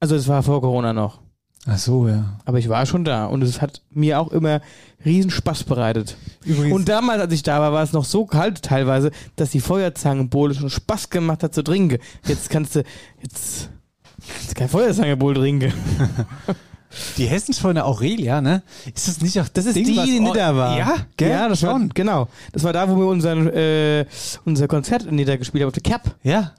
also 0.00 0.14
es 0.14 0.28
war 0.28 0.42
vor 0.42 0.60
Corona 0.60 0.92
noch. 0.92 1.20
Ach 1.68 1.78
so, 1.78 2.06
ja. 2.06 2.38
Aber 2.44 2.60
ich 2.60 2.68
war 2.68 2.86
schon 2.86 3.04
da 3.04 3.26
und 3.26 3.42
es 3.42 3.60
hat 3.60 3.82
mir 3.90 4.20
auch 4.20 4.30
immer 4.30 4.60
riesen 5.04 5.32
Spaß 5.32 5.64
bereitet. 5.64 6.16
Übrigens, 6.44 6.72
Und 6.76 6.88
damals, 6.88 7.20
als 7.20 7.32
ich 7.32 7.42
da 7.42 7.58
war, 7.58 7.72
war 7.72 7.82
es 7.82 7.92
noch 7.92 8.04
so 8.04 8.24
kalt 8.24 8.62
teilweise, 8.62 9.10
dass 9.34 9.50
die 9.50 9.58
Feuerzangenbowle 9.60 10.54
schon 10.54 10.70
Spaß 10.70 11.10
gemacht 11.10 11.42
hat 11.42 11.54
zu 11.54 11.64
trinken. 11.64 11.98
Jetzt 12.24 12.50
kannst 12.50 12.76
du, 12.76 12.84
jetzt, 13.20 13.68
jetzt 14.42 14.54
kein 14.54 14.68
Feuerzangenbowle 14.68 15.40
trinken. 15.40 15.72
die 17.16 17.26
Hessenscheune 17.26 17.84
Aurelia, 17.84 18.40
ne? 18.40 18.62
Ist 18.94 19.08
das 19.08 19.20
nicht 19.20 19.38
auch 19.40 19.48
das, 19.48 19.64
Das 19.64 19.66
ist 19.66 19.76
Ding, 19.76 19.86
die, 19.86 19.96
was 19.96 20.04
die 20.06 20.20
Nieder 20.20 20.56
war. 20.56 20.78
Ja, 20.78 20.96
gell? 21.16 21.30
Ja, 21.30 21.48
das 21.48 21.62
war, 21.62 21.72
schon. 21.72 21.88
genau. 21.90 22.28
Das 22.52 22.62
war 22.64 22.72
da, 22.72 22.88
wo 22.88 22.96
wir 22.96 23.06
unseren, 23.06 23.48
äh, 23.48 24.06
unser 24.44 24.68
Konzert 24.68 25.04
in 25.04 25.16
Nieder 25.16 25.38
gespielt 25.38 25.62
haben, 25.62 25.68
auf 25.68 25.74
der 25.74 25.82
Cap. 25.82 26.16
Ja. 26.22 26.52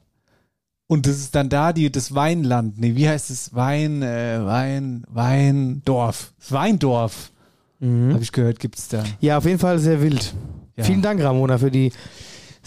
Und 0.87 1.05
das 1.05 1.17
ist 1.17 1.35
dann 1.35 1.49
da 1.49 1.73
die, 1.73 1.91
das 1.91 2.15
Weinland. 2.15 2.79
Nee, 2.79 2.95
wie 2.95 3.09
heißt 3.09 3.29
es? 3.29 3.53
Wein, 3.53 4.01
äh, 4.01 4.39
Wein, 4.45 5.03
Weindorf. 5.09 6.33
Weindorf. 6.49 7.31
Habe 7.79 8.19
ich 8.21 8.31
gehört, 8.31 8.59
gibt's 8.59 8.87
da. 8.87 9.03
Ja, 9.19 9.37
auf 9.37 9.45
jeden 9.45 9.59
Fall 9.59 9.77
sehr 9.77 10.01
wild. 10.01 10.33
Ja. 10.77 10.83
Vielen 10.83 11.03
Dank, 11.03 11.21
Ramona, 11.21 11.59
für 11.59 11.69
die 11.69 11.91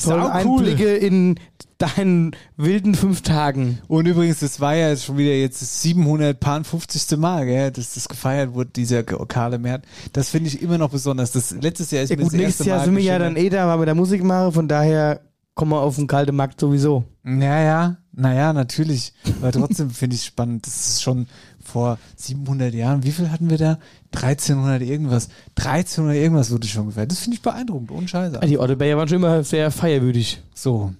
tollen 0.01 0.23
cool. 0.23 0.31
Einblicke 0.31 0.95
in 0.97 1.35
deinen 1.81 2.33
wilden 2.57 2.95
fünf 2.95 3.23
Tagen. 3.23 3.79
Und 3.89 4.07
übrigens, 4.07 4.41
das 4.41 4.61
war 4.61 4.75
ja 4.75 4.89
jetzt 4.91 5.05
schon 5.05 5.17
wieder 5.17 5.33
jetzt 5.33 5.63
das 5.63 5.83
750. 5.83 7.19
Mal, 7.19 7.47
gell, 7.47 7.71
dass 7.71 7.95
das 7.95 8.09
gefeiert 8.09 8.55
wurde, 8.55 8.71
dieser 8.71 9.03
Karle 9.03 9.59
Mert. 9.59 9.85
Das 10.13 10.29
finde 10.31 10.49
ich 10.49 10.63
immer 10.63 10.79
noch 10.79 10.91
besonders. 10.91 11.33
Das 11.33 11.53
letztes 11.53 11.91
Jahr 11.91 12.03
ist 12.03 12.11
Ja, 12.11 12.17
mir 12.17 12.25
gut, 12.25 12.33
das 12.33 12.35
erste 12.35 12.47
nächstes 12.47 12.67
Jahr 12.67 12.79
Mal 12.79 12.85
sind 12.85 12.97
wir 12.97 13.03
ja 13.03 13.19
dann 13.19 13.37
eh 13.37 13.49
da, 13.49 13.67
weil 13.69 13.79
wir 13.81 13.87
da 13.87 13.95
Musik 13.95 14.23
machen, 14.23 14.53
von 14.53 14.69
daher 14.69 15.21
kommen 15.55 15.73
wir 15.73 15.81
auf 15.81 15.97
den 15.97 16.07
kalten 16.07 16.37
Markt 16.37 16.61
sowieso. 16.61 17.05
Naja, 17.23 17.99
naja, 18.13 18.53
natürlich. 18.53 19.13
Aber 19.41 19.53
trotzdem 19.53 19.91
finde 19.91 20.17
ich 20.17 20.25
spannend. 20.25 20.67
Das 20.67 20.89
ist 20.89 21.03
schon 21.03 21.27
vor 21.63 21.99
700 22.17 22.75
Jahren. 22.75 23.05
Wie 23.05 23.13
viel 23.13 23.31
hatten 23.31 23.51
wir 23.51 23.59
da? 23.59 23.79
1300 24.15 24.83
irgendwas. 24.83 25.29
1300 25.57 26.17
irgendwas 26.17 26.51
wurde 26.51 26.67
schon 26.67 26.87
gefeiert. 26.87 27.11
Das 27.13 27.21
finde 27.21 27.37
ich 27.37 27.43
beeindruckend. 27.43 27.91
Ohne 27.91 28.09
Scheiße. 28.09 28.37
Ja, 28.37 28.47
Die 28.47 28.59
Otterberger 28.59 28.97
waren 28.97 29.09
schon 29.09 29.19
immer 29.19 29.45
sehr 29.45 29.71
feierwürdig. 29.71 30.43
So. 30.55 30.93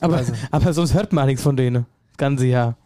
Aber, 0.00 0.16
Also. 0.16 0.32
aber 0.50 0.72
sonst 0.72 0.94
hört 0.94 1.12
man 1.12 1.26
nichts 1.26 1.42
von 1.42 1.56
denen. 1.56 1.86
Das 2.08 2.16
ganze 2.16 2.46
Jahr. 2.46 2.76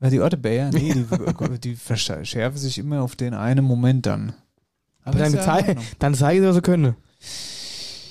Weil 0.00 0.10
die 0.10 0.20
Otterbayer, 0.20 0.70
nee, 0.70 0.92
die, 0.92 1.58
die 1.60 1.76
verschärfen 1.76 2.58
sich 2.58 2.78
immer 2.78 3.02
auf 3.02 3.16
den 3.16 3.32
einen 3.32 3.64
Moment 3.64 4.06
dann. 4.06 4.34
Aber 5.04 5.18
dann, 5.18 5.28
ist 5.28 5.34
ja 5.34 5.40
in 5.40 5.44
zei 5.44 5.68
Ordnung. 5.68 5.84
dann 5.98 6.14
zeige 6.14 6.40
ich, 6.40 6.46
was 6.46 6.54
sie 6.56 6.62
können. 6.62 6.96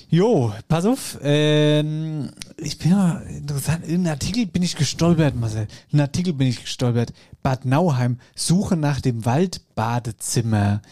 Jo, 0.08 0.52
pass 0.68 0.86
auf. 0.86 1.18
Ähm, 1.22 2.30
ich 2.56 2.78
bin 2.78 2.92
ja 2.92 3.18
interessant. 3.18 3.84
In 3.84 4.00
einem 4.00 4.06
Artikel 4.06 4.46
bin 4.46 4.62
ich 4.62 4.76
gestolpert, 4.76 5.34
Marcel. 5.34 5.66
In 5.90 5.98
einem 5.98 6.06
Artikel 6.08 6.32
bin 6.32 6.46
ich 6.46 6.62
gestolpert. 6.62 7.12
Bad 7.42 7.64
Nauheim, 7.64 8.18
Suche 8.34 8.76
nach 8.76 9.00
dem 9.00 9.24
Waldbadezimmer. 9.24 10.82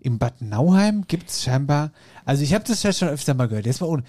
Im 0.00 0.18
Bad 0.18 0.42
Nauheim 0.42 1.04
gibt 1.06 1.30
es 1.30 1.42
scheinbar, 1.44 1.92
also 2.24 2.42
ich 2.42 2.54
habe 2.54 2.64
das 2.66 2.82
ja 2.82 2.92
schon 2.92 3.08
öfter 3.08 3.34
mal 3.34 3.46
gehört. 3.46 3.66
Jetzt 3.66 3.80
mal 3.80 3.86
ohne. 3.86 4.02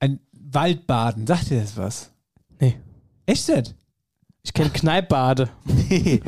Ein 0.00 0.20
Waldbaden, 0.32 1.26
sagt 1.26 1.50
dir 1.50 1.60
das 1.60 1.76
was? 1.76 2.10
Nee. 2.60 2.76
Echt 3.26 3.48
nicht? 3.48 3.74
Ich 4.42 4.52
kenne 4.52 4.70
Kneippbade. 4.70 5.48
Nee, 5.90 6.20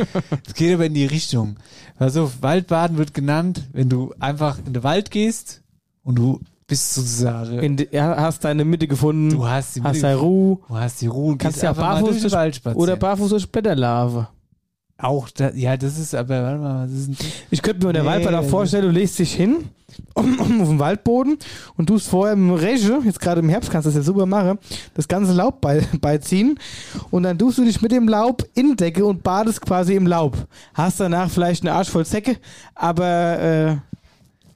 es 0.47 0.55
geht 0.55 0.74
aber 0.74 0.87
in 0.87 0.95
die 0.95 1.07
Richtung. 1.07 1.57
Also 1.99 2.31
Waldbaden 2.41 2.97
wird 2.99 3.14
genannt, 3.14 3.68
wenn 3.72 3.89
du 3.89 4.14
einfach 4.18 4.59
in 4.64 4.72
den 4.72 4.83
Wald 4.83 5.11
gehst 5.11 5.62
und 6.03 6.16
du 6.16 6.41
bist 6.66 6.95
sozusagen, 6.95 7.59
In 7.61 7.76
de, 7.76 7.89
hast 7.99 8.45
deine 8.45 8.64
Mitte 8.64 8.87
gefunden. 8.89 9.31
du 9.31 9.47
hast 9.47 9.76
die 9.76 9.83
hast 9.83 9.93
Mitte- 9.95 10.03
deine 10.07 10.16
Ruhe. 10.20 10.59
du 10.68 10.76
hast 10.76 11.01
die 11.01 11.07
Ruhe 11.09 11.33
und 11.33 11.39
Kannst 11.39 11.62
ja 11.62 11.72
barfuß 11.72 12.20
durch- 12.20 12.33
Wald 12.33 12.57
spazieren. 12.57 12.83
Oder 12.83 12.97
barfuß 12.97 13.31
durch 13.31 13.51
Blätterlarve. 13.51 14.28
Auch, 15.03 15.29
da, 15.31 15.51
ja, 15.53 15.77
das 15.77 15.99
ist 15.99 16.15
aber, 16.15 16.43
warte 16.43 16.59
mal, 16.59 16.85
was 16.87 16.93
ist 16.93 17.11
das? 17.11 17.27
Ich 17.51 17.63
könnte 17.63 17.87
mir 17.87 17.93
der 17.93 18.03
Nee, 18.03 18.25
das 18.25 18.47
vorstellen, 18.49 18.85
du 18.85 18.91
legst 18.91 19.19
dich 19.19 19.35
hin 19.35 19.69
auf 20.15 20.25
dem 20.25 20.79
Waldboden 20.79 21.39
und 21.77 21.87
tust 21.87 22.09
vorher 22.09 22.35
im 22.35 22.53
Reche, 22.53 23.01
jetzt 23.05 23.21
gerade 23.21 23.41
im 23.41 23.49
Herbst 23.49 23.71
kannst 23.71 23.87
du 23.87 23.91
das 23.91 23.97
ja 23.97 24.03
super 24.03 24.27
machen, 24.27 24.59
das 24.95 25.09
ganze 25.09 25.33
Laub 25.33 25.61
bei, 25.61 25.83
beiziehen 26.01 26.59
und 27.11 27.23
dann 27.23 27.39
tust 27.39 27.59
du 27.59 27.65
dich 27.65 27.81
mit 27.83 27.93
dem 27.93 28.09
Laub 28.09 28.47
in 28.55 28.77
Decke 28.77 29.05
und 29.05 29.23
badest 29.23 29.61
quasi 29.63 29.95
im 29.95 30.07
Laub. 30.07 30.37
Hast 30.75 31.01
danach 31.01 31.31
vielleicht 31.31 31.65
einen 31.65 31.75
Arsch 31.75 31.91
voll 31.91 32.05
Säcke, 32.05 32.37
aber 32.75 33.39
äh, 33.41 33.77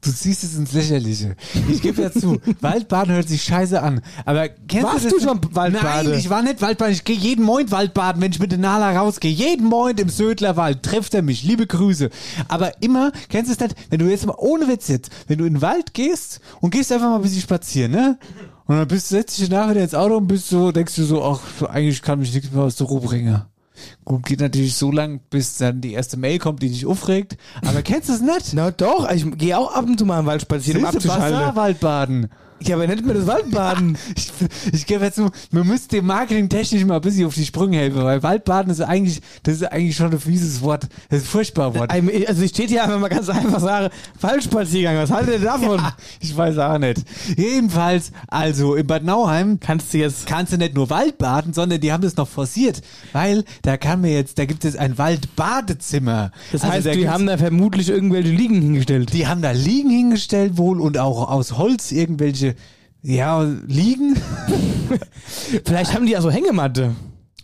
Du 0.05 0.13
ziehst 0.13 0.45
es 0.45 0.55
ins 0.57 0.73
Lächerliche. 0.73 1.35
Ich 1.69 1.81
gebe 1.81 2.03
ja 2.03 2.13
zu, 2.13 2.41
Waldbaden 2.61 3.15
hört 3.15 3.29
sich 3.29 3.43
scheiße 3.43 3.81
an. 3.83 4.03
Aber 4.25 4.49
kennst 4.49 4.87
Warst 4.87 5.05
du 5.07 5.09
du 5.11 5.17
das? 5.17 5.25
schon 5.25 5.41
Waldbade? 5.53 6.11
Nein, 6.11 6.19
ich 6.19 6.29
war 6.31 6.43
nicht 6.43 6.61
Waldbaden. 6.61 6.93
Ich 6.93 7.05
gehe 7.05 7.17
jeden 7.17 7.45
Moin 7.45 7.71
Waldbaden, 7.71 8.21
wenn 8.21 8.31
ich 8.31 8.39
mit 8.39 8.53
der 8.53 8.59
Nala 8.59 8.99
rausgehe. 8.99 9.33
Jeden 9.33 9.67
Moin 9.67 9.97
im 9.97 10.09
Södlerwald 10.09 10.83
trifft 10.83 11.15
er 11.15 11.23
mich. 11.23 11.43
Liebe 11.43 11.67
Grüße. 11.67 12.11
Aber 12.49 12.83
immer, 12.83 13.13
kennst 13.29 13.49
du 13.49 13.55
es 13.55 13.61
nicht, 13.61 13.75
wenn 13.91 13.99
du 13.99 14.07
jetzt 14.11 14.27
mal, 14.27 14.37
ohne 14.37 14.69
Witz 14.69 14.89
jetzt, 14.89 15.11
wenn 15.27 15.39
du 15.39 15.45
in 15.47 15.55
den 15.55 15.63
Wald 15.63 15.95
gehst 15.95 16.41
und 16.61 16.71
gehst 16.71 16.93
einfach 16.93 17.09
mal 17.09 17.17
ein 17.17 17.23
bisschen 17.23 17.43
spazieren, 17.43 17.93
ne? 17.93 18.19
Und 18.67 18.77
dann 18.77 18.89
bist, 18.89 19.09
setzt 19.09 19.39
dich 19.39 19.51
nachher 19.51 19.77
ins 19.77 19.95
Auto 19.95 20.17
und 20.17 20.27
bist 20.27 20.49
so, 20.49 20.73
denkst 20.73 20.97
du 20.97 21.05
so, 21.05 21.23
ach, 21.23 21.41
eigentlich 21.69 22.01
kann 22.01 22.19
mich 22.19 22.33
nichts 22.33 22.51
mehr 22.51 22.63
aus 22.63 22.77
der 22.77 22.87
Ruhe 22.87 23.01
bringen. 23.01 23.43
Gut, 24.05 24.25
geht 24.25 24.41
natürlich 24.41 24.77
so 24.77 24.91
lang, 24.91 25.21
bis 25.31 25.57
dann 25.57 25.81
die 25.81 25.93
erste 25.93 26.17
Mail 26.17 26.39
kommt, 26.39 26.63
die 26.63 26.69
dich 26.69 26.87
aufregt. 26.87 27.37
Aber 27.67 27.83
kennst 27.83 28.09
du 28.09 28.13
es 28.13 28.21
nicht? 28.21 28.55
Na 28.55 28.71
doch, 28.71 29.11
ich 29.11 29.27
gehe 29.39 29.59
auch 29.59 29.75
ab 29.75 29.87
und 29.87 29.99
zu 29.99 30.07
mal 30.07 30.21
im 30.21 30.27
Wald 30.27 30.43
spazieren, 30.43 30.83
um 30.83 30.87
abzuschalten. 30.87 31.39
Wasserwaldbaden. 31.39 32.31
Ja, 32.67 32.77
aber 32.77 32.87
nicht 32.87 33.05
mehr 33.05 33.15
das 33.15 33.27
Waldbaden. 33.27 33.99
Ich, 34.17 34.33
ich 34.73 34.87
gebe 34.87 35.05
jetzt 35.05 35.17
zu, 35.17 35.31
man 35.51 35.67
müsste 35.67 35.97
dem 35.97 36.07
Marketing 36.07 36.49
technisch 36.49 36.85
mal 36.85 36.97
ein 36.97 37.01
bisschen 37.01 37.27
auf 37.27 37.35
die 37.35 37.45
Sprünge 37.45 37.79
helfen, 37.79 38.03
weil 38.05 38.23
Waldbaden 38.23 38.71
ist 38.71 38.81
eigentlich, 38.81 39.21
das 39.43 39.57
ist 39.57 39.65
eigentlich 39.65 39.97
schon 39.97 40.13
ein 40.13 40.19
fieses 40.19 40.63
Wort. 40.63 40.87
Das 41.09 41.21
ist 41.21 41.27
ein 41.27 41.31
furchtbares 41.31 41.79
Wort. 41.79 41.91
Also 41.91 42.43
ich 42.43 42.51
steht 42.51 42.71
hier 42.71 42.85
einfach 42.85 42.99
mal 42.99 43.09
ganz 43.09 43.29
einfach 43.29 43.61
sagen, 43.61 43.89
Waldspaziergang, 44.21 44.97
was 44.97 45.11
haltet 45.11 45.41
ihr 45.41 45.47
davon? 45.47 45.79
Ja, 45.79 45.95
ich 46.21 46.37
weiß 46.37 46.59
auch 46.59 46.79
nicht. 46.79 47.03
Jedenfalls, 47.37 48.13
also 48.29 48.75
in 48.75 48.87
Bad 48.87 49.05
Nauheim 49.05 49.59
Kannst 49.61 49.93
du 49.95 49.99
jetzt 49.99 50.27
kannst 50.27 50.53
du 50.53 50.57
nicht 50.59 50.75
nur 50.75 50.91
Waldbaden, 50.91 51.53
sondern 51.53 51.81
die 51.81 51.93
haben 51.93 52.03
das 52.03 52.17
noch 52.17 52.29
forciert, 52.29 52.83
weil 53.13 53.45
da 53.63 53.77
kann 53.77 54.01
mir 54.01 54.13
jetzt, 54.13 54.39
da 54.39 54.45
gibt 54.45 54.65
es 54.65 54.77
ein 54.77 54.99
Waldbadezimmer. 54.99 56.33
Das 56.53 56.63
Also 56.63 56.75
heißt, 56.75 56.87
da 56.87 56.93
die 56.93 57.09
haben 57.09 57.27
da 57.27 57.39
vermutlich 57.39 57.89
irgendwelche 57.89 58.31
Liegen 58.31 58.61
hingestellt. 58.61 59.13
die 59.13 59.27
haben 59.27 59.43
da 59.43 59.51
Liegen 59.53 59.91
hingestellt 59.91 60.57
wohl 60.57 60.81
und 60.81 60.99
auch 60.99 61.31
aus 61.31 61.57
Holz 61.59 61.93
irgendwelche, 61.93 62.54
ja, 63.03 63.43
Liegen. 63.67 64.17
Vielleicht 65.65 65.95
haben 65.95 66.07
die 66.07 66.17
also 66.17 66.31
Hängematte. 66.31 66.95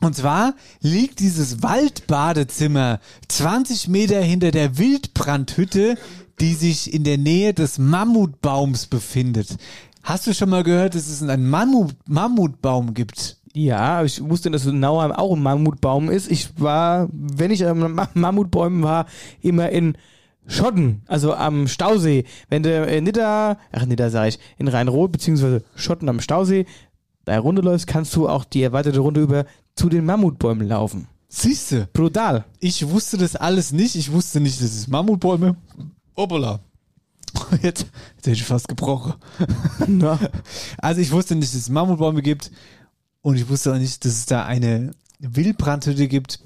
Und 0.00 0.16
zwar 0.16 0.54
liegt 0.80 1.20
dieses 1.20 1.62
Waldbadezimmer 1.62 3.00
20 3.28 3.88
Meter 3.88 4.20
hinter 4.22 4.50
der 4.50 4.78
Wildbrandhütte, 4.78 5.96
die 6.40 6.54
sich 6.54 6.94
in 6.94 7.04
der 7.04 7.18
Nähe 7.18 7.52
des 7.52 7.78
Mammutbaums 7.78 8.86
befindet. 8.86 9.56
Hast 10.02 10.26
du 10.26 10.32
schon 10.32 10.48
mal 10.48 10.62
gehört, 10.64 10.94
dass 10.94 11.08
es 11.08 11.22
einen 11.22 11.50
Mammut, 11.50 11.94
Mammutbaum 12.06 12.94
gibt? 12.94 13.36
Ja, 13.52 14.02
ich 14.02 14.22
wusste, 14.22 14.50
dass 14.50 14.64
in 14.64 14.80
Nauheim 14.80 15.12
auch 15.12 15.34
ein 15.36 15.42
Mammutbaum 15.42 16.08
ist. 16.08 16.30
Ich 16.30 16.48
war, 16.58 17.08
wenn 17.12 17.50
ich 17.50 17.66
am 17.66 17.94
Ma- 17.94 18.08
Mammutbäumen 18.14 18.82
war, 18.82 19.04
immer 19.42 19.68
in 19.68 19.98
Schotten, 20.50 21.02
also 21.06 21.34
am 21.34 21.68
Stausee. 21.68 22.24
Wenn 22.48 22.62
du 22.62 22.84
in 22.84 23.04
Nidda, 23.04 23.56
ach 23.72 23.86
Nidda 23.86 24.10
sag 24.10 24.28
ich, 24.28 24.38
in 24.58 24.68
Rhein-Rot, 24.68 25.12
beziehungsweise 25.12 25.62
Schotten 25.76 26.08
am 26.08 26.20
Stausee, 26.20 26.66
da 27.24 27.38
Runde 27.38 27.62
läufst, 27.62 27.86
kannst 27.86 28.14
du 28.16 28.28
auch 28.28 28.44
die 28.44 28.62
erweiterte 28.62 28.98
Runde 28.98 29.22
über 29.22 29.44
zu 29.76 29.88
den 29.88 30.04
Mammutbäumen 30.04 30.66
laufen. 30.66 31.06
Siehste, 31.28 31.88
Brutal. 31.92 32.44
ich 32.58 32.88
wusste 32.88 33.16
das 33.16 33.36
alles 33.36 33.70
nicht. 33.70 33.94
Ich 33.94 34.10
wusste 34.10 34.40
nicht, 34.40 34.60
dass 34.60 34.72
es 34.72 34.88
Mammutbäume. 34.88 35.56
Hoppala. 36.16 36.58
Jetzt, 37.62 37.86
jetzt 38.16 38.26
hätte 38.26 38.32
ich 38.32 38.44
fast 38.44 38.66
gebrochen. 38.66 39.14
Na. 39.86 40.18
Also 40.78 41.00
ich 41.00 41.12
wusste 41.12 41.36
nicht, 41.36 41.54
dass 41.54 41.60
es 41.60 41.68
Mammutbäume 41.68 42.22
gibt 42.22 42.50
und 43.22 43.36
ich 43.36 43.48
wusste 43.48 43.72
auch 43.72 43.78
nicht, 43.78 44.04
dass 44.04 44.12
es 44.14 44.26
da 44.26 44.44
eine 44.44 44.90
Wildbrandhütte 45.20 46.08
gibt. 46.08 46.40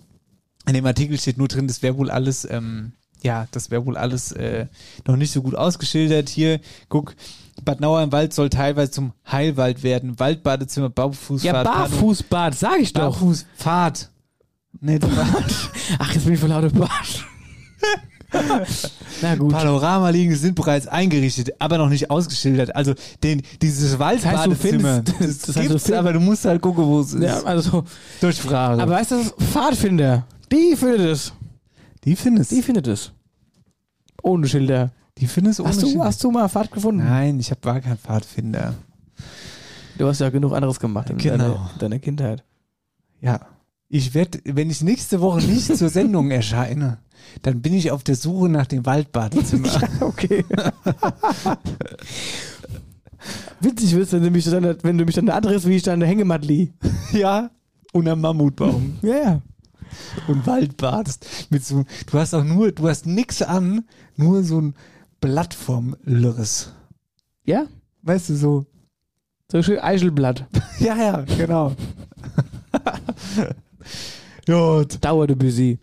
In 0.66 0.74
dem 0.74 0.84
Artikel 0.84 1.18
steht 1.18 1.38
nur 1.38 1.48
drin, 1.48 1.68
das 1.68 1.82
wäre 1.82 1.96
wohl 1.96 2.10
alles, 2.10 2.46
ähm, 2.50 2.92
ja, 3.24 3.48
das 3.50 3.70
wäre 3.70 3.84
wohl 3.86 3.96
alles 3.96 4.32
äh, 4.32 4.66
noch 5.06 5.16
nicht 5.16 5.32
so 5.32 5.42
gut 5.42 5.54
ausgeschildert. 5.54 6.28
Hier, 6.28 6.60
guck, 6.88 7.16
Bad 7.64 7.80
Nauer 7.80 8.02
im 8.02 8.12
Wald 8.12 8.34
soll 8.34 8.50
teilweise 8.50 8.92
zum 8.92 9.12
Heilwald 9.30 9.82
werden. 9.82 10.18
Waldbadezimmer, 10.18 10.90
Barfußfahrt. 10.90 11.66
Ja, 11.66 11.72
Barfußbad, 11.72 12.54
sag 12.54 12.80
ich 12.80 12.92
doch. 12.92 13.18
Barfußfahrt. 13.18 14.10
Nicht 14.80 15.00
Bad. 15.16 15.70
Ach, 15.98 16.12
jetzt 16.12 16.24
bin 16.24 16.34
ich 16.34 16.40
voll 16.40 16.50
lauter 16.50 16.70
Bad. 16.70 16.90
Na 19.22 19.36
gut. 19.36 19.52
Panoramaliegen 19.52 20.34
sind 20.34 20.56
bereits 20.56 20.88
eingerichtet, 20.88 21.52
aber 21.60 21.78
noch 21.78 21.88
nicht 21.88 22.10
ausgeschildert. 22.10 22.74
Also 22.74 22.94
den, 23.22 23.42
dieses 23.62 23.98
heißt, 23.98 24.24
Waldbadezimmer, 24.24 25.02
das, 25.02 25.38
das 25.38 25.56
heißt, 25.56 25.68
du 25.68 25.72
gibt's, 25.74 25.92
aber 25.92 26.12
du 26.12 26.20
musst 26.20 26.44
halt 26.44 26.60
gucken, 26.60 26.84
wo 26.84 27.00
es 27.00 27.14
ist. 27.14 27.22
Ja, 27.22 27.42
also, 27.44 27.84
Durch 28.20 28.40
Frage. 28.40 28.82
aber 28.82 28.92
weißt 28.92 29.12
du, 29.12 29.22
Pfadfinder, 29.52 30.26
die 30.50 30.74
findet 30.76 31.00
es. 31.00 31.32
die 32.04 32.16
findest 32.16 32.50
Die 32.50 32.62
findet 32.62 32.88
es. 32.88 33.12
Ohne 34.24 34.48
Schilder. 34.48 34.90
Die 35.18 35.26
findest 35.26 35.60
ohne 35.60 35.68
Hast 35.68 35.82
du, 35.82 35.86
Schilder. 35.86 36.04
hast 36.04 36.24
du 36.24 36.30
mal 36.30 36.48
Fahrt 36.48 36.72
gefunden? 36.72 37.04
Nein, 37.04 37.38
ich 37.38 37.50
hab, 37.50 37.64
war 37.64 37.78
kein 37.80 37.98
Pfadfinder. 37.98 38.74
Du 39.98 40.06
hast 40.08 40.20
ja 40.20 40.30
genug 40.30 40.52
anderes 40.54 40.80
gemacht 40.80 41.10
in 41.10 41.18
Genau. 41.18 41.36
deiner, 41.36 41.70
deiner 41.78 41.98
Kindheit. 41.98 42.42
Ja. 43.20 43.40
Ich 43.88 44.14
werde, 44.14 44.40
wenn 44.44 44.70
ich 44.70 44.82
nächste 44.82 45.20
Woche 45.20 45.40
nicht 45.42 45.76
zur 45.76 45.88
Sendung 45.88 46.30
erscheine, 46.30 46.98
dann 47.42 47.60
bin 47.62 47.74
ich 47.74 47.90
auf 47.92 48.02
der 48.02 48.16
Suche 48.16 48.48
nach 48.48 48.66
dem 48.66 48.84
Waldbadezimmer. 48.86 49.68
Okay. 50.00 50.44
Witzig 53.60 53.94
wirst, 53.94 54.12
wenn 54.12 54.22
du 54.22 54.30
mich 54.30 54.44
dann, 54.44 54.76
wenn 54.82 54.98
du 54.98 55.04
mich 55.04 55.14
dann 55.14 55.28
adressst, 55.28 55.66
wie 55.68 55.76
ich 55.76 55.82
da 55.82 55.92
an 55.92 56.00
der 56.00 56.08
Hängematte 56.08 56.46
liege. 56.46 56.72
ja. 57.12 57.50
Und 57.92 58.08
am 58.08 58.20
Mammutbaum. 58.20 58.98
Ja, 59.02 59.16
ja. 59.16 59.42
und 60.26 60.46
Waldbadst. 60.46 61.24
Mit 61.50 61.64
so, 61.64 61.84
du 62.10 62.18
hast 62.18 62.34
auch 62.34 62.42
nur, 62.44 62.72
du 62.72 62.88
hast 62.88 63.06
nix 63.06 63.40
an, 63.40 63.84
nur 64.16 64.42
so 64.42 64.60
ein 64.60 64.74
Blatt 65.20 65.54
vom 65.54 65.96
Lürres. 66.02 66.72
Ja? 67.44 67.66
Weißt 68.02 68.30
du, 68.30 68.36
so. 68.36 68.66
So 69.50 69.62
schön 69.62 69.78
Eichelblatt. 69.78 70.46
Ja, 70.80 70.96
ja, 70.96 71.20
genau. 71.20 71.72
Gut. 74.44 74.98
Dauerte 75.02 75.36
busy. 75.36 75.78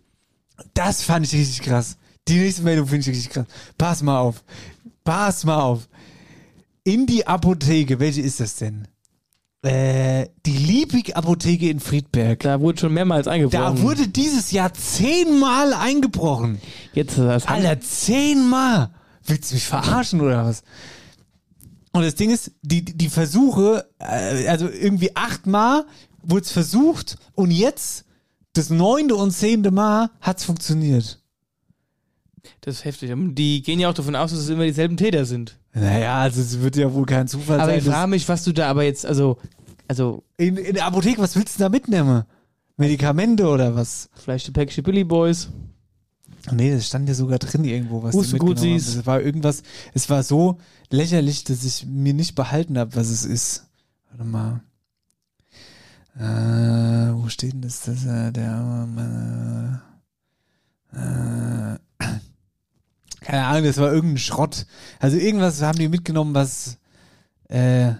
Das 0.74 1.02
fand 1.02 1.26
ich 1.26 1.32
richtig 1.32 1.62
krass. 1.62 1.96
Die 2.28 2.38
nächste 2.38 2.62
Meldung 2.62 2.86
finde 2.86 3.00
ich 3.00 3.08
richtig 3.08 3.30
krass. 3.30 3.46
Pass 3.78 4.02
mal 4.02 4.18
auf. 4.20 4.44
Pass 5.02 5.44
mal 5.44 5.60
auf. 5.60 5.88
In 6.84 7.06
die 7.06 7.26
Apotheke, 7.26 7.98
welche 7.98 8.20
ist 8.20 8.38
das 8.38 8.56
denn? 8.56 8.86
Äh, 9.62 10.26
die 10.44 10.56
Liebig-Apotheke 10.56 11.70
in 11.70 11.78
Friedberg. 11.78 12.40
Da 12.40 12.60
wurde 12.60 12.80
schon 12.80 12.92
mehrmals 12.92 13.28
eingebrochen. 13.28 13.76
Da 13.76 13.80
wurde 13.80 14.08
dieses 14.08 14.50
Jahr 14.50 14.74
zehnmal 14.74 15.72
eingebrochen. 15.72 16.60
Jetzt 16.94 17.12
ist 17.12 17.18
das 17.18 17.46
Alter, 17.46 17.80
zehnmal. 17.80 18.90
Willst 19.24 19.50
du 19.50 19.54
mich 19.54 19.66
verarschen 19.66 20.20
oder 20.20 20.44
was? 20.46 20.64
Und 21.92 22.02
das 22.02 22.16
Ding 22.16 22.30
ist, 22.30 22.50
die, 22.62 22.84
die 22.84 23.08
Versuche, 23.08 23.88
äh, 24.00 24.48
also 24.48 24.68
irgendwie 24.68 25.14
achtmal 25.14 25.84
wurde 26.22 26.44
es 26.44 26.50
versucht 26.50 27.18
und 27.34 27.52
jetzt, 27.52 28.04
das 28.54 28.68
neunte 28.70 29.14
und 29.14 29.30
zehnte 29.30 29.70
Mal 29.70 30.10
hat's 30.20 30.44
funktioniert. 30.44 31.22
Das 32.62 32.76
ist 32.76 32.84
heftig. 32.84 33.12
Die 33.14 33.62
gehen 33.62 33.78
ja 33.78 33.88
auch 33.88 33.94
davon 33.94 34.16
aus, 34.16 34.32
dass 34.32 34.40
es 34.40 34.48
immer 34.48 34.64
dieselben 34.64 34.96
Täter 34.96 35.24
sind. 35.24 35.56
Naja, 35.74 36.18
also 36.20 36.40
es 36.40 36.60
wird 36.60 36.76
ja 36.76 36.92
wohl 36.92 37.06
kein 37.06 37.28
Zufall 37.28 37.58
Aber 37.60 37.70
sein. 37.70 37.78
ich 37.78 37.84
dass- 37.84 37.94
frage 37.94 38.10
mich, 38.10 38.28
was 38.28 38.44
du 38.44 38.52
da 38.52 38.68
aber 38.68 38.82
jetzt, 38.84 39.06
also, 39.06 39.38
also, 39.88 40.22
in, 40.36 40.56
in 40.58 40.74
der 40.74 40.84
Apotheke, 40.86 41.20
was 41.22 41.34
willst 41.36 41.56
du 41.58 41.62
da 41.62 41.68
mitnehmen? 41.68 42.24
Medikamente 42.76 43.46
oder 43.48 43.74
was? 43.74 44.08
vielleicht 44.14 44.46
die 44.46 44.50
Päckchen 44.50 44.82
Billy 44.84 45.04
Boys. 45.04 45.48
Nee, 46.50 46.72
das 46.74 46.86
stand 46.88 47.08
ja 47.08 47.14
sogar 47.14 47.38
drin 47.38 47.64
irgendwo, 47.64 48.02
was 48.02 48.14
Wusste 48.14 48.32
die 48.34 48.38
gut, 48.40 48.48
mitgenommen 48.56 48.80
sie 48.80 48.86
haben. 48.86 48.92
ist- 48.94 49.00
Es 49.00 49.06
war 49.06 49.20
irgendwas, 49.20 49.62
es 49.94 50.10
war 50.10 50.22
so 50.22 50.58
lächerlich, 50.90 51.44
dass 51.44 51.62
ich 51.64 51.86
mir 51.86 52.14
nicht 52.14 52.34
behalten 52.34 52.76
habe, 52.78 52.94
was 52.96 53.08
es 53.10 53.24
ist. 53.24 53.66
Warte 54.10 54.24
mal. 54.24 54.60
Äh, 56.18 57.14
wo 57.14 57.28
steht 57.28 57.52
denn 57.54 57.62
das? 57.62 57.80
das 57.82 58.04
äh, 58.04 58.30
der 58.32 59.80
äh, 60.94 60.98
äh, 60.98 61.78
keine 63.22 63.44
Ahnung, 63.44 63.64
das 63.64 63.78
war 63.78 63.92
irgendein 63.92 64.18
Schrott. 64.18 64.66
Also 64.98 65.16
irgendwas 65.16 65.62
haben 65.62 65.78
die 65.78 65.88
mitgenommen, 65.88 66.34
was 66.34 66.78
äh, 67.48 67.92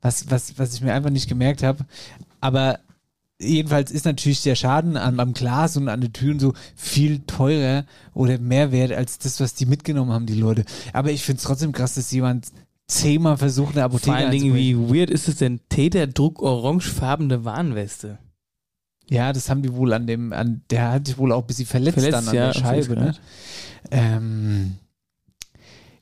was, 0.00 0.30
was, 0.30 0.58
was 0.58 0.74
ich 0.74 0.80
mir 0.80 0.94
einfach 0.94 1.10
nicht 1.10 1.28
gemerkt 1.28 1.62
habe. 1.62 1.84
Aber 2.40 2.78
jedenfalls 3.40 3.90
ist 3.90 4.04
natürlich 4.04 4.42
der 4.42 4.54
Schaden 4.54 4.96
am, 4.96 5.20
am 5.20 5.32
Glas 5.32 5.76
und 5.76 5.88
an 5.88 6.00
den 6.00 6.12
Türen 6.12 6.38
so 6.38 6.54
viel 6.76 7.20
teurer 7.20 7.84
oder 8.14 8.38
mehr 8.38 8.72
wert 8.72 8.92
als 8.92 9.18
das, 9.18 9.40
was 9.40 9.54
die 9.54 9.66
mitgenommen 9.66 10.12
haben, 10.12 10.26
die 10.26 10.34
Leute. 10.34 10.64
Aber 10.92 11.10
ich 11.10 11.22
finde 11.22 11.38
es 11.38 11.44
trotzdem 11.44 11.72
krass, 11.72 11.94
dass 11.94 12.10
jemand 12.10 12.48
zehnmal 12.86 13.36
versucht, 13.36 13.74
eine 13.76 13.84
Apotheke 13.84 14.06
Vor 14.06 14.16
allen 14.16 14.30
Dingen, 14.30 14.54
wie 14.54 14.76
weird 14.76 15.10
ist 15.10 15.28
es 15.28 15.36
denn? 15.36 15.60
Täterdruck 15.68 16.40
orangefarbene 16.40 17.44
Warnweste. 17.44 18.18
Ja, 19.10 19.32
das 19.32 19.48
haben 19.48 19.62
die 19.62 19.72
wohl 19.72 19.92
an 19.92 20.06
dem, 20.06 20.32
an 20.32 20.62
der 20.70 20.92
hat 20.92 21.06
sich 21.06 21.16
wohl 21.16 21.32
auch 21.32 21.42
ein 21.42 21.46
bisschen 21.46 21.66
verletzt, 21.66 21.94
Verletzt, 21.94 22.14
dann 22.14 22.28
an 22.28 22.34
ja, 22.34 22.52
der 22.52 22.60
Scheibe, 22.60 22.94
ne? 22.94 23.14
Ähm, 23.90 24.76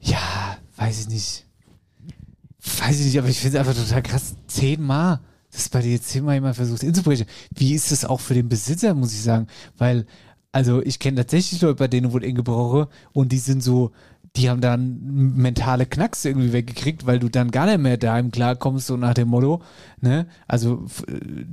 ja, 0.01 0.57
weiß 0.77 1.03
ich 1.03 1.09
nicht. 1.09 1.45
Weiß 2.79 2.99
ich 2.99 3.07
nicht, 3.07 3.19
aber 3.19 3.29
ich 3.29 3.39
finde 3.39 3.59
es 3.59 3.67
einfach 3.67 3.81
total 3.81 4.03
krass. 4.03 4.35
Zehnmal. 4.49 5.21
Das 5.53 5.69
bei 5.69 5.81
dir 5.81 5.93
jetzt 5.93 6.09
zehnmal 6.09 6.35
jemand 6.35 6.57
versucht 6.57 6.85
einzubrechen. 6.85 7.27
Wie 7.55 7.73
ist 7.75 7.93
das 7.93 8.05
auch 8.05 8.21
für 8.21 8.35
den 8.35 8.49
Besitzer, 8.49 8.93
muss 8.95 9.13
ich 9.13 9.23
sagen? 9.23 9.47
Weil, 9.79 10.05
also 10.53 10.83
ich 10.83 10.99
kenne 10.99 11.19
tatsächlich 11.19 11.61
Leute, 11.63 11.77
bei 11.77 11.89
denen 11.89 12.13
wurde 12.13 12.27
eingebrochen 12.27 12.87
und 13.13 13.33
die 13.33 13.39
sind 13.39 13.63
so, 13.63 13.93
die 14.37 14.51
haben 14.51 14.61
dann 14.61 14.99
mentale 15.37 15.87
Knacks 15.87 16.25
irgendwie 16.25 16.53
weggekriegt, 16.53 17.07
weil 17.07 17.19
du 17.19 17.29
dann 17.29 17.51
gar 17.51 17.67
nicht 17.67 17.79
mehr 17.81 17.97
daheim 17.97 18.31
klarkommst, 18.31 18.87
so 18.87 18.97
nach 18.97 19.15
dem 19.15 19.29
Motto, 19.29 19.63
ne? 20.01 20.27
Also, 20.47 20.85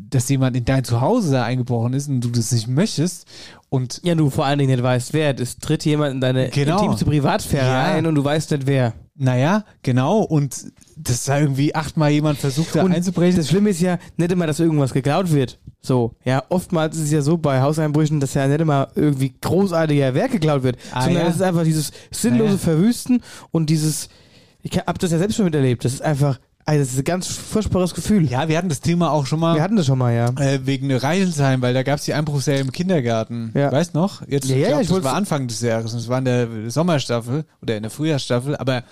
dass 0.10 0.30
jemand 0.30 0.56
in 0.58 0.66
dein 0.66 0.84
Zuhause 0.84 1.32
da 1.32 1.44
eingebrochen 1.44 1.94
ist 1.94 2.08
und 2.10 2.22
du 2.22 2.30
das 2.30 2.52
nicht 2.52 2.68
möchtest 2.68 3.28
und 3.70 4.02
Ja, 4.04 4.16
du 4.16 4.30
vor 4.30 4.46
allen 4.46 4.60
Dingen 4.60 4.72
nicht 4.72 4.84
weißt, 4.84 5.14
wer. 5.14 5.40
Es 5.40 5.58
tritt 5.58 5.86
jemand 5.86 6.14
in 6.16 6.22
deine 6.22 6.50
Genau. 6.50 6.82
intimste 6.82 7.06
Privatsphäre 7.06 7.66
Ja. 7.66 7.84
ein 7.94 8.06
und 8.06 8.16
du 8.16 8.24
weißt 8.24 8.52
nicht, 8.52 8.68
wer. 8.68 8.94
naja, 9.16 9.64
genau, 9.84 10.20
und 10.22 10.66
dass 10.98 11.24
da 11.26 11.40
irgendwie 11.40 11.74
achtmal 11.76 12.12
jemand 12.12 12.38
versucht, 12.40 12.76
da 12.76 12.84
Und 12.84 12.94
einzubrechen. 12.94 13.38
Das 13.38 13.50
Schlimme 13.50 13.70
ist 13.70 13.82
ja 13.82 13.98
nicht 14.18 14.32
immer, 14.32 14.46
dass 14.48 14.60
irgendwas 14.60 14.94
geklaut 14.94 15.32
wird. 15.32 15.60
So, 15.86 16.16
ja, 16.24 16.44
oftmals 16.48 16.96
ist 16.96 17.04
es 17.04 17.12
ja 17.12 17.22
so 17.22 17.38
bei 17.38 17.62
Hauseinbrüchen, 17.62 18.22
dass 18.22 18.34
ja 18.36 18.48
nicht 18.48 18.62
immer 18.62 18.88
irgendwie 18.96 19.34
großartiger 19.42 20.14
Wert 20.14 20.32
geklaut 20.32 20.64
wird, 20.64 20.78
Ah, 20.94 21.04
sondern 21.04 21.24
ja. 21.24 21.30
es 21.30 21.36
ist 21.36 21.42
einfach 21.42 21.64
dieses 21.66 21.92
sinnlose 22.10 22.52
Naja. 22.54 22.58
Verwüsten 22.58 23.22
und 23.52 23.70
dieses, 23.70 24.08
ich 24.62 24.72
hab 24.78 24.98
das 25.00 25.12
ja 25.12 25.18
selbst 25.18 25.36
schon 25.36 25.44
miterlebt, 25.46 25.84
das 25.84 25.92
ist 25.94 26.02
einfach, 26.02 26.40
also 26.64 26.80
das 26.80 26.94
ist 26.94 27.00
ein 27.00 27.04
ganz 27.04 27.28
furchtbares 27.28 27.94
Gefühl. 27.94 28.24
ja, 28.32 28.48
wir 28.48 28.58
hatten 28.58 28.70
das 28.70 28.80
Thema 28.80 29.12
auch 29.12 29.26
schon 29.26 29.42
mal. 29.42 29.56
Wir 29.56 29.62
hatten 29.62 29.76
das 29.76 29.86
schon 29.86 29.98
mal, 29.98 30.14
ja. 30.14 30.30
Äh, 30.40 30.66
wegen 30.66 30.90
Reichelsheim, 30.90 31.62
weil 31.62 31.74
da 31.74 31.84
gab 31.84 32.00
es 32.00 32.06
die 32.06 32.14
Einbruchserie 32.14 32.62
im 32.62 32.72
Kindergarten. 32.72 33.52
Ja. 33.54 33.70
Weißt 33.70 33.94
noch? 33.94 34.26
Jetzt, 34.26 34.48
Ja, 34.48 34.56
ich 34.56 34.62
ja, 34.62 34.68
glaub, 34.70 34.82
ich 34.84 34.88
das 34.88 35.04
war 35.04 35.16
Anfang 35.16 35.48
des 35.50 35.60
Jahres. 35.60 35.92
Das 35.92 36.08
war 36.08 36.20
in 36.20 36.26
der 36.26 36.48
Sommerstaffel 36.72 37.44
oder 37.62 37.76
in 37.76 37.84
der 37.84 37.92
Frühjahrsstaffel. 37.92 38.56
Aber 38.56 38.84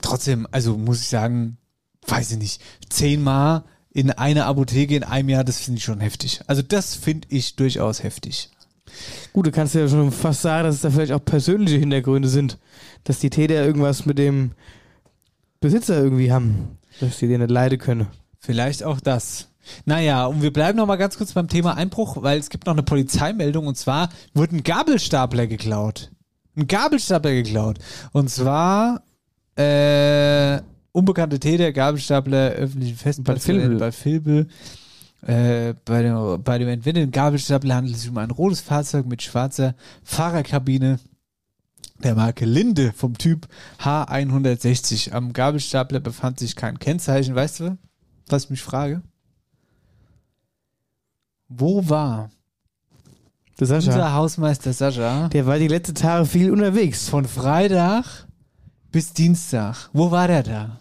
trotzdem, 0.00 0.46
also 0.50 0.78
muss 0.78 1.02
ich 1.02 1.08
sagen, 1.08 1.58
weiß 2.06 2.30
ich 2.32 2.38
nicht, 2.38 2.62
zehnmal 2.88 3.64
in 3.92 4.10
einer 4.10 4.46
Apotheke 4.46 4.96
in 4.96 5.02
einem 5.02 5.28
Jahr, 5.28 5.44
das 5.44 5.60
finde 5.60 5.78
ich 5.78 5.84
schon 5.84 6.00
heftig. 6.00 6.40
Also 6.46 6.62
das 6.62 6.94
finde 6.94 7.28
ich 7.30 7.56
durchaus 7.56 8.02
heftig. 8.02 8.50
Gut, 9.32 9.46
du 9.46 9.52
kannst 9.52 9.74
ja 9.74 9.88
schon 9.88 10.12
fast 10.12 10.42
sagen, 10.42 10.64
dass 10.64 10.76
es 10.76 10.80
da 10.80 10.90
vielleicht 10.90 11.12
auch 11.12 11.24
persönliche 11.24 11.78
Hintergründe 11.78 12.28
sind, 12.28 12.58
dass 13.04 13.20
die 13.20 13.30
Täter 13.30 13.64
irgendwas 13.64 14.06
mit 14.06 14.18
dem 14.18 14.52
Besitzer 15.60 15.96
irgendwie 16.02 16.32
haben, 16.32 16.78
dass 17.00 17.18
die 17.18 17.28
den 17.28 17.40
nicht 17.40 17.50
leiden 17.50 17.78
können. 17.78 18.06
Vielleicht 18.38 18.82
auch 18.82 19.00
das. 19.00 19.48
Naja, 19.84 20.26
und 20.26 20.42
wir 20.42 20.52
bleiben 20.52 20.78
noch 20.78 20.86
mal 20.86 20.96
ganz 20.96 21.18
kurz 21.18 21.32
beim 21.32 21.48
Thema 21.48 21.74
Einbruch, 21.74 22.22
weil 22.22 22.38
es 22.38 22.50
gibt 22.50 22.66
noch 22.66 22.72
eine 22.72 22.82
Polizeimeldung 22.82 23.66
und 23.66 23.76
zwar 23.76 24.08
wurde 24.34 24.56
ein 24.56 24.64
Gabelstapler 24.64 25.46
geklaut. 25.46 26.10
Ein 26.56 26.66
Gabelstapler 26.66 27.32
geklaut. 27.32 27.78
Und 28.12 28.30
zwar 28.30 29.02
äh, 29.56 30.60
unbekannte 30.92 31.38
Täter, 31.38 31.72
Gabelstapler, 31.72 32.50
öffentlichen 32.52 32.96
Festplatz 32.96 33.46
Vilbel. 33.48 33.78
bei 33.78 33.92
Vilbel. 33.92 34.46
Äh, 35.22 35.74
bei, 35.84 36.02
dem, 36.02 36.42
bei 36.42 36.58
dem 36.58 36.68
entwendeten 36.68 37.10
Gabelstapler 37.10 37.74
handelt 37.74 37.96
es 37.96 38.02
sich 38.02 38.10
um 38.10 38.16
ein 38.18 38.30
rotes 38.30 38.60
Fahrzeug 38.60 39.06
mit 39.06 39.22
schwarzer 39.22 39.74
Fahrerkabine 40.02 40.98
der 42.02 42.14
Marke 42.14 42.46
Linde 42.46 42.92
vom 42.96 43.18
Typ 43.18 43.46
H160. 43.80 45.12
Am 45.12 45.32
Gabelstapler 45.34 46.00
befand 46.00 46.38
sich 46.38 46.56
kein 46.56 46.78
Kennzeichen. 46.78 47.34
Weißt 47.34 47.60
du, 47.60 47.76
was 48.28 48.44
ich 48.44 48.50
mich 48.50 48.62
frage? 48.62 49.02
Wo 51.48 51.88
war 51.88 52.30
Der 53.58 53.66
Sascha, 53.66 53.90
unser 53.90 54.14
Hausmeister 54.14 54.72
Sascha 54.72 55.28
der 55.28 55.46
war 55.46 55.58
die 55.58 55.68
letzten 55.68 55.96
Tage 55.96 56.24
viel 56.24 56.50
unterwegs. 56.50 57.08
von 57.08 57.26
Freitag 57.26 58.26
bis 58.92 59.12
Dienstag? 59.12 59.88
Wo 59.92 60.10
war 60.10 60.28
der 60.28 60.42
da? 60.42 60.80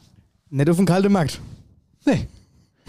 Nicht 0.50 0.70
auf 0.70 0.78
dem 0.78 0.86
kalten 0.86 1.12
Markt. 1.12 1.40
Nee. 2.06 2.28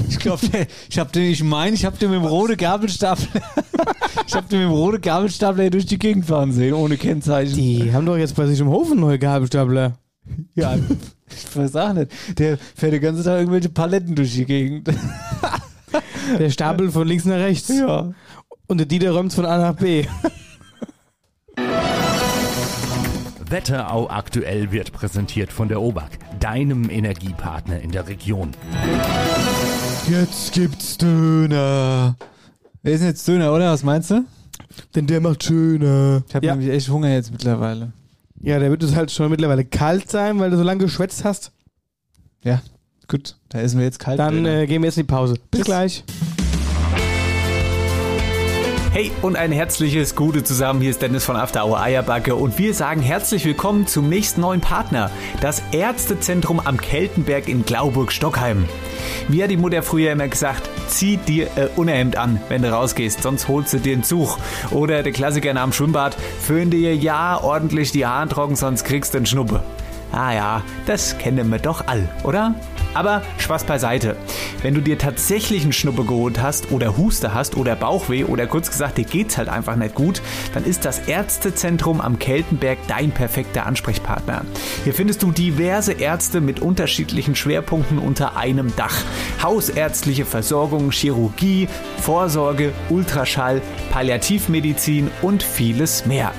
Ich 0.09 0.19
glaube, 0.19 0.47
ich 0.89 0.99
habe 0.99 1.13
den, 1.13 1.31
ich 1.31 1.45
meine, 1.45 1.75
ich 1.75 1.85
habe 1.85 1.99
den 1.99 2.11
mit 2.11 2.21
dem 2.21 2.27
roten 2.27 2.57
Gabelstapler, 2.57 3.43
ich 4.27 4.35
habe 4.35 4.49
den 4.49 4.61
mit 4.61 4.69
dem 4.69 4.73
roten 4.73 5.01
Gabelstapler 5.01 5.69
durch 5.69 5.85
die 5.85 5.99
Gegend 5.99 6.25
fahren 6.25 6.53
sehen, 6.53 6.73
ohne 6.73 6.97
Kennzeichen. 6.97 7.55
Die 7.55 7.93
haben 7.93 8.07
doch 8.07 8.17
jetzt 8.17 8.35
bei 8.35 8.47
sich 8.47 8.61
im 8.61 8.69
Hof 8.69 8.91
einen 8.91 9.01
neuen 9.01 9.21
Gabelstapler. 9.21 9.99
Ja, 10.55 10.77
ich 11.29 11.57
weiß 11.57 11.77
auch 11.77 11.93
nicht. 11.93 12.11
Der 12.39 12.57
fährt 12.57 12.95
den 12.95 13.01
ganzen 13.01 13.25
Tag 13.25 13.41
irgendwelche 13.41 13.69
Paletten 13.69 14.15
durch 14.15 14.33
die 14.33 14.47
Gegend. 14.47 14.89
Der 16.39 16.51
Stapel 16.51 16.91
von 16.91 17.07
links 17.07 17.25
nach 17.25 17.37
rechts. 17.37 17.69
Ja. 17.69 18.13
Und 18.69 18.79
der 18.79 18.87
Dieter 18.87 19.11
räumt 19.11 19.33
von 19.33 19.45
A 19.45 19.59
nach 19.59 19.75
B. 19.75 20.07
Wetterau 23.51 24.09
aktuell 24.09 24.71
wird 24.71 24.93
präsentiert 24.93 25.53
von 25.53 25.69
der 25.69 25.81
OBAK, 25.81 26.19
deinem 26.39 26.89
Energiepartner 26.89 27.81
in 27.81 27.91
der 27.91 28.07
Region. 28.07 28.53
Jetzt 30.09 30.53
gibt's 30.53 30.97
Döner. 30.99 32.17
Wer 32.83 32.93
ist 32.93 33.01
denn 33.01 33.09
jetzt 33.09 33.27
Döner, 33.27 33.53
oder? 33.53 33.73
Was 33.73 33.83
meinst 33.83 34.11
du? 34.13 34.25
Denn 34.95 35.07
der 35.09 35.21
macht 35.21 35.43
schöner. 35.45 36.23
Ich 36.29 36.35
habe 36.35 36.47
Ja. 36.47 36.55
nämlich 36.55 36.73
echt 36.73 36.89
Hunger 36.91 37.11
jetzt 37.13 37.33
mittlerweile. 37.33 37.93
Ja, 38.41 38.59
der 38.59 38.71
wird 38.71 38.83
es 38.83 38.95
halt 38.95 39.11
schon 39.11 39.31
mittlerweile 39.31 39.65
kalt 39.65 40.09
sein, 40.11 40.39
weil 40.39 40.51
du 40.51 40.57
so 40.57 40.63
lange 40.63 40.85
geschwätzt 40.85 41.25
hast. 41.25 41.51
Ja, 42.45 42.63
gut. 43.09 43.37
Da 43.49 43.59
essen 43.61 43.79
wir 43.79 43.85
jetzt 43.85 43.99
kalt. 43.99 44.19
Dann 44.19 44.47
äh, 44.47 44.67
gehen 44.67 44.81
wir 44.83 44.87
jetzt 44.89 44.97
in 44.97 45.03
die 45.07 45.13
Pause. 45.13 45.35
Bis 45.51 45.59
Tschüss. 45.61 45.67
gleich. 45.67 46.05
Hey 48.93 49.13
und 49.23 49.37
ein 49.37 49.53
herzliches 49.53 50.17
Gute 50.17 50.43
zusammen. 50.43 50.81
Hier 50.81 50.91
ist 50.91 51.01
Dennis 51.01 51.25
von 51.25 51.37
After 51.37 51.65
Hour 51.65 51.81
Eierbacke 51.81 52.35
und 52.35 52.59
wir 52.59 52.75
sagen 52.75 53.01
herzlich 53.01 53.45
willkommen 53.45 53.87
zum 53.87 54.09
nächsten 54.09 54.41
neuen 54.41 54.61
Partner, 54.61 55.13
das 55.41 55.63
Ärztezentrum 55.71 56.59
am 56.59 56.77
Keltenberg 56.77 57.49
in 57.49 57.65
Glauburg-Stockheim. 57.65 58.69
Wie 59.29 59.45
hat 59.45 59.51
die 59.51 59.57
Mutter 59.57 59.85
früher 59.85 60.11
immer 60.11 60.27
gesagt, 60.27 60.69
zieh 60.89 61.19
dir 61.19 61.47
äh, 61.55 61.69
Unterhemd 61.77 62.17
an, 62.17 62.41
wenn 62.49 62.63
du 62.63 62.73
rausgehst, 62.73 63.23
sonst 63.23 63.47
holst 63.47 63.73
du 63.75 63.79
dir 63.79 63.93
einen 63.93 64.03
Zug. 64.03 64.39
Oder 64.73 65.05
der 65.05 65.13
Klassiker 65.13 65.55
nach 65.55 65.63
dem 65.63 65.73
Schwimmbad, 65.73 66.17
föhn 66.41 66.71
dir 66.71 66.97
ja 66.97 67.41
ordentlich 67.41 67.93
die 67.93 68.07
Haare 68.07 68.29
trocken, 68.29 68.57
sonst 68.57 68.83
kriegst 68.83 69.15
du 69.15 69.19
einen 69.19 69.27
Schnuppe. 69.27 69.63
Ah 70.13 70.33
ja, 70.33 70.63
das 70.87 71.19
kennen 71.19 71.51
wir 71.51 71.59
doch 71.59 71.87
all, 71.87 72.09
oder? 72.25 72.55
Aber 72.95 73.23
Spaß 73.39 73.65
beiseite. 73.65 74.17
Wenn 74.63 74.75
du 74.75 74.81
dir 74.81 74.99
tatsächlich 74.99 75.63
einen 75.63 75.73
Schnuppe 75.73 76.05
geholt 76.05 76.43
hast 76.43 76.73
oder 76.73 76.97
Huste 76.97 77.33
hast 77.33 77.57
oder 77.57 77.77
Bauchweh 77.77 78.25
oder 78.25 78.47
kurz 78.49 78.71
gesagt, 78.71 78.99
dir 78.99 79.05
geht's 79.05 79.39
halt 79.39 79.49
einfach 79.49 79.77
nicht 79.77 79.95
gut, 79.95 80.21
dann 80.55 80.65
ist 80.65 80.85
das 80.85 80.99
Ärztezentrum 81.07 82.01
am 82.01 82.19
Keltenberg 82.19 82.79
dein 82.89 83.13
perfekter 83.13 83.67
Ansprechpartner. 83.67 84.45
Hier 84.83 84.93
findest 84.93 85.23
du 85.23 85.31
diverse 85.31 85.93
Ärzte 85.93 86.41
mit 86.41 86.61
unterschiedlichen 86.61 87.37
Schwerpunkten 87.37 87.99
unter 87.99 88.37
einem 88.37 88.75
Dach. 88.75 88.97
Hausärztliche 89.43 90.25
Versorgung, 90.25 90.91
Chirurgie, 90.91 91.69
Vorsorge, 92.01 92.73
Ultraschall, 92.89 93.63
Palliativmedizin 93.93 95.11
und 95.23 95.45
vieles 95.45 96.07
mehr. 96.07 96.33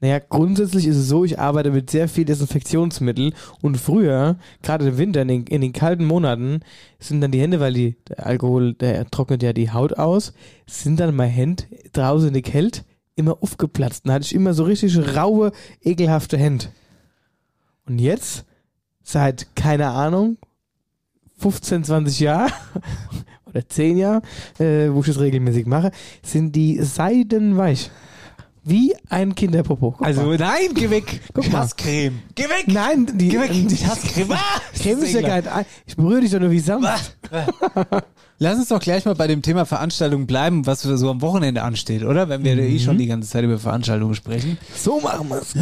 Naja, 0.00 0.20
grundsätzlich 0.20 0.86
ist 0.86 0.96
es 0.96 1.08
so, 1.08 1.24
ich 1.24 1.40
arbeite 1.40 1.72
mit 1.72 1.90
sehr 1.90 2.08
viel 2.08 2.24
Desinfektionsmittel 2.24 3.32
und 3.60 3.76
früher, 3.78 4.36
gerade 4.62 4.86
im 4.86 4.98
Winter, 4.98 5.22
in 5.22 5.28
den, 5.28 5.46
in 5.46 5.62
den 5.62 5.72
kalten 5.72 6.04
Monaten, 6.04 6.60
sind 7.00 7.20
dann 7.22 7.32
die 7.32 7.40
Hände, 7.40 7.58
weil 7.58 7.72
die, 7.72 7.96
der 8.08 8.24
Alkohol, 8.24 8.74
der 8.74 9.06
trocknet 9.10 9.42
ja 9.42 9.52
die 9.52 9.72
Haut 9.72 9.94
aus, 9.94 10.32
sind 10.66 11.00
dann 11.00 11.16
meine 11.16 11.32
Hände 11.32 11.64
draußen 11.92 12.28
in 12.28 12.34
der 12.34 12.42
Kälte 12.42 12.82
immer 13.16 13.42
aufgeplatzt. 13.42 14.06
Dann 14.06 14.12
hatte 14.12 14.26
ich 14.26 14.34
immer 14.34 14.54
so 14.54 14.62
richtig 14.62 14.96
raue, 15.16 15.50
ekelhafte 15.82 16.36
Hände. 16.36 16.66
Und 17.88 17.98
jetzt, 17.98 18.44
seit, 19.02 19.56
keine 19.56 19.88
Ahnung, 19.88 20.36
15, 21.38 21.84
20 21.84 22.20
Jahren 22.20 22.52
oder 23.46 23.68
10 23.68 23.96
Jahren, 23.98 24.22
äh, 24.58 24.88
wo 24.92 25.00
ich 25.00 25.06
das 25.06 25.20
regelmäßig 25.20 25.66
mache, 25.66 25.90
sind 26.22 26.54
die 26.56 26.78
seidenweich. 26.82 27.90
Wie 28.68 28.96
ein 29.10 29.36
Kinderpopo. 29.36 29.92
Guck 29.92 30.04
Also 30.04 30.22
mal. 30.22 30.38
nein, 30.38 30.74
geh 30.74 30.90
weg. 30.90 31.20
Guck 31.34 31.52
mal. 31.52 31.60
Hasscreme. 31.60 32.18
Geh 32.34 32.44
weg. 32.44 32.64
Nein, 32.66 33.06
die, 33.14 33.28
Geh 33.28 33.38
weg. 33.38 33.52
die 33.52 33.64
Die 33.66 33.86
Hasscreme. 33.86 34.32
Ah, 34.34 34.60
Creme 34.82 35.02
ist 35.04 35.12
ja 35.12 35.20
geil. 35.20 35.44
Ich 35.86 35.94
berühre 35.94 36.20
dich 36.22 36.32
doch 36.32 36.40
nur 36.40 36.50
wie 36.50 36.58
sanft. 36.58 37.16
Lass 38.38 38.58
uns 38.58 38.68
doch 38.68 38.80
gleich 38.80 39.04
mal 39.04 39.14
bei 39.14 39.28
dem 39.28 39.40
Thema 39.40 39.66
Veranstaltung 39.66 40.26
bleiben, 40.26 40.66
was 40.66 40.82
so 40.82 41.08
am 41.10 41.22
Wochenende 41.22 41.62
ansteht, 41.62 42.02
oder? 42.02 42.28
Wenn 42.28 42.42
wir 42.44 42.56
Mhm. 42.56 42.60
eh 42.62 42.78
schon 42.80 42.98
die 42.98 43.06
ganze 43.06 43.28
Zeit 43.30 43.44
über 43.44 43.58
Veranstaltungen 43.60 44.16
sprechen. 44.16 44.58
So 44.74 45.00
machen 45.00 45.28
wir's. 45.30 45.54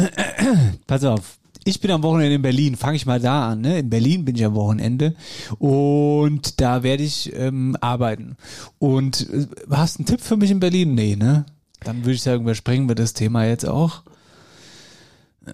Pass 0.87 1.03
auf. 1.03 1.37
Ich 1.67 1.81
bin 1.81 1.89
am 1.89 2.03
Wochenende 2.03 2.35
in 2.35 2.43
Berlin. 2.43 2.75
Fange 2.75 2.95
ich 2.95 3.07
mal 3.07 3.19
da 3.19 3.49
an. 3.49 3.61
Ne? 3.61 3.79
In 3.79 3.89
Berlin 3.89 4.23
bin 4.23 4.35
ich 4.35 4.45
am 4.45 4.53
Wochenende 4.53 5.15
und 5.57 6.61
da 6.61 6.83
werde 6.83 7.01
ich 7.01 7.33
ähm, 7.35 7.75
arbeiten. 7.81 8.37
Und 8.77 9.27
äh, 9.31 9.47
hast 9.71 9.97
du 9.97 10.01
einen 10.01 10.05
Tipp 10.05 10.21
für 10.21 10.37
mich 10.37 10.51
in 10.51 10.59
Berlin? 10.59 10.93
Nee, 10.93 11.15
ne? 11.15 11.47
Dann 11.83 12.01
würde 12.01 12.13
ich 12.13 12.21
sagen, 12.21 12.43
überspringen 12.43 12.87
wir 12.87 12.93
das 12.93 13.13
Thema 13.13 13.45
jetzt 13.45 13.67
auch. 13.67 14.03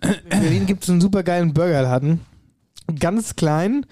In 0.02 0.40
Berlin 0.42 0.66
gibt 0.66 0.84
es 0.84 0.90
einen 0.90 1.00
super 1.00 1.24
geilen 1.24 1.54
Burgerladen. 1.54 2.20
Ganz 3.00 3.38
klein, 3.38 3.86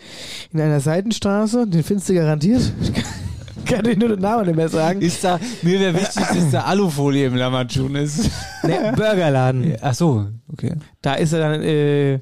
in 0.51 0.59
einer 0.59 0.81
Seitenstraße. 0.81 1.67
Den 1.67 1.83
findest 1.83 2.09
du 2.09 2.15
garantiert. 2.15 2.73
Kann 3.65 3.83
dir 3.83 3.97
nur 3.97 4.09
den 4.09 4.19
Namen 4.19 4.45
nicht 4.47 4.55
mehr 4.55 4.69
sagen. 4.69 5.01
Ist 5.01 5.23
da, 5.23 5.39
mir 5.61 5.79
wäre 5.79 5.93
wichtig, 5.93 6.25
dass 6.25 6.51
da 6.51 6.61
Alufolie 6.63 7.27
im 7.27 7.35
Lammertschun 7.35 7.95
ist. 7.95 8.29
Ne, 8.63 8.91
Burgerladen. 8.95 9.77
Ach 9.81 9.93
so, 9.93 10.27
okay. 10.51 10.75
Da 11.01 11.13
ist 11.13 11.31
er 11.31 11.39
dann 11.39 11.61
äh, 11.63 12.15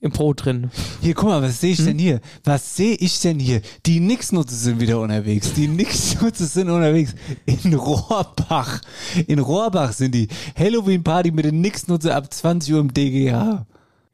im 0.00 0.10
Brot 0.10 0.44
drin. 0.44 0.68
Hier, 1.00 1.14
guck 1.14 1.28
mal, 1.28 1.40
was 1.40 1.60
sehe 1.60 1.72
ich 1.72 1.78
Hm? 1.78 1.86
denn 1.86 1.98
hier? 2.00 2.20
Was 2.42 2.74
sehe 2.74 2.96
ich 2.96 3.20
denn 3.20 3.38
hier? 3.38 3.62
Die 3.86 4.00
Nixnutze 4.00 4.56
sind 4.56 4.80
wieder 4.80 4.98
unterwegs. 5.00 5.52
Die 5.52 5.68
Nixnutze 5.68 6.46
sind 6.46 6.68
unterwegs. 6.70 7.14
In 7.46 7.72
Rohrbach. 7.74 8.80
In 9.28 9.38
Rohrbach 9.38 9.92
sind 9.92 10.12
die. 10.16 10.26
Halloween-Party 10.58 11.30
mit 11.30 11.44
den 11.44 11.60
Nixnutze 11.60 12.14
ab 12.16 12.32
20 12.34 12.74
Uhr 12.74 12.80
im 12.80 12.92
DGH. 12.92 13.64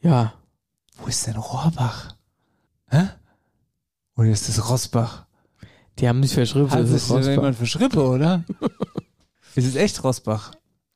Ja. 0.03 0.35
Wo 0.99 1.07
ist 1.07 1.27
denn 1.27 1.37
Rohrbach? 1.37 2.17
Hä? 2.91 3.09
Oder 4.15 4.29
ist 4.29 4.47
das 4.49 4.69
Rossbach? 4.69 5.25
Die 5.99 6.09
haben 6.09 6.23
sich 6.23 6.35
verschrieben. 6.35 6.71
Hat 6.71 6.81
das 6.81 7.09
sich 7.09 7.17
ist 7.17 7.27
jemand 7.27 7.57
verschrippe, 7.57 8.03
oder? 8.03 8.45
ist 9.55 9.67
es 9.67 9.75
echt 9.75 10.03
Rossbach? 10.05 10.53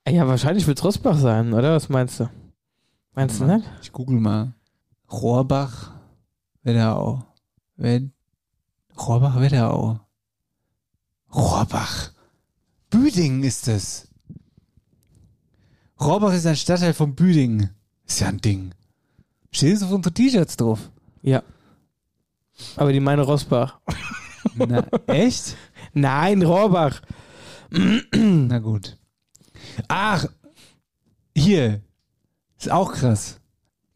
Ja, 0.08 0.26
wahrscheinlich 0.28 0.66
wird 0.66 0.78
es 0.78 0.84
Rossbach 0.84 1.18
sein, 1.18 1.52
oder? 1.52 1.74
Was 1.74 1.88
meinst 1.88 2.20
du? 2.20 2.30
Meinst 3.14 3.40
du 3.40 3.44
nicht? 3.44 3.68
Ich 3.82 3.92
google 3.92 4.20
mal. 4.20 4.54
Rohrbach, 5.10 5.92
Wetterau. 6.62 7.24
Wed 7.76 8.10
Rohrbach, 8.96 9.40
Wetterau. 9.40 10.00
Rohrbach. 11.34 12.12
Büdingen 12.90 13.42
ist 13.42 13.68
es. 13.68 14.08
Rohrbach 16.00 16.32
ist 16.32 16.46
ein 16.46 16.56
Stadtteil 16.56 16.94
von 16.94 17.14
Büdingen. 17.14 17.70
Ist 18.06 18.20
ja 18.20 18.28
ein 18.28 18.40
Ding. 18.40 18.74
Steht 19.50 19.76
es 19.76 19.82
auf 19.82 19.90
unsere 19.90 20.12
T-Shirts 20.12 20.56
drauf? 20.56 20.90
Ja. 21.22 21.42
Aber 22.76 22.92
die 22.92 23.00
meine 23.00 23.22
Rossbach. 23.22 23.80
Na, 24.54 24.86
echt? 25.06 25.56
Nein, 25.92 26.42
Rohrbach. 26.42 27.02
Na 28.14 28.58
gut. 28.58 28.98
Ach, 29.88 30.26
hier. 31.36 31.80
Ist 32.58 32.70
auch 32.70 32.92
krass. 32.92 33.40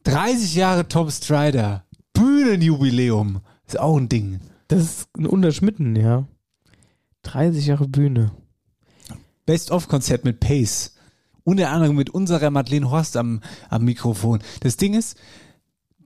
30 0.05 0.55
Jahre 0.55 0.88
Tom 0.88 1.11
Strider. 1.11 1.84
Bühnenjubiläum. 2.12 3.40
Ist 3.66 3.78
auch 3.78 3.97
ein 3.97 4.09
Ding. 4.09 4.40
Das 4.68 4.82
ist 4.82 5.09
ein 5.16 5.26
Unterschmitten, 5.26 5.97
ja. 5.97 6.26
30 7.22 7.66
Jahre 7.66 7.88
Bühne. 7.88 8.32
Best-of-Konzert 9.44 10.24
mit 10.24 10.40
Pace. 10.40 10.94
Unter 11.44 11.70
anderem 11.70 11.97
mit 11.97 12.11
unserer 12.11 12.51
Madeleine 12.51 12.90
Horst 12.90 13.16
am, 13.16 13.40
am 13.68 13.84
Mikrofon. 13.84 14.40
Das 14.61 14.76
Ding 14.76 14.94
ist, 14.94 15.16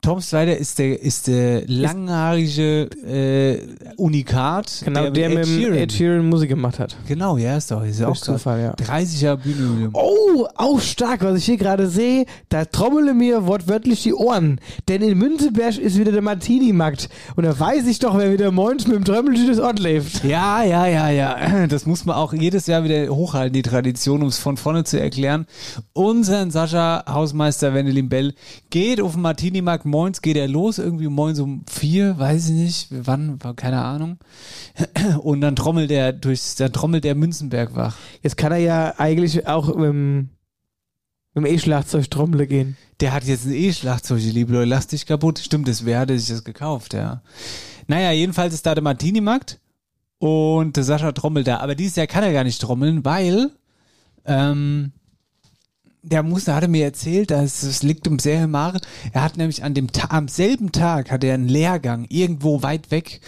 Tom 0.03 0.23
Strider 0.23 0.57
ist 0.57 0.79
der, 0.79 1.03
ist 1.03 1.27
der 1.27 1.63
langhaarige 1.67 2.89
äh, 3.07 3.59
Unikat. 3.97 4.83
Genau, 4.83 5.11
der, 5.11 5.29
mit 5.29 5.47
dem 5.47 5.75
Ed 5.75 5.93
Sheeran 5.93 6.27
Musik 6.27 6.49
gemacht 6.49 6.79
hat. 6.79 6.97
Genau, 7.07 7.37
ja, 7.37 7.59
ist 7.59 7.71
doch. 7.71 7.85
Ist 7.85 8.03
auch 8.03 8.17
Zufall, 8.17 8.61
ja. 8.63 8.73
30 8.73 9.21
Jahre 9.21 9.37
Bühnenjubiläum. 9.39 9.91
Oh, 9.93 10.47
auch 10.57 10.81
stark, 10.81 11.23
was 11.23 11.37
ich 11.37 11.45
hier 11.45 11.59
gerade 11.59 11.89
sehe. 11.89 12.25
Da 12.49 12.65
trommele 12.65 13.13
mir 13.13 13.47
wortwörtlich 13.47 14.03
die 14.03 14.15
Ohren. 14.15 14.59
Denn 14.89 15.03
in 15.03 15.19
Münzeberg 15.19 15.77
ist 15.77 15.99
wieder 15.99 16.13
der 16.13 16.23
Martini-Markt. 16.23 17.11
Und 17.37 17.45
da 17.45 17.59
weiß 17.59 17.87
ich 17.87 17.99
doch, 17.99 18.17
wer 18.17 18.33
wieder 18.33 18.51
moins 18.53 18.87
mit 18.87 18.97
dem 18.97 19.05
Trömmelchen 19.05 19.47
durchs 19.47 19.61
Ort 19.61 19.81
lebt. 19.81 20.25
Ja, 20.25 20.63
ja, 20.63 20.87
ja, 20.87 21.11
ja. 21.11 21.67
Das 21.67 21.85
muss 21.85 22.07
man 22.07 22.17
auch 22.17 22.33
jedes 22.33 22.67
Jahr 22.67 22.85
wieder 22.85 23.09
hochhalten, 23.09 23.53
die 23.53 23.63
Tradition, 23.63 24.23
um 24.23 24.29
es 24.29 24.39
von 24.39 24.57
vorne 24.57 24.85
zu 24.85 24.99
erklären. 24.99 25.47
Unseren 25.93 26.51
Sascha, 26.51 27.05
Hausmeister 27.07 27.75
Wendelin 27.75 28.09
Bell, 28.09 28.33
geht 28.71 29.03
auf 29.03 29.13
den 29.13 29.21
Martini-Markt. 29.21 29.90
Moins 29.91 30.23
geht 30.23 30.37
er 30.37 30.49
los, 30.49 30.79
irgendwie 30.79 31.09
moins 31.09 31.39
um 31.41 31.65
vier, 31.69 32.19
weiß 32.19 32.51
ich 32.51 32.55
nicht, 32.55 32.89
wann, 32.91 33.43
war 33.43 33.55
keine 33.55 33.83
Ahnung. 33.83 34.19
Und 35.21 35.41
dann 35.41 35.57
trommelt 35.57 35.91
er 35.91 36.13
durch, 36.13 36.55
dann 36.57 36.73
trommelt 36.73 37.05
der 37.05 37.15
Münzenberg 37.15 37.75
wach. 37.75 37.97
Jetzt 38.23 38.37
kann 38.37 38.53
er 38.53 38.59
ja 38.59 38.95
eigentlich 38.99 39.47
auch 39.47 39.75
mit 39.75 39.89
dem, 39.89 40.31
mit 41.35 41.45
dem 41.45 41.47
E-Schlagzeug 41.47 42.11
trommle 42.11 42.47
gehen. 42.47 42.77
Der 43.01 43.13
hat 43.13 43.25
jetzt 43.25 43.47
ein 43.47 43.53
E-Schlagzeug, 43.53 44.23
ihr 44.23 44.33
liebe 44.33 44.53
Leute, 44.53 44.69
lass 44.69 44.87
dich 44.87 45.07
kaputt. 45.07 45.39
Stimmt, 45.39 45.69
das 45.69 45.85
wer 45.85 45.99
hatte 46.01 46.19
sich 46.19 46.29
das 46.29 46.45
gekauft, 46.45 46.95
ja. 46.95 47.23
Naja, 47.87 48.13
jedenfalls 48.13 48.55
ist 48.55 48.67
da 48.67 48.75
der 48.75 48.85
Martini-Markt 48.85 49.59
und 50.19 50.77
der 50.77 50.85
Sascha 50.85 51.13
trommelt 51.13 51.47
da. 51.47 51.59
Aber 51.59 51.75
dieses 51.75 51.97
Jahr 51.97 52.07
kann 52.07 52.23
er 52.23 52.33
gar 52.33 52.45
nicht 52.45 52.61
trommeln, 52.61 53.05
weil 53.05 53.51
ähm, 54.25 54.93
der 56.03 56.23
Muster 56.23 56.55
hatte 56.55 56.69
mir 56.69 56.85
erzählt, 56.85 57.31
dass 57.31 57.63
es 57.63 57.83
liegt 57.83 58.09
um 58.09 58.19
sehr 58.19 58.45
im 58.45 58.53
Mare. 58.53 58.81
Er 59.13 59.23
hat 59.23 59.37
nämlich 59.37 59.63
an 59.63 59.75
dem 59.75 59.93
Ta 59.93 60.09
am 60.11 60.29
selben 60.29 60.73
Tag 60.73 61.11
hat 61.11 61.25
er 61.25 61.35
einen 61.35 61.49
Lehrgang 61.49 62.07
irgendwo 62.09 62.63
weit 62.63 62.91
weg 62.91 63.21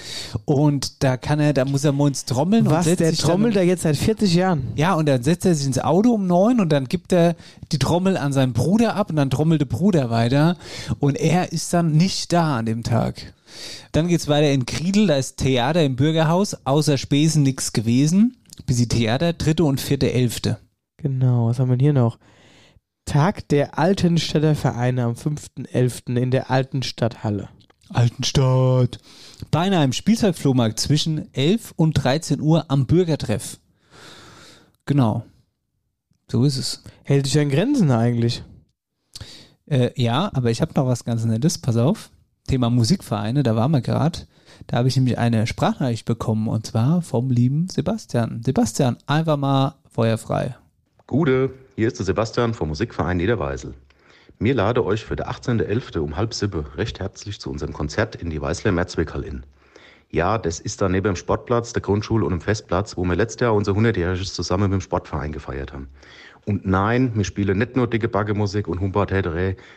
und 0.45 1.03
da 1.03 1.17
kann 1.17 1.39
er, 1.39 1.53
da 1.53 1.65
muss 1.65 1.85
er 1.85 1.93
morgens 1.93 2.25
trommeln 2.25 2.67
und 2.67 2.73
Was, 2.73 2.85
der 2.85 3.13
trommelt 3.13 3.57
da 3.57 3.63
jetzt 3.63 3.83
seit 3.83 3.97
40 3.97 4.35
Jahren. 4.35 4.73
ja, 4.75 4.95
und 4.95 5.07
dann 5.07 5.23
setzt 5.23 5.45
er 5.45 5.55
sich 5.55 5.67
ins 5.67 5.79
Auto 5.79 6.13
um 6.13 6.27
neun 6.27 6.61
und 6.61 6.71
dann 6.71 6.87
gibt 6.87 7.13
er 7.13 7.37
die 7.73 7.79
Trommel 7.79 8.17
an 8.17 8.33
seinen 8.33 8.53
Bruder 8.53 8.97
ab 8.97 9.11
und 9.11 9.17
dann 9.17 9.31
trommelt 9.31 9.61
der 9.61 9.67
Bruder 9.67 10.11
weiter 10.11 10.57
und 10.99 11.19
er 11.19 11.53
ist 11.53 11.73
dann 11.73 11.93
nicht 11.93 12.33
da 12.33 12.59
an 12.59 12.67
dem 12.67 12.83
Tag. 12.83 13.35
Dann 13.93 14.09
geht's 14.09 14.29
weiter 14.29 14.51
in 14.51 14.65
Kriedel, 14.65 15.09
da 15.09 15.17
ist 15.17 15.37
Theater 15.37 15.85
im 15.85 15.97
Bürgerhaus, 15.97 16.57
außer 16.65 16.97
Spesen 16.97 17.43
nichts 17.43 17.73
gewesen. 17.75 18.37
Bis 18.67 18.79
die 18.79 18.89
Theater, 18.89 19.33
dritte 19.33 19.65
und 19.65 19.81
vierte 19.81 20.13
Elfte. 20.13 20.59
Genau, 20.97 21.49
was 21.49 21.59
haben 21.59 21.71
wir 21.71 21.77
hier 21.77 21.93
noch? 21.93 22.19
Tag 23.13 23.47
der 23.49 23.79
Altenstädter 23.79 24.55
Vereine 24.55 25.05
am 25.05 25.13
5.11. 25.13 26.17
in 26.17 26.31
der 26.31 26.51
Altenstadthalle. 26.51 27.51
Altenstadt. 27.91 29.01
Beinahe 29.51 29.85
im 29.85 29.93
Spielzeugflohmarkt 29.93 30.81
zwischen 30.81 31.29
11 31.35 31.75
und 31.77 31.93
13 31.93 32.41
Uhr 32.41 32.71
am 32.71 32.87
Bürgertreff. 32.87 33.59
Genau. 34.87 35.27
So 36.27 36.45
ist 36.45 36.57
es. 36.57 36.85
Hält 37.03 37.27
sich 37.27 37.39
an 37.39 37.51
Grenzen 37.51 37.91
eigentlich. 37.91 38.45
Äh, 39.67 39.91
ja, 39.95 40.31
aber 40.33 40.51
ich 40.51 40.63
habe 40.63 40.73
noch 40.75 40.87
was 40.87 41.05
ganz 41.05 41.27
Nettes. 41.27 41.59
Pass 41.59 41.77
auf. 41.77 42.09
Thema 42.47 42.71
Musikvereine, 42.71 43.43
da 43.43 43.55
waren 43.55 43.73
wir 43.73 43.83
gerade. 43.83 44.21
Da 44.69 44.79
habe 44.79 44.89
ich 44.89 44.97
nämlich 44.97 45.19
eine 45.19 45.47
Sprachnachricht 45.47 46.07
bekommen 46.07 46.49
und 46.49 46.67
zwar 46.67 47.03
vom 47.03 47.31
lieben 47.31 47.69
Sebastian. 47.69 48.41
Sebastian, 48.43 48.97
einfach 49.05 49.37
mal 49.37 49.75
feuerfrei. 49.91 50.57
Gude, 51.07 51.53
hier 51.83 51.89
ist 51.89 51.99
der 51.99 52.07
Sebastian 52.07 52.55
vom 52.55 52.69
Musikverein 52.69 53.17
Niederweisel. 53.17 53.75
Mir 54.39 54.55
lade 54.55 54.85
euch 54.85 55.05
für 55.05 55.17
der 55.17 55.29
18.11. 55.29 55.99
um 55.99 56.17
halb 56.17 56.33
sieben 56.33 56.65
recht 56.77 57.01
herzlich 57.01 57.41
zu 57.41 57.51
unserem 57.51 57.73
Konzert 57.73 58.15
in 58.15 58.31
die 58.31 58.41
Weißler 58.41 58.71
Merzwickel 58.71 59.25
in. 59.25 59.45
Ja, 60.09 60.39
das 60.39 60.61
ist 60.61 60.81
da 60.81 60.89
neben 60.89 61.07
dem 61.07 61.17
Sportplatz, 61.17 61.73
der 61.73 61.83
Grundschule 61.83 62.25
und 62.25 62.31
dem 62.31 62.41
Festplatz, 62.41 62.97
wo 62.97 63.03
wir 63.03 63.17
letztes 63.17 63.41
Jahr 63.41 63.55
unser 63.55 63.73
100-jähriges 63.73 64.33
zusammen 64.33 64.71
mit 64.71 64.75
dem 64.75 64.81
Sportverein 64.81 65.33
gefeiert 65.33 65.73
haben. 65.73 65.89
Und 66.45 66.65
nein, 66.65 67.11
wir 67.17 67.25
spielen 67.25 67.59
nicht 67.59 67.75
nur 67.75 67.89
dicke 67.89 68.09
Baggemusik 68.09 68.69
und 68.69 68.79
Humbert 68.79 69.13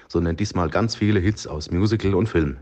sondern 0.08 0.36
diesmal 0.36 0.70
ganz 0.70 0.96
viele 0.96 1.20
Hits 1.20 1.48
aus 1.48 1.72
Musical 1.72 2.14
und 2.14 2.30
Film. 2.30 2.58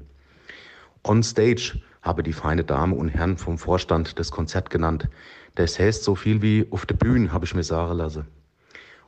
On 1.03 1.21
Stage 1.21 1.81
habe 2.01 2.23
die 2.23 2.31
feine 2.31 2.63
Dame 2.63 2.95
und 2.95 3.09
Herren 3.09 3.35
vom 3.35 3.57
Vorstand 3.57 4.17
das 4.19 4.31
Konzert 4.31 4.69
genannt. 4.69 5.09
Das 5.55 5.77
heißt 5.77 6.05
so 6.05 6.15
viel 6.15 6.41
wie 6.41 6.65
auf 6.71 6.85
der 6.85 6.95
Bühne, 6.95 7.33
habe 7.33 7.43
ich 7.43 7.53
mir 7.53 7.63
sagen 7.63 7.97
lassen. 7.97 8.25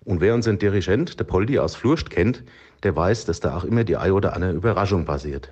Und 0.05 0.21
wer 0.21 0.35
unseren 0.35 0.59
Dirigent, 0.59 1.19
der 1.19 1.25
Poldi 1.25 1.59
aus 1.59 1.75
Flurst, 1.75 2.09
kennt, 2.11 2.43
der 2.83 2.95
weiß, 2.95 3.25
dass 3.25 3.39
da 3.39 3.57
auch 3.57 3.63
immer 3.63 3.83
die 3.83 3.97
Ei 3.97 4.13
oder 4.13 4.33
eine 4.33 4.51
Überraschung 4.51 5.05
passiert. 5.05 5.49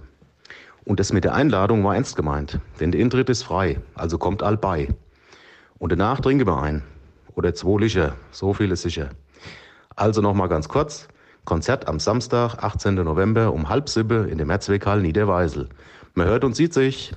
Und 0.86 1.00
das 1.00 1.12
mit 1.12 1.24
der 1.24 1.34
Einladung 1.34 1.84
war 1.84 1.96
ernst 1.96 2.16
gemeint, 2.16 2.60
denn 2.80 2.92
der 2.92 3.02
Eintritt 3.02 3.30
ist 3.30 3.44
frei, 3.44 3.80
also 3.96 4.18
kommt 4.18 4.44
all 4.44 4.58
bei. 4.58 4.90
Und 5.80 5.92
danach 5.92 6.22
trinken 6.22 6.46
wir 6.46 6.62
ein. 6.62 6.84
Oder 7.36 7.56
zwei 7.56 7.80
Licher, 7.80 8.16
so 8.32 8.54
viel 8.54 8.72
ist 8.72 8.84
sicher. 8.84 9.10
Also 9.96 10.22
nochmal 10.22 10.50
ganz 10.50 10.70
kurz. 10.70 11.08
Konzert 11.46 11.88
am 11.88 12.00
Samstag, 12.00 12.64
18. 12.64 12.96
November 12.96 13.52
um 13.54 13.70
halb 13.70 13.90
sieben 13.90 14.30
in 14.30 14.38
der 14.38 14.48
Merzweghall 14.48 15.02
Niederweisel. 15.02 15.68
Man 16.14 16.28
hört 16.28 16.44
und 16.44 16.56
sieht 16.56 16.74
sich. 16.74 17.14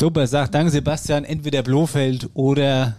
Super, 0.00 0.26
sagt 0.26 0.54
danke 0.54 0.70
Sebastian, 0.70 1.24
entweder 1.24 1.62
Blofeld 1.62 2.30
oder 2.34 2.96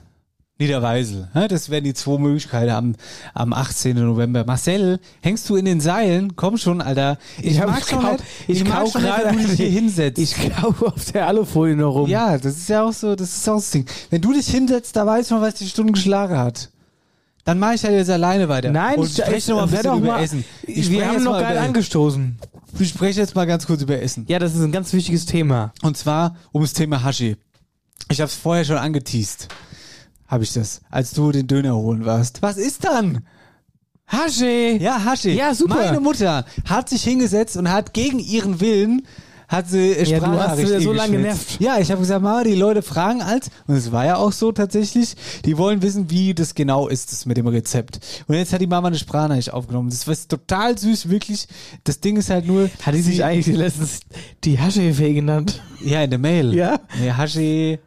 Niederweisel. 0.59 1.29
Ja, 1.33 1.47
Das 1.47 1.69
wären 1.69 1.85
die 1.85 1.93
zwei 1.93 2.17
Möglichkeiten 2.19 2.69
am, 2.71 2.95
am 3.33 3.53
18. 3.53 3.95
November. 3.95 4.43
Marcel, 4.45 4.99
hängst 5.21 5.49
du 5.49 5.55
in 5.55 5.63
den 5.65 5.79
Seilen? 5.79 6.35
Komm 6.35 6.57
schon, 6.57 6.81
Alter. 6.81 7.17
Ich, 7.41 7.59
hab 7.61 7.67
mag 7.69 7.85
schon 7.87 8.03
nicht, 8.03 8.23
ich 8.47 8.61
ich 8.61 8.67
mag 8.67 8.87
schon 8.89 9.01
gerade- 9.01 9.25
wenn 9.27 9.37
du 9.41 9.47
dich 9.47 9.57
hier 9.57 9.69
hinsetzt. 9.69 10.17
Ich 10.19 10.35
kau 10.35 10.73
auf 10.85 11.11
der 11.13 11.27
Alufolie 11.27 11.75
noch 11.77 11.93
rum. 11.93 12.09
Ja, 12.09 12.37
das 12.37 12.57
ist 12.57 12.67
ja 12.69 12.83
auch 12.83 12.91
so, 12.91 13.15
das 13.15 13.37
ist 13.37 13.47
auch 13.47 13.55
das 13.55 13.71
Ding. 13.71 13.85
Wenn 14.09 14.21
du 14.21 14.33
dich 14.33 14.47
hinsetzt, 14.49 14.95
da 14.97 15.05
weiß 15.05 15.29
man, 15.31 15.41
was 15.41 15.55
die 15.55 15.67
Stunde 15.67 15.93
geschlagen 15.93 16.37
hat. 16.37 16.69
Dann 17.45 17.57
mache 17.57 17.75
ich 17.75 17.83
halt 17.85 17.95
jetzt 17.95 18.09
alleine 18.09 18.49
weiter. 18.49 18.69
Nein, 18.69 18.99
und 18.99 19.07
ich- 19.07 19.13
spreche 19.13 19.51
noch 19.51 19.57
mal 19.59 19.63
ein 19.63 19.69
bisschen 19.69 19.97
über 19.97 20.07
mal- 20.07 20.23
Essen. 20.23 20.43
Ich 20.67 20.91
wir 20.91 21.07
haben 21.07 21.23
noch 21.23 21.31
mal 21.31 21.39
gar 21.41 21.49
nicht 21.51 21.57
über- 21.59 21.67
angestoßen. 21.67 22.37
Ich 22.79 22.89
spreche 22.89 23.21
jetzt 23.21 23.33
mal 23.33 23.45
ganz 23.47 23.65
kurz 23.65 23.81
über 23.81 23.99
Essen. 24.01 24.25
Ja, 24.27 24.37
das 24.39 24.53
ist 24.55 24.61
ein 24.61 24.71
ganz 24.73 24.91
wichtiges 24.91 25.25
Thema. 25.25 25.71
Und 25.81 25.95
zwar 25.97 26.35
ums 26.53 26.73
Thema 26.73 27.01
Hashi. 27.01 27.37
Ich 28.11 28.19
habe 28.19 28.27
es 28.29 28.35
vorher 28.35 28.65
schon 28.65 28.77
angeteased. 28.77 29.47
Habe 30.29 30.43
ich 30.43 30.53
das, 30.53 30.81
als 30.91 31.11
du 31.11 31.31
den 31.31 31.47
Döner 31.47 31.75
holen 31.75 32.05
warst. 32.05 32.43
Was 32.43 32.57
ist 32.57 32.85
dann? 32.85 33.25
Hashi! 34.07 34.77
Ja, 34.79 35.03
Hashi. 35.03 35.31
Ja, 35.31 35.55
super. 35.55 35.75
Meine 35.75 35.99
Mutter 35.99 36.45
hat 36.65 36.87
sich 36.89 37.03
hingesetzt 37.03 37.57
und 37.57 37.71
hat 37.71 37.93
gegen 37.93 38.19
ihren 38.19 38.61
Willen 38.61 39.01
hat 39.47 39.67
sie 39.67 39.93
äh, 39.93 40.03
Ja, 40.03 40.19
du 40.19 40.27
hast 40.27 40.59
wieder 40.59 40.79
so 40.79 40.93
lange 40.93 41.17
genervt. 41.17 41.59
Ja, 41.59 41.79
ich 41.79 41.89
habe 41.89 42.01
gesagt, 42.01 42.21
Mama, 42.21 42.43
die 42.43 42.53
Leute 42.53 42.83
fragen 42.83 43.23
als, 43.23 43.49
und 43.65 43.75
es 43.75 43.91
war 43.91 44.05
ja 44.05 44.17
auch 44.17 44.31
so 44.31 44.51
tatsächlich, 44.51 45.15
die 45.43 45.57
wollen 45.57 45.81
wissen, 45.81 46.11
wie 46.11 46.35
das 46.35 46.53
genau 46.53 46.87
ist, 46.87 47.11
das 47.11 47.25
mit 47.25 47.35
dem 47.37 47.47
Rezept. 47.47 47.99
Und 48.27 48.35
jetzt 48.35 48.53
hat 48.53 48.61
die 48.61 48.67
Mama 48.67 48.89
eine 48.89 48.99
Sprachnachricht 48.99 49.51
aufgenommen. 49.51 49.89
Das 49.89 50.07
war 50.07 50.15
total 50.27 50.77
süß, 50.77 51.09
wirklich. 51.09 51.47
Das 51.83 51.99
Ding 51.99 52.17
ist 52.17 52.29
halt 52.29 52.45
nur... 52.45 52.69
Hat 52.83 52.93
die 52.93 53.01
sich 53.01 53.23
eigentlich 53.23 53.55
letztens 53.57 54.01
die 54.43 54.59
Hashi-Fee 54.59 55.15
genannt? 55.15 55.63
Ja, 55.81 56.03
in 56.03 56.11
der 56.11 56.19
Mail. 56.19 56.53
Ja? 56.53 56.79
Nee, 56.99 57.11
Hashi... 57.11 57.79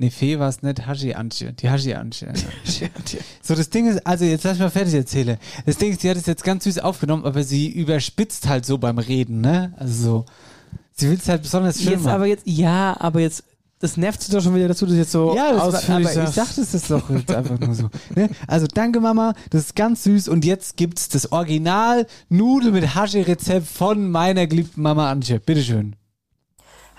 Nee, 0.00 0.08
Fee 0.08 0.38
war 0.38 0.48
es 0.48 0.62
nicht, 0.62 0.86
Hashi 0.86 1.12
Antje. 1.12 1.52
Die 1.52 1.68
Hashi 1.68 1.92
Antje. 1.92 2.32
So, 3.42 3.54
das 3.54 3.68
Ding 3.68 3.86
ist, 3.86 4.06
also 4.06 4.24
jetzt 4.24 4.44
lass 4.44 4.54
mich 4.54 4.60
mal 4.60 4.70
fertig 4.70 4.94
erzählen. 4.94 5.36
Das 5.66 5.76
Ding 5.76 5.92
ist, 5.92 6.02
die 6.02 6.08
hat 6.08 6.16
es 6.16 6.24
jetzt 6.24 6.42
ganz 6.42 6.64
süß 6.64 6.78
aufgenommen, 6.78 7.26
aber 7.26 7.44
sie 7.44 7.68
überspitzt 7.68 8.48
halt 8.48 8.64
so 8.64 8.78
beim 8.78 8.96
Reden, 8.96 9.42
ne? 9.42 9.74
Also 9.76 10.02
so. 10.02 10.24
Sie 10.92 11.10
will 11.10 11.18
es 11.20 11.28
halt 11.28 11.42
besonders 11.42 11.82
schön 11.82 11.92
Jetzt 11.92 12.04
machen. 12.04 12.14
aber 12.14 12.24
jetzt, 12.24 12.46
ja, 12.46 12.96
aber 12.98 13.20
jetzt, 13.20 13.44
das 13.78 13.98
nervt 13.98 14.22
sie 14.22 14.32
doch 14.32 14.42
schon 14.42 14.54
wieder, 14.54 14.68
dass 14.68 14.78
du 14.78 14.86
das 14.86 14.96
jetzt 14.96 15.12
so 15.12 15.36
ja, 15.36 15.52
das 15.52 15.60
war, 15.60 15.68
ausführlich 15.68 16.06
aber 16.08 16.24
ich 16.24 16.30
sagst. 16.30 16.36
dachte 16.38 16.60
es 16.62 16.72
ist 16.72 16.90
doch 16.90 17.10
jetzt 17.10 17.30
einfach 17.30 17.60
nur 17.60 17.74
so. 17.74 17.90
Ne? 18.16 18.30
Also 18.46 18.66
danke 18.72 19.00
Mama, 19.00 19.34
das 19.50 19.64
ist 19.64 19.76
ganz 19.76 20.04
süß 20.04 20.28
und 20.28 20.46
jetzt 20.46 20.78
gibt's 20.78 21.10
das 21.10 21.30
Original 21.30 22.06
Nudel 22.30 22.72
mit 22.72 22.94
Hashi-Rezept 22.94 23.66
von 23.66 24.10
meiner 24.10 24.46
geliebten 24.46 24.80
Mama 24.80 25.10
Antje. 25.10 25.40
Bitteschön. 25.40 25.94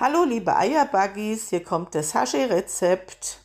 Hallo 0.04 0.24
liebe 0.24 0.56
Eierbuggies, 0.56 1.49
hier 1.49 1.64
kommt 1.64 1.93
das 1.93 2.16
Hashi-Rezept. 2.16 3.38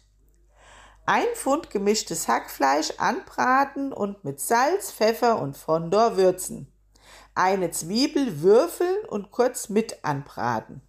Ein 1.04 1.26
Pfund 1.34 1.68
gemischtes 1.68 2.28
Hackfleisch 2.28 2.94
anbraten 2.96 3.92
und 3.92 4.24
mit 4.24 4.40
Salz, 4.40 4.90
Pfeffer 4.90 5.38
und 5.38 5.54
Fondor 5.54 6.16
würzen. 6.16 6.72
Eine 7.34 7.72
Zwiebel 7.72 8.40
würfeln 8.40 9.04
und 9.07 9.32
kurz 9.32 9.68
mit 9.68 10.02
anbraten. 10.02 10.80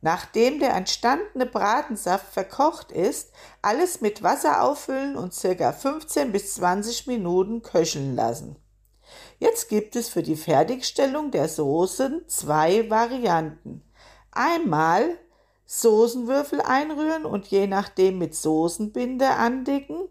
Nachdem 0.00 0.58
der 0.58 0.74
entstandene 0.74 1.46
Bratensaft 1.46 2.32
verkocht 2.32 2.90
ist, 2.90 3.30
alles 3.62 4.00
mit 4.00 4.24
Wasser 4.24 4.60
auffüllen 4.64 5.14
und 5.14 5.32
circa 5.32 5.70
15 5.70 6.32
bis 6.32 6.54
20 6.54 7.06
Minuten 7.06 7.62
köcheln 7.62 8.16
lassen. 8.16 8.56
Jetzt 9.38 9.68
gibt 9.68 9.94
es 9.94 10.08
für 10.08 10.24
die 10.24 10.34
Fertigstellung 10.34 11.30
der 11.30 11.48
Soßen 11.48 12.24
zwei 12.26 12.90
Varianten. 12.90 13.85
Einmal 14.36 15.18
Soßenwürfel 15.66 16.60
einrühren 16.60 17.24
und 17.24 17.48
je 17.48 17.66
nachdem 17.66 18.18
mit 18.18 18.34
Soßenbinder 18.34 19.36
andicken 19.36 20.08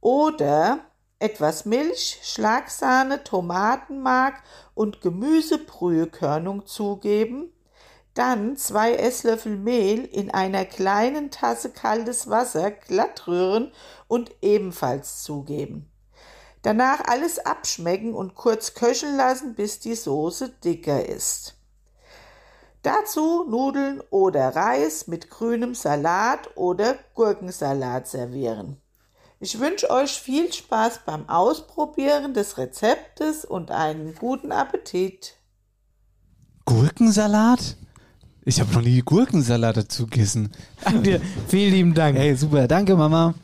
oder 0.00 0.80
etwas 1.18 1.64
Milch, 1.64 2.18
Schlagsahne, 2.22 3.24
Tomatenmark 3.24 4.42
und 4.74 5.00
Gemüsebrühekörnung 5.00 6.66
zugeben, 6.66 7.52
dann 8.14 8.56
zwei 8.56 8.94
Esslöffel 8.94 9.56
Mehl 9.56 10.04
in 10.04 10.30
einer 10.30 10.64
kleinen 10.64 11.30
Tasse 11.30 11.70
kaltes 11.70 12.28
Wasser 12.28 12.70
glatt 12.70 13.26
rühren 13.26 13.72
und 14.08 14.32
ebenfalls 14.42 15.22
zugeben. 15.22 15.88
Danach 16.62 17.04
alles 17.06 17.38
abschmecken 17.38 18.14
und 18.14 18.34
kurz 18.34 18.74
köcheln 18.74 19.16
lassen, 19.16 19.54
bis 19.54 19.80
die 19.80 19.94
Soße 19.94 20.50
dicker 20.64 21.06
ist. 21.06 21.61
Dazu 22.82 23.44
Nudeln 23.48 24.00
oder 24.10 24.56
Reis 24.56 25.06
mit 25.06 25.30
grünem 25.30 25.74
Salat 25.74 26.56
oder 26.56 26.96
Gurkensalat 27.14 28.08
servieren. 28.08 28.76
Ich 29.38 29.60
wünsche 29.60 29.90
euch 29.90 30.12
viel 30.12 30.52
Spaß 30.52 31.00
beim 31.06 31.28
Ausprobieren 31.28 32.34
des 32.34 32.58
Rezeptes 32.58 33.44
und 33.44 33.70
einen 33.70 34.14
guten 34.16 34.50
Appetit. 34.50 35.34
Gurkensalat? 36.64 37.76
Ich 38.44 38.60
habe 38.60 38.72
noch 38.72 38.82
nie 38.82 39.00
Gurkensalat 39.00 39.76
dazu 39.76 40.06
gegessen. 40.06 40.50
Dir, 41.04 41.20
vielen 41.48 41.72
lieben 41.72 41.94
Dank. 41.94 42.16
Hey, 42.16 42.34
super, 42.34 42.66
danke 42.66 42.96
Mama. 42.96 43.34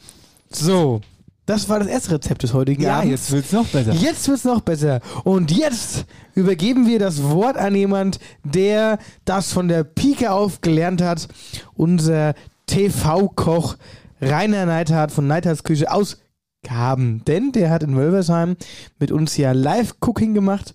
So, 0.50 1.00
das 1.48 1.68
war 1.70 1.78
das 1.78 1.88
erste 1.88 2.12
Rezept 2.12 2.42
des 2.42 2.52
heutigen 2.52 2.82
Ja, 2.82 2.98
Abends. 2.98 3.10
jetzt 3.10 3.32
wird's 3.32 3.52
noch 3.52 3.66
besser. 3.66 3.92
Jetzt 3.94 4.28
wird's 4.28 4.44
noch 4.44 4.60
besser. 4.60 5.00
Und 5.24 5.50
jetzt 5.50 6.04
übergeben 6.34 6.86
wir 6.86 6.98
das 6.98 7.22
Wort 7.22 7.56
an 7.56 7.74
jemand, 7.74 8.18
der 8.44 8.98
das 9.24 9.50
von 9.52 9.66
der 9.66 9.82
Pike 9.82 10.30
auf 10.30 10.60
gelernt 10.60 11.00
hat. 11.00 11.26
Unser 11.74 12.34
TV-Koch 12.66 13.76
Rainer 14.20 14.66
Neithardt 14.66 15.10
von 15.10 15.26
Neithards 15.26 15.64
Küche 15.64 15.90
aus 15.90 16.18
Gaben. 16.62 17.24
Denn 17.26 17.52
der 17.52 17.70
hat 17.70 17.82
in 17.82 17.96
Wölversheim 17.96 18.56
mit 18.98 19.10
uns 19.10 19.36
ja 19.38 19.52
Live-Cooking 19.52 20.34
gemacht. 20.34 20.74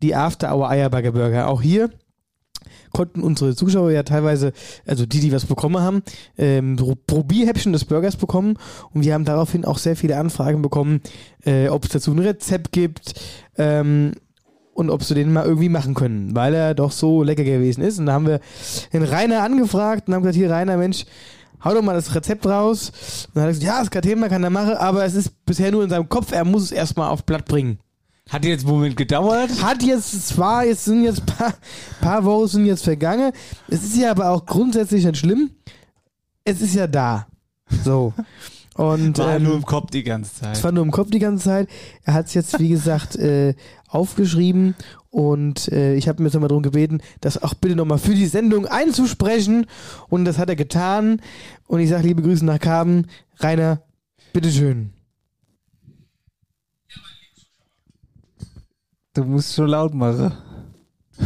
Die 0.00 0.14
After 0.14 0.54
Hour 0.54 0.68
Eierbagger 0.68 1.10
Burger. 1.10 1.48
Auch 1.48 1.60
hier 1.60 1.90
konnten 2.94 3.20
unsere 3.20 3.54
Zuschauer 3.54 3.90
ja 3.90 4.04
teilweise, 4.04 4.52
also 4.86 5.04
die, 5.04 5.20
die 5.20 5.32
was 5.32 5.44
bekommen 5.44 5.82
haben, 5.82 6.02
ähm, 6.38 6.76
Probierhäppchen 7.06 7.74
des 7.74 7.84
Burgers 7.84 8.16
bekommen 8.16 8.56
und 8.92 9.04
wir 9.04 9.12
haben 9.12 9.26
daraufhin 9.26 9.66
auch 9.66 9.76
sehr 9.76 9.96
viele 9.96 10.16
Anfragen 10.16 10.62
bekommen, 10.62 11.02
äh, 11.44 11.68
ob 11.68 11.84
es 11.84 11.90
dazu 11.90 12.12
ein 12.12 12.20
Rezept 12.20 12.72
gibt 12.72 13.20
ähm, 13.58 14.12
und 14.72 14.88
ob 14.88 15.02
sie 15.02 15.14
den 15.14 15.32
mal 15.32 15.44
irgendwie 15.44 15.68
machen 15.68 15.94
können, 15.94 16.34
weil 16.34 16.54
er 16.54 16.74
doch 16.74 16.92
so 16.92 17.22
lecker 17.22 17.44
gewesen 17.44 17.82
ist. 17.82 17.98
Und 17.98 18.06
da 18.06 18.12
haben 18.14 18.26
wir 18.26 18.40
den 18.92 19.02
Rainer 19.02 19.42
angefragt 19.42 20.08
und 20.08 20.14
haben 20.14 20.22
gesagt, 20.22 20.36
hier 20.36 20.50
Rainer, 20.50 20.76
Mensch, 20.76 21.04
hau 21.64 21.74
doch 21.74 21.82
mal 21.82 21.94
das 21.94 22.14
Rezept 22.14 22.46
raus. 22.46 22.90
Und 23.28 23.36
dann 23.36 23.42
hat 23.44 23.50
er 23.50 23.52
gesagt, 23.54 23.66
ja, 23.66 23.82
ist 23.82 23.90
kein 23.90 24.02
Thema, 24.02 24.28
kann 24.28 24.44
er 24.44 24.50
machen, 24.50 24.74
aber 24.74 25.04
es 25.04 25.14
ist 25.14 25.44
bisher 25.46 25.70
nur 25.70 25.84
in 25.84 25.90
seinem 25.90 26.08
Kopf, 26.08 26.32
er 26.32 26.44
muss 26.44 26.64
es 26.64 26.72
erstmal 26.72 27.10
auf 27.10 27.24
Blatt 27.24 27.44
bringen. 27.44 27.78
Hat 28.30 28.44
jetzt 28.44 28.64
einen 28.64 28.74
Moment 28.74 28.96
gedauert? 28.96 29.50
Hat 29.62 29.82
jetzt 29.82 30.28
zwar, 30.28 30.64
jetzt 30.64 30.84
sind 30.84 31.04
jetzt 31.04 31.26
paar, 31.26 31.54
paar 32.00 32.24
Wochen 32.24 32.48
sind 32.48 32.66
jetzt 32.66 32.84
vergangen. 32.84 33.32
Es 33.68 33.84
ist 33.84 33.96
ja 33.96 34.10
aber 34.10 34.30
auch 34.30 34.46
grundsätzlich 34.46 35.04
nicht 35.04 35.18
schlimm. 35.18 35.50
Es 36.44 36.60
ist 36.60 36.74
ja 36.74 36.86
da. 36.86 37.26
So. 37.84 38.14
Und 38.76 39.18
War 39.18 39.36
ähm, 39.36 39.44
nur 39.44 39.54
im 39.54 39.64
Kopf 39.64 39.90
die 39.90 40.02
ganze 40.02 40.34
Zeit. 40.34 40.56
es 40.56 40.64
war 40.64 40.72
nur 40.72 40.82
im 40.82 40.90
Kopf 40.90 41.10
die 41.10 41.20
ganze 41.20 41.44
Zeit. 41.44 41.68
Er 42.02 42.14
hat 42.14 42.26
es 42.26 42.34
jetzt, 42.34 42.58
wie 42.58 42.70
gesagt, 42.70 43.14
äh, 43.16 43.54
aufgeschrieben 43.88 44.74
und 45.10 45.68
äh, 45.68 45.94
ich 45.94 46.08
habe 46.08 46.20
mir 46.20 46.26
jetzt 46.26 46.34
nochmal 46.34 46.48
darum 46.48 46.64
gebeten, 46.64 47.00
das 47.20 47.40
auch 47.40 47.54
bitte 47.54 47.76
nochmal 47.76 47.98
für 47.98 48.14
die 48.14 48.26
Sendung 48.26 48.66
einzusprechen. 48.66 49.66
Und 50.08 50.24
das 50.24 50.38
hat 50.38 50.48
er 50.48 50.56
getan. 50.56 51.20
Und 51.68 51.78
ich 51.78 51.90
sage 51.90 52.08
liebe 52.08 52.22
Grüße 52.22 52.44
nach 52.44 52.58
Kaben. 52.58 53.06
Rainer, 53.38 53.82
bitteschön. 54.32 54.93
Du 59.14 59.24
musst 59.24 59.54
schon 59.54 59.68
laut 59.68 59.94
machen. 59.94 60.32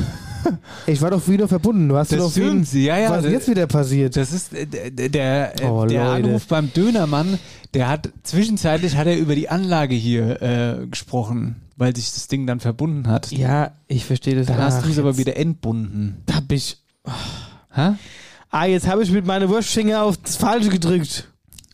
Ich 0.86 1.02
war 1.02 1.10
doch 1.10 1.26
wieder 1.28 1.46
verbunden. 1.48 1.88
Du 1.88 1.96
hast 1.96 2.12
Das 2.12 2.20
doch 2.20 2.30
stimmt, 2.30 2.72
ja, 2.72 2.96
ja. 2.96 3.10
Was 3.10 3.24
ist 3.24 3.32
jetzt 3.32 3.48
wieder 3.50 3.66
passiert? 3.66 4.16
Das 4.16 4.32
ist 4.32 4.54
äh, 4.54 4.66
der, 4.66 5.60
äh, 5.60 5.66
Oh, 5.66 5.84
der 5.84 6.04
Leute. 6.04 6.26
Anruf 6.26 6.46
beim 6.46 6.72
Dönermann, 6.72 7.38
der 7.74 7.88
hat 7.88 8.08
zwischenzeitlich 8.22 8.96
hat 8.96 9.06
er 9.06 9.18
über 9.18 9.34
die 9.34 9.50
Anlage 9.50 9.94
hier 9.94 10.40
äh, 10.40 10.86
gesprochen, 10.86 11.56
weil 11.76 11.94
sich 11.94 12.12
das 12.14 12.28
Ding 12.28 12.46
dann 12.46 12.60
verbunden 12.60 13.08
hat. 13.08 13.30
Ja, 13.30 13.72
ich 13.88 14.06
verstehe 14.06 14.36
das. 14.36 14.46
Dann 14.46 14.58
hast 14.58 14.86
du 14.86 14.90
es 14.90 14.98
aber 14.98 15.18
wieder 15.18 15.36
entbunden. 15.36 16.22
Hab 16.32 16.50
ich. 16.50 16.78
Hä? 17.74 17.94
Ah, 18.50 18.64
jetzt 18.64 18.88
habe 18.88 19.02
ich 19.02 19.10
mit 19.10 19.26
meiner 19.26 19.50
Wurstfinger 19.50 20.02
auf 20.02 20.16
das 20.16 20.36
Falsche 20.36 20.70
gedrückt. 20.70 21.28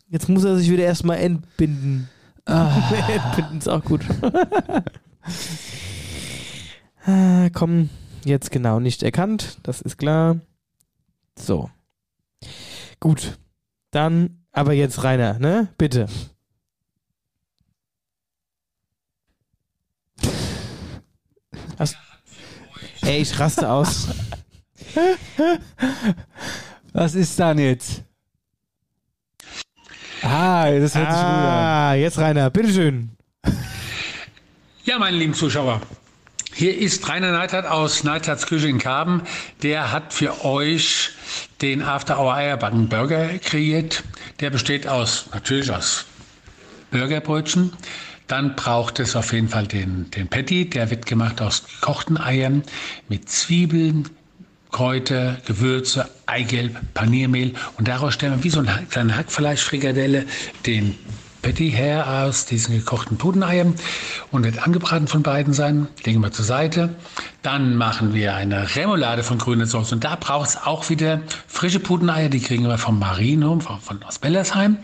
Jetzt 0.09 0.29
muss 0.29 0.43
er 0.43 0.57
sich 0.57 0.69
wieder 0.71 0.85
erstmal 0.85 1.19
entbinden. 1.19 2.09
Ah. 2.47 2.73
entbinden 3.09 3.59
ist 3.59 3.69
auch 3.69 3.85
gut. 3.85 4.01
Ah, 7.07 7.51
komm, 7.53 7.91
jetzt 8.25 8.51
genau 8.51 8.81
nicht 8.81 9.03
erkannt, 9.03 9.59
das 9.63 9.83
ist 9.83 9.99
klar. 9.99 10.41
So. 11.39 11.71
Gut. 13.01 13.39
Dann, 13.91 14.45
aber 14.53 14.73
jetzt 14.73 15.05
Rainer, 15.05 15.39
ne? 15.39 15.69
Bitte. 15.77 16.09
Hast, 21.79 21.97
ey, 23.03 23.21
ich 23.21 23.39
raste 23.39 23.69
aus. 23.71 24.09
Was 26.93 27.15
ist 27.15 27.39
dann 27.39 27.59
jetzt? 27.59 28.03
Ah, 30.23 30.71
das 30.71 30.95
hört 30.95 31.11
sich 31.11 31.21
gut 31.21 31.35
an. 31.35 31.55
Ah, 31.55 31.95
jetzt 31.95 32.19
Rainer, 32.19 32.49
bitteschön. 32.49 33.11
Ja, 34.85 34.99
meine 34.99 35.17
lieben 35.17 35.35
Zuschauer, 35.35 35.81
hier 36.57 36.79
ist 36.79 37.09
Rainer 37.09 37.33
Neidhardt 37.33 37.67
aus 37.67 38.05
Neidhardts 38.05 38.47
Küche 38.47 38.69
in 38.69 38.79
Karben. 38.79 39.23
Der 39.63 39.91
hat 39.91 40.13
für 40.13 40.45
euch 40.45 41.11
den 41.61 41.83
After 41.83 42.19
Hour 42.19 42.35
Eierbacken 42.35 42.89
Burger 42.89 43.39
kreiert. 43.39 44.05
Der 44.39 44.51
besteht 44.51 44.87
aus, 44.87 45.27
natürlich 45.33 45.73
aus 45.73 46.05
Burgerbrötchen. 46.93 47.73
Dann 48.29 48.55
braucht 48.55 49.01
es 49.01 49.17
auf 49.17 49.33
jeden 49.33 49.49
Fall 49.49 49.67
den, 49.67 50.11
den 50.13 50.29
Patty. 50.29 50.71
Der 50.71 50.91
wird 50.91 51.07
gemacht 51.07 51.43
aus 51.43 51.65
gekochten 51.81 52.19
Eiern 52.19 52.63
mit 53.09 53.29
Zwiebeln, 53.29 54.09
Kräuter, 54.71 55.39
Gewürze, 55.47 56.09
Eigelb, 56.27 56.77
Paniermehl. 56.95 57.55
Und 57.79 57.89
daraus 57.89 58.15
stellen 58.15 58.37
wir 58.37 58.45
wie 58.45 58.51
so 58.51 58.61
eine 58.61 58.87
kleine 58.89 59.17
Hackfleischfrikadelle 59.17 60.25
den 60.67 60.97
Patty 61.45 61.73
her 61.73 62.25
aus 62.25 62.47
diesen 62.47 62.75
gekochten 62.75 63.19
Pudeneiern 63.19 63.75
und 64.33 64.45
wird 64.45 64.67
angebraten 64.67 65.09
von 65.09 65.23
beiden 65.23 65.53
Seiten. 65.53 65.89
Legen 66.03 66.21
wir 66.21 66.33
zur 66.33 66.47
Seite. 66.47 66.95
Dann 67.45 67.77
machen 67.77 68.15
wir 68.15 68.35
eine 68.35 68.75
Remoulade 68.75 69.23
von 69.23 69.37
grüner 69.37 69.67
Soße. 69.67 69.97
Und 69.97 70.03
da 70.03 70.17
braucht 70.17 70.49
es 70.49 70.57
auch 70.57 70.89
wieder 70.89 71.21
frische 71.47 71.79
Pudeneier. 71.79 72.31
Die 72.31 72.41
kriegen 72.41 72.67
wir 72.67 72.79
vom 72.79 72.99
Marienhof, 72.99 73.65
von, 73.65 73.81
von 73.81 74.03
aus 74.03 74.19
Bellersheim. 74.19 74.79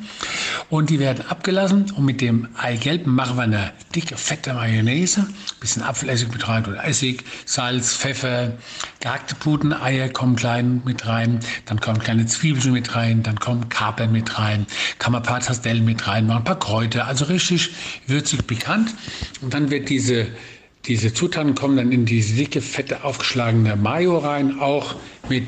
Und 0.68 0.90
die 0.90 0.98
werden 0.98 1.24
abgelassen. 1.26 1.90
Und 1.92 2.04
mit 2.04 2.20
dem 2.20 2.48
Eigelb 2.58 3.06
machen 3.06 3.38
wir 3.38 3.44
eine 3.44 3.72
dicke, 3.94 4.14
fette 4.18 4.52
Mayonnaise. 4.52 5.26
Bisschen 5.58 5.82
Apfelessig 5.82 6.30
mit 6.30 6.46
rein 6.46 6.66
oder 6.66 6.84
Essig, 6.84 7.24
Salz, 7.46 7.96
Pfeffer. 7.96 8.52
Gehackte 9.00 9.36
Pudeneier 9.36 10.10
kommen 10.10 10.36
klein 10.36 10.82
mit 10.84 11.06
rein. 11.06 11.40
Dann 11.64 11.80
kommen 11.80 11.98
kleine 11.98 12.26
Zwiebeln 12.26 12.74
mit 12.74 12.94
rein. 12.94 13.22
Dann 13.22 13.40
kommen 13.40 13.70
Kapern 13.70 14.12
mit 14.12 14.38
rein. 14.38 14.66
Kann 14.98 15.12
man 15.12 15.22
ein 15.22 15.26
paar 15.26 15.40
Pastellen 15.40 15.86
mit 15.86 16.06
reinmachen, 16.06 16.42
ein 16.42 16.44
paar 16.44 16.58
Kräuter. 16.58 17.06
Also 17.06 17.24
richtig 17.24 17.70
würzig, 18.06 18.46
pikant. 18.46 18.94
Und 19.40 19.54
dann 19.54 19.70
wird 19.70 19.88
diese 19.88 20.26
diese 20.86 21.12
Zutaten 21.12 21.54
kommen 21.54 21.76
dann 21.76 21.92
in 21.92 22.06
diese 22.06 22.34
dicke, 22.34 22.60
fette, 22.60 23.04
aufgeschlagene 23.04 23.76
Mayo 23.76 24.18
rein, 24.18 24.60
auch 24.60 24.96
mit 25.28 25.46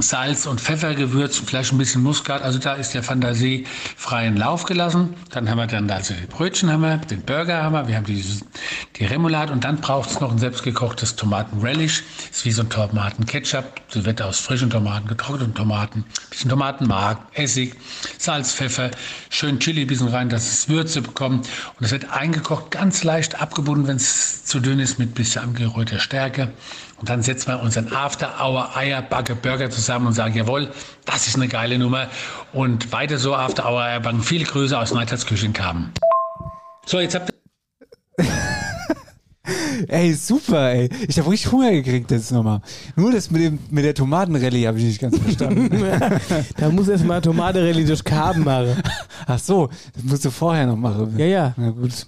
Salz 0.00 0.46
und 0.46 0.60
Pfeffer 0.60 0.94
gewürzt, 0.94 1.42
vielleicht 1.46 1.72
ein 1.72 1.78
bisschen 1.78 2.02
Muskat. 2.02 2.42
Also 2.42 2.58
da 2.58 2.74
ist 2.74 2.94
der 2.94 3.02
Fantasie 3.02 3.66
freien 3.96 4.36
Lauf 4.36 4.64
gelassen. 4.64 5.14
Dann 5.30 5.48
haben 5.48 5.58
wir 5.58 5.66
dann 5.66 5.90
also 5.90 6.14
die 6.14 6.26
Brötchen 6.26 6.70
haben 6.70 6.82
wir, 6.82 6.96
den 6.98 7.22
Burger 7.22 7.62
haben 7.62 7.72
wir, 7.72 7.88
wir 7.88 7.96
haben 7.96 8.04
die, 8.04 8.24
die 8.96 9.04
Remoulade 9.04 9.52
und 9.52 9.64
dann 9.64 9.80
braucht 9.80 10.10
es 10.10 10.20
noch 10.20 10.30
ein 10.30 10.38
selbstgekochtes 10.38 11.16
Tomaten-Relish. 11.16 12.02
Ist 12.30 12.44
wie 12.44 12.52
so 12.52 12.62
ein 12.62 12.70
Tomaten-Ketchup. 12.70 13.64
So 13.88 14.04
wird 14.04 14.22
aus 14.22 14.40
frischen 14.40 14.70
Tomaten, 14.70 15.08
getrockneten 15.08 15.54
Tomaten, 15.54 16.04
bisschen 16.30 16.50
Tomatenmark, 16.50 17.18
Essig, 17.34 17.74
Salz, 18.18 18.52
Pfeffer, 18.52 18.90
schön 19.30 19.58
Chili 19.58 19.84
bisschen 19.84 20.08
rein, 20.08 20.28
dass 20.28 20.50
es 20.50 20.68
Würze 20.68 21.02
bekommt. 21.02 21.48
Und 21.78 21.84
es 21.84 21.92
wird 21.92 22.10
eingekocht, 22.12 22.70
ganz 22.70 23.04
leicht 23.04 23.40
abgebunden, 23.40 23.86
wenn 23.86 23.96
es 23.96 24.44
zu 24.44 24.60
dünn 24.60 24.80
ist, 24.80 24.98
mit 24.98 25.14
bisschen 25.14 25.42
angerührter 25.42 25.98
Stärke. 25.98 26.52
Und 27.00 27.08
dann 27.08 27.22
setzen 27.22 27.48
wir 27.48 27.62
unseren 27.62 27.92
After 27.92 28.34
Hour 28.40 28.76
Eierbacke 28.76 29.36
Burger 29.36 29.70
zusammen 29.70 30.08
und 30.08 30.14
sagen, 30.14 30.34
jawohl, 30.34 30.68
das 31.04 31.28
ist 31.28 31.36
eine 31.36 31.48
geile 31.48 31.78
Nummer. 31.78 32.08
Und 32.52 32.90
weiter 32.92 33.18
so 33.18 33.34
After 33.34 33.66
Hour 33.66 33.82
Eierbacken. 33.82 34.22
Viele 34.22 34.44
Grüße 34.44 34.76
aus 34.76 34.92
Neidhards 34.92 35.26
Küche 35.26 35.46
in 35.46 35.52
Karben. 35.52 35.92
So, 36.86 36.98
jetzt 36.98 37.14
habt 37.14 37.30
ihr 38.18 38.24
Ey, 39.88 40.12
super, 40.12 40.72
ey. 40.72 40.90
Ich 41.06 41.18
habe 41.18 41.30
richtig 41.30 41.52
Hunger 41.52 41.70
gekriegt 41.70 42.10
jetzt 42.10 42.32
nochmal. 42.32 42.60
Nur 42.96 43.12
das 43.12 43.30
mit, 43.30 43.42
dem, 43.42 43.58
mit 43.70 43.84
der 43.84 43.94
Tomatenrallye 43.94 44.66
habe 44.66 44.78
ich 44.78 44.84
nicht 44.84 45.00
ganz 45.00 45.16
verstanden. 45.18 45.70
da 46.56 46.68
muss 46.68 46.88
erst 46.88 47.04
mal 47.04 47.20
Tomatenrallye 47.20 47.84
durch 47.84 48.02
Karben 48.02 48.44
machen. 48.44 48.82
Ach 49.26 49.38
so, 49.38 49.68
das 49.94 50.02
musst 50.04 50.24
du 50.24 50.30
vorher 50.30 50.66
noch 50.66 50.76
machen. 50.76 51.16
Ja, 51.16 51.26
ja. 51.26 51.54
Na 51.56 51.70
gut. 51.70 52.06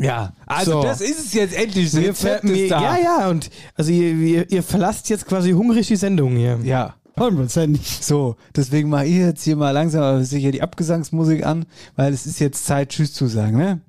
Ja, 0.00 0.32
also 0.46 0.72
So. 0.72 0.82
das 0.82 1.00
ist 1.00 1.18
es 1.26 1.32
jetzt 1.34 1.54
endlich. 1.56 1.90
Das 1.90 2.00
Wir 2.00 2.08
Rezept 2.10 2.46
ver- 2.46 2.54
ist 2.54 2.70
da. 2.70 2.80
Ja, 2.82 2.96
ja, 3.02 3.28
und 3.28 3.50
also 3.76 3.90
ihr, 3.90 4.12
ihr, 4.14 4.50
ihr 4.50 4.62
verlasst 4.62 5.08
jetzt 5.10 5.26
quasi 5.26 5.50
hungrig 5.52 5.86
die 5.88 5.96
Sendung 5.96 6.36
hier. 6.36 6.58
Ja. 6.62 6.94
So, 8.00 8.36
deswegen 8.54 8.90
mache 8.90 9.06
ich 9.06 9.16
jetzt 9.16 9.42
hier 9.42 9.56
mal 9.56 9.72
langsam 9.72 10.02
aber 10.02 10.22
sicher 10.24 10.52
die 10.52 10.62
Abgesangsmusik 10.62 11.44
an, 11.44 11.66
weil 11.96 12.12
es 12.12 12.26
ist 12.26 12.38
jetzt 12.38 12.64
Zeit, 12.64 12.90
Tschüss 12.90 13.12
zu 13.12 13.26
sagen, 13.26 13.56
ne? 13.58 13.80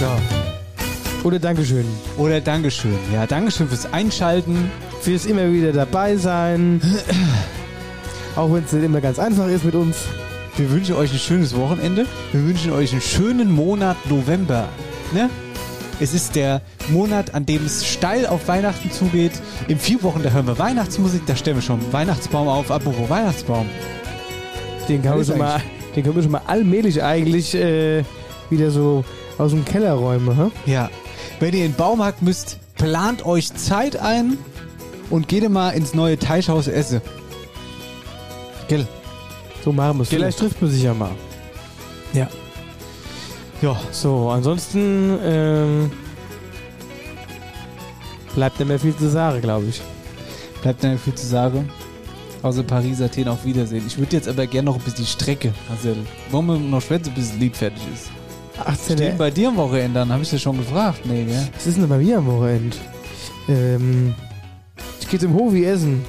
So. 0.00 1.26
Oder 1.28 1.38
Dankeschön. 1.38 1.84
Oder 2.16 2.40
Dankeschön. 2.40 2.98
Ja, 3.12 3.26
Dankeschön 3.28 3.68
fürs 3.68 3.92
Einschalten. 3.92 4.70
Fürs 5.00 5.26
immer 5.26 5.52
wieder 5.52 5.72
dabei 5.72 6.16
sein. 6.16 6.80
Auch 8.36 8.52
wenn 8.52 8.64
es 8.64 8.72
nicht 8.72 8.84
immer 8.84 9.00
ganz 9.00 9.18
einfach 9.20 9.46
ist 9.48 9.64
mit 9.64 9.74
uns. 9.76 9.96
Wir 10.56 10.70
wünschen 10.70 10.96
euch 10.96 11.12
ein 11.12 11.18
schönes 11.18 11.56
Wochenende. 11.56 12.06
Wir 12.32 12.44
wünschen 12.44 12.72
euch 12.72 12.90
einen 12.92 13.00
schönen 13.00 13.52
Monat 13.52 13.96
November. 14.10 14.68
Ne? 15.12 15.30
Es 16.00 16.14
ist 16.14 16.36
der 16.36 16.62
Monat, 16.90 17.34
an 17.34 17.44
dem 17.44 17.64
es 17.66 17.86
steil 17.86 18.26
auf 18.26 18.46
Weihnachten 18.46 18.90
zugeht. 18.90 19.32
In 19.66 19.78
vier 19.78 20.02
Wochen, 20.02 20.22
da 20.22 20.30
hören 20.30 20.46
wir 20.46 20.58
Weihnachtsmusik, 20.58 21.22
da 21.26 21.34
stellen 21.34 21.56
wir 21.56 21.62
schon 21.62 21.80
Weihnachtsbaum 21.92 22.46
auf. 22.46 22.70
Apropos 22.70 23.10
Weihnachtsbaum. 23.10 23.66
Den 24.88 25.02
man 25.02 25.12
Alles 25.12 25.26
schon 25.26 25.38
mal, 25.38 25.60
den 25.96 26.04
können 26.04 26.14
wir 26.14 26.22
schon 26.22 26.32
mal 26.32 26.42
allmählich 26.46 27.02
eigentlich 27.02 27.54
äh, 27.54 28.04
wieder 28.48 28.70
so 28.70 29.04
aus 29.38 29.50
dem 29.50 29.64
Keller 29.64 29.94
räumen. 29.94 30.36
Hä? 30.36 30.70
Ja. 30.70 30.88
Wenn 31.40 31.54
ihr 31.54 31.64
in 31.64 31.72
den 31.72 31.76
Baumarkt 31.76 32.22
müsst, 32.22 32.58
plant 32.76 33.26
euch 33.26 33.52
Zeit 33.54 33.96
ein 33.96 34.38
und 35.10 35.28
geht 35.28 35.48
mal 35.50 35.70
ins 35.70 35.94
neue 35.94 36.18
Teichhaus 36.18 36.68
Esse. 36.68 37.02
Gell? 38.68 38.86
So 39.64 39.72
machen 39.72 39.98
wir 39.98 40.02
es. 40.02 40.08
Vielleicht 40.08 40.38
trifft 40.38 40.62
man 40.62 40.70
sich 40.70 40.82
ja 40.82 40.94
mal. 40.94 41.10
Ja. 42.12 42.28
Ja. 43.60 43.78
So, 43.90 44.30
ansonsten 44.30 45.18
ähm, 45.22 45.90
bleibt 48.34 48.58
nicht 48.58 48.68
mehr 48.68 48.78
viel 48.78 48.96
zu 48.96 49.08
sagen, 49.08 49.40
glaube 49.40 49.66
ich. 49.66 49.80
Bleibt 50.62 50.82
nicht 50.82 50.90
mehr 50.90 50.98
viel 50.98 51.14
zu 51.14 51.26
sagen. 51.26 51.68
Außer 52.42 52.62
Paris, 52.62 53.00
Athen 53.00 53.26
auf 53.26 53.44
Wiedersehen. 53.44 53.84
Ich 53.86 53.98
würde 53.98 54.14
jetzt 54.14 54.28
aber 54.28 54.46
gerne 54.46 54.66
noch 54.66 54.76
ein 54.76 54.82
bisschen 54.82 55.04
die 55.04 55.10
Strecke, 55.10 55.52
Marcel. 55.68 55.96
Wollen 56.30 56.46
wir 56.46 56.56
noch 56.56 56.80
schwätzen, 56.80 57.12
bis 57.14 57.30
das 57.30 57.38
Lied 57.38 57.56
fertig 57.56 57.82
ist? 57.92 58.10
18. 58.64 58.96
Steht 58.96 59.18
bei 59.18 59.30
dir 59.30 59.48
am 59.48 59.56
Wochenende 59.56 60.00
an? 60.00 60.12
Habe 60.12 60.22
ich 60.22 60.30
das 60.30 60.40
schon 60.40 60.56
gefragt? 60.56 61.04
Nee, 61.04 61.24
gell? 61.24 61.48
Was 61.54 61.66
ist 61.66 61.78
denn 61.78 61.88
bei 61.88 61.98
mir 61.98 62.18
am 62.18 62.26
Wochenende? 62.26 62.76
Ähm, 63.48 64.14
ich 65.00 65.08
gehe 65.08 65.18
zum 65.18 65.34
Hofi 65.34 65.64
essen. 65.64 66.04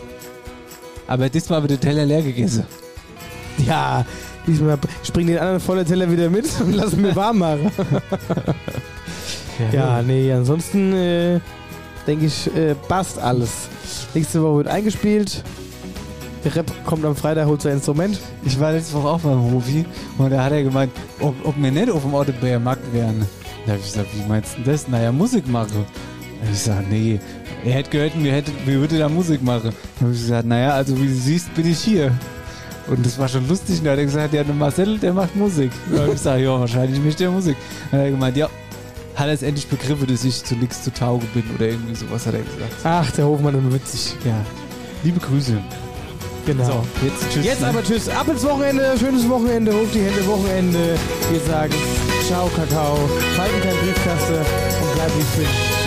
Aber 1.08 1.30
diesmal 1.30 1.62
wird 1.62 1.72
der 1.72 1.80
Teller 1.80 2.06
leer 2.06 2.22
gegessen. 2.22 2.66
Ja, 3.66 4.06
diesmal 4.46 4.78
ich 5.10 5.14
bring 5.14 5.26
den 5.26 5.40
anderen 5.40 5.60
vollen 5.60 5.86
Teller 5.86 6.12
wieder 6.12 6.30
mit 6.30 6.46
und 6.62 6.74
lass 6.74 6.94
ihn 6.94 7.02
mir 7.02 7.16
warm 7.16 7.40
machen. 7.40 7.72
ja, 9.72 10.04
nee, 10.04 10.32
ansonsten 10.32 10.94
äh, 10.94 11.40
denke 12.06 12.28
ich, 12.28 12.56
äh, 12.56 12.76
passt 12.88 13.18
alles. 13.18 13.70
Nächste 14.14 14.44
Woche 14.44 14.58
wird 14.58 14.68
eingespielt. 14.68 15.44
Der 16.44 16.56
Rap 16.56 16.72
kommt 16.86 17.04
am 17.06 17.16
Freitag, 17.16 17.48
holt 17.48 17.62
sein 17.62 17.74
Instrument. 17.74 18.20
Ich 18.46 18.60
war 18.60 18.72
letzte 18.72 18.94
Woche 18.94 19.08
auch 19.08 19.20
beim 19.20 19.52
Hofi 19.52 19.84
und 20.20 20.30
da 20.30 20.44
hat 20.44 20.52
er 20.52 20.64
gemeint, 20.64 20.92
ob, 21.20 21.34
ob 21.44 21.56
wir 21.58 21.72
nicht 21.72 21.90
auf 21.90 22.04
dem 22.04 22.14
Autobär 22.14 22.60
Markt 22.60 22.94
wären. 22.94 23.26
Da 23.66 23.72
habe 23.72 23.82
ich 23.82 23.92
gesagt, 23.92 24.10
wie 24.16 24.30
meinst 24.30 24.58
du 24.58 24.62
das? 24.62 24.88
Naja, 24.88 25.12
Musik 25.12 25.48
machen. 25.48 25.86
Ich 26.44 26.50
gesagt, 26.52 26.88
nee, 26.90 27.20
er 27.66 27.72
hätte 27.74 27.90
gehört, 27.90 28.12
wir, 28.16 28.32
hätte, 28.32 28.52
wir 28.64 28.80
würden 28.80 29.00
da 29.00 29.10
Musik 29.10 29.42
machen. 29.42 29.72
Da 29.96 30.02
habe 30.06 30.14
ich 30.14 30.22
gesagt, 30.22 30.46
naja, 30.46 30.74
also 30.74 30.96
wie 31.02 31.08
du 31.08 31.16
siehst, 31.16 31.54
bin 31.56 31.70
ich 31.70 31.80
hier. 31.80 32.12
Und 32.88 33.06
das 33.06 33.18
war 33.20 33.28
schon 33.28 33.48
lustig. 33.48 33.80
Und 33.80 33.86
da 33.86 33.92
hat 33.92 34.00
er 34.00 34.06
gesagt, 34.06 34.34
ja, 34.34 34.44
der 34.44 34.56
Marcel, 34.56 34.98
der 34.98 35.14
macht 35.14 35.36
Musik. 35.36 35.72
Habe 35.92 36.08
ich 36.08 36.12
gesagt, 36.14 36.42
ja, 36.42 36.60
wahrscheinlich 36.60 37.00
mischt 37.00 37.20
der 37.20 37.32
Musik. 37.32 37.56
Dann 37.92 38.00
hat 38.00 38.06
er 38.06 38.12
gemeint, 38.12 38.38
ja, 38.38 38.50
hat 39.16 39.28
er 39.28 39.34
es 39.34 39.44
endlich 39.44 39.68
begriffen, 39.68 40.08
dass 40.08 40.24
ich 40.24 40.44
zu 40.44 40.56
nichts 40.56 40.84
zu 40.84 40.94
Tauge 40.94 41.26
bin 41.34 41.44
oder 41.56 41.68
irgendwie 41.68 41.96
sowas 41.96 42.26
hat 42.26 42.34
er 42.34 42.42
gesagt. 42.42 42.74
Ach, 42.84 43.12
der 43.12 43.26
Hofmann 43.26 43.56
ist 43.56 43.74
witzig. 43.74 44.16
Ja, 44.26 44.46
liebe 45.04 45.20
Grüße. 45.20 45.58
Genau. 46.46 46.66
So, 46.66 46.86
jetzt 47.06 47.32
tschüss. 47.32 47.46
Jetzt 47.46 47.62
ne? 47.62 47.68
aber 47.68 47.84
tschüss. 47.84 48.10
Ab 48.10 48.28
ins 48.28 48.44
Wochenende. 48.44 48.96
Schönes 48.98 49.28
Wochenende. 49.30 49.72
Hoch 49.74 49.88
die 49.94 50.02
Hände. 50.02 50.26
Wochenende. 50.26 50.98
Wir 51.30 51.40
sagen 51.42 51.74
Ciao, 52.28 52.48
Kakao. 52.56 52.96
Falten 53.36 53.62
kein 53.62 53.76
Briefkaste 53.78 54.34
und 54.36 54.94
bleib 54.94 55.12
wie 55.18 55.42
fit. 55.42 55.79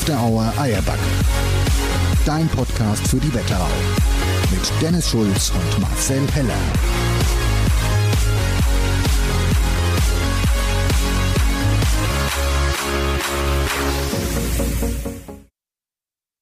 After 0.00 0.18
Hour 0.18 0.50
Eierback. 0.56 0.98
Dein 2.24 2.48
Podcast 2.48 3.06
für 3.06 3.18
die 3.18 3.34
Wetterau. 3.34 3.68
mit 4.50 4.62
Dennis 4.80 5.10
Schulz 5.10 5.50
und 5.50 5.78
Marcel 5.82 6.26
Heller. 6.32 6.54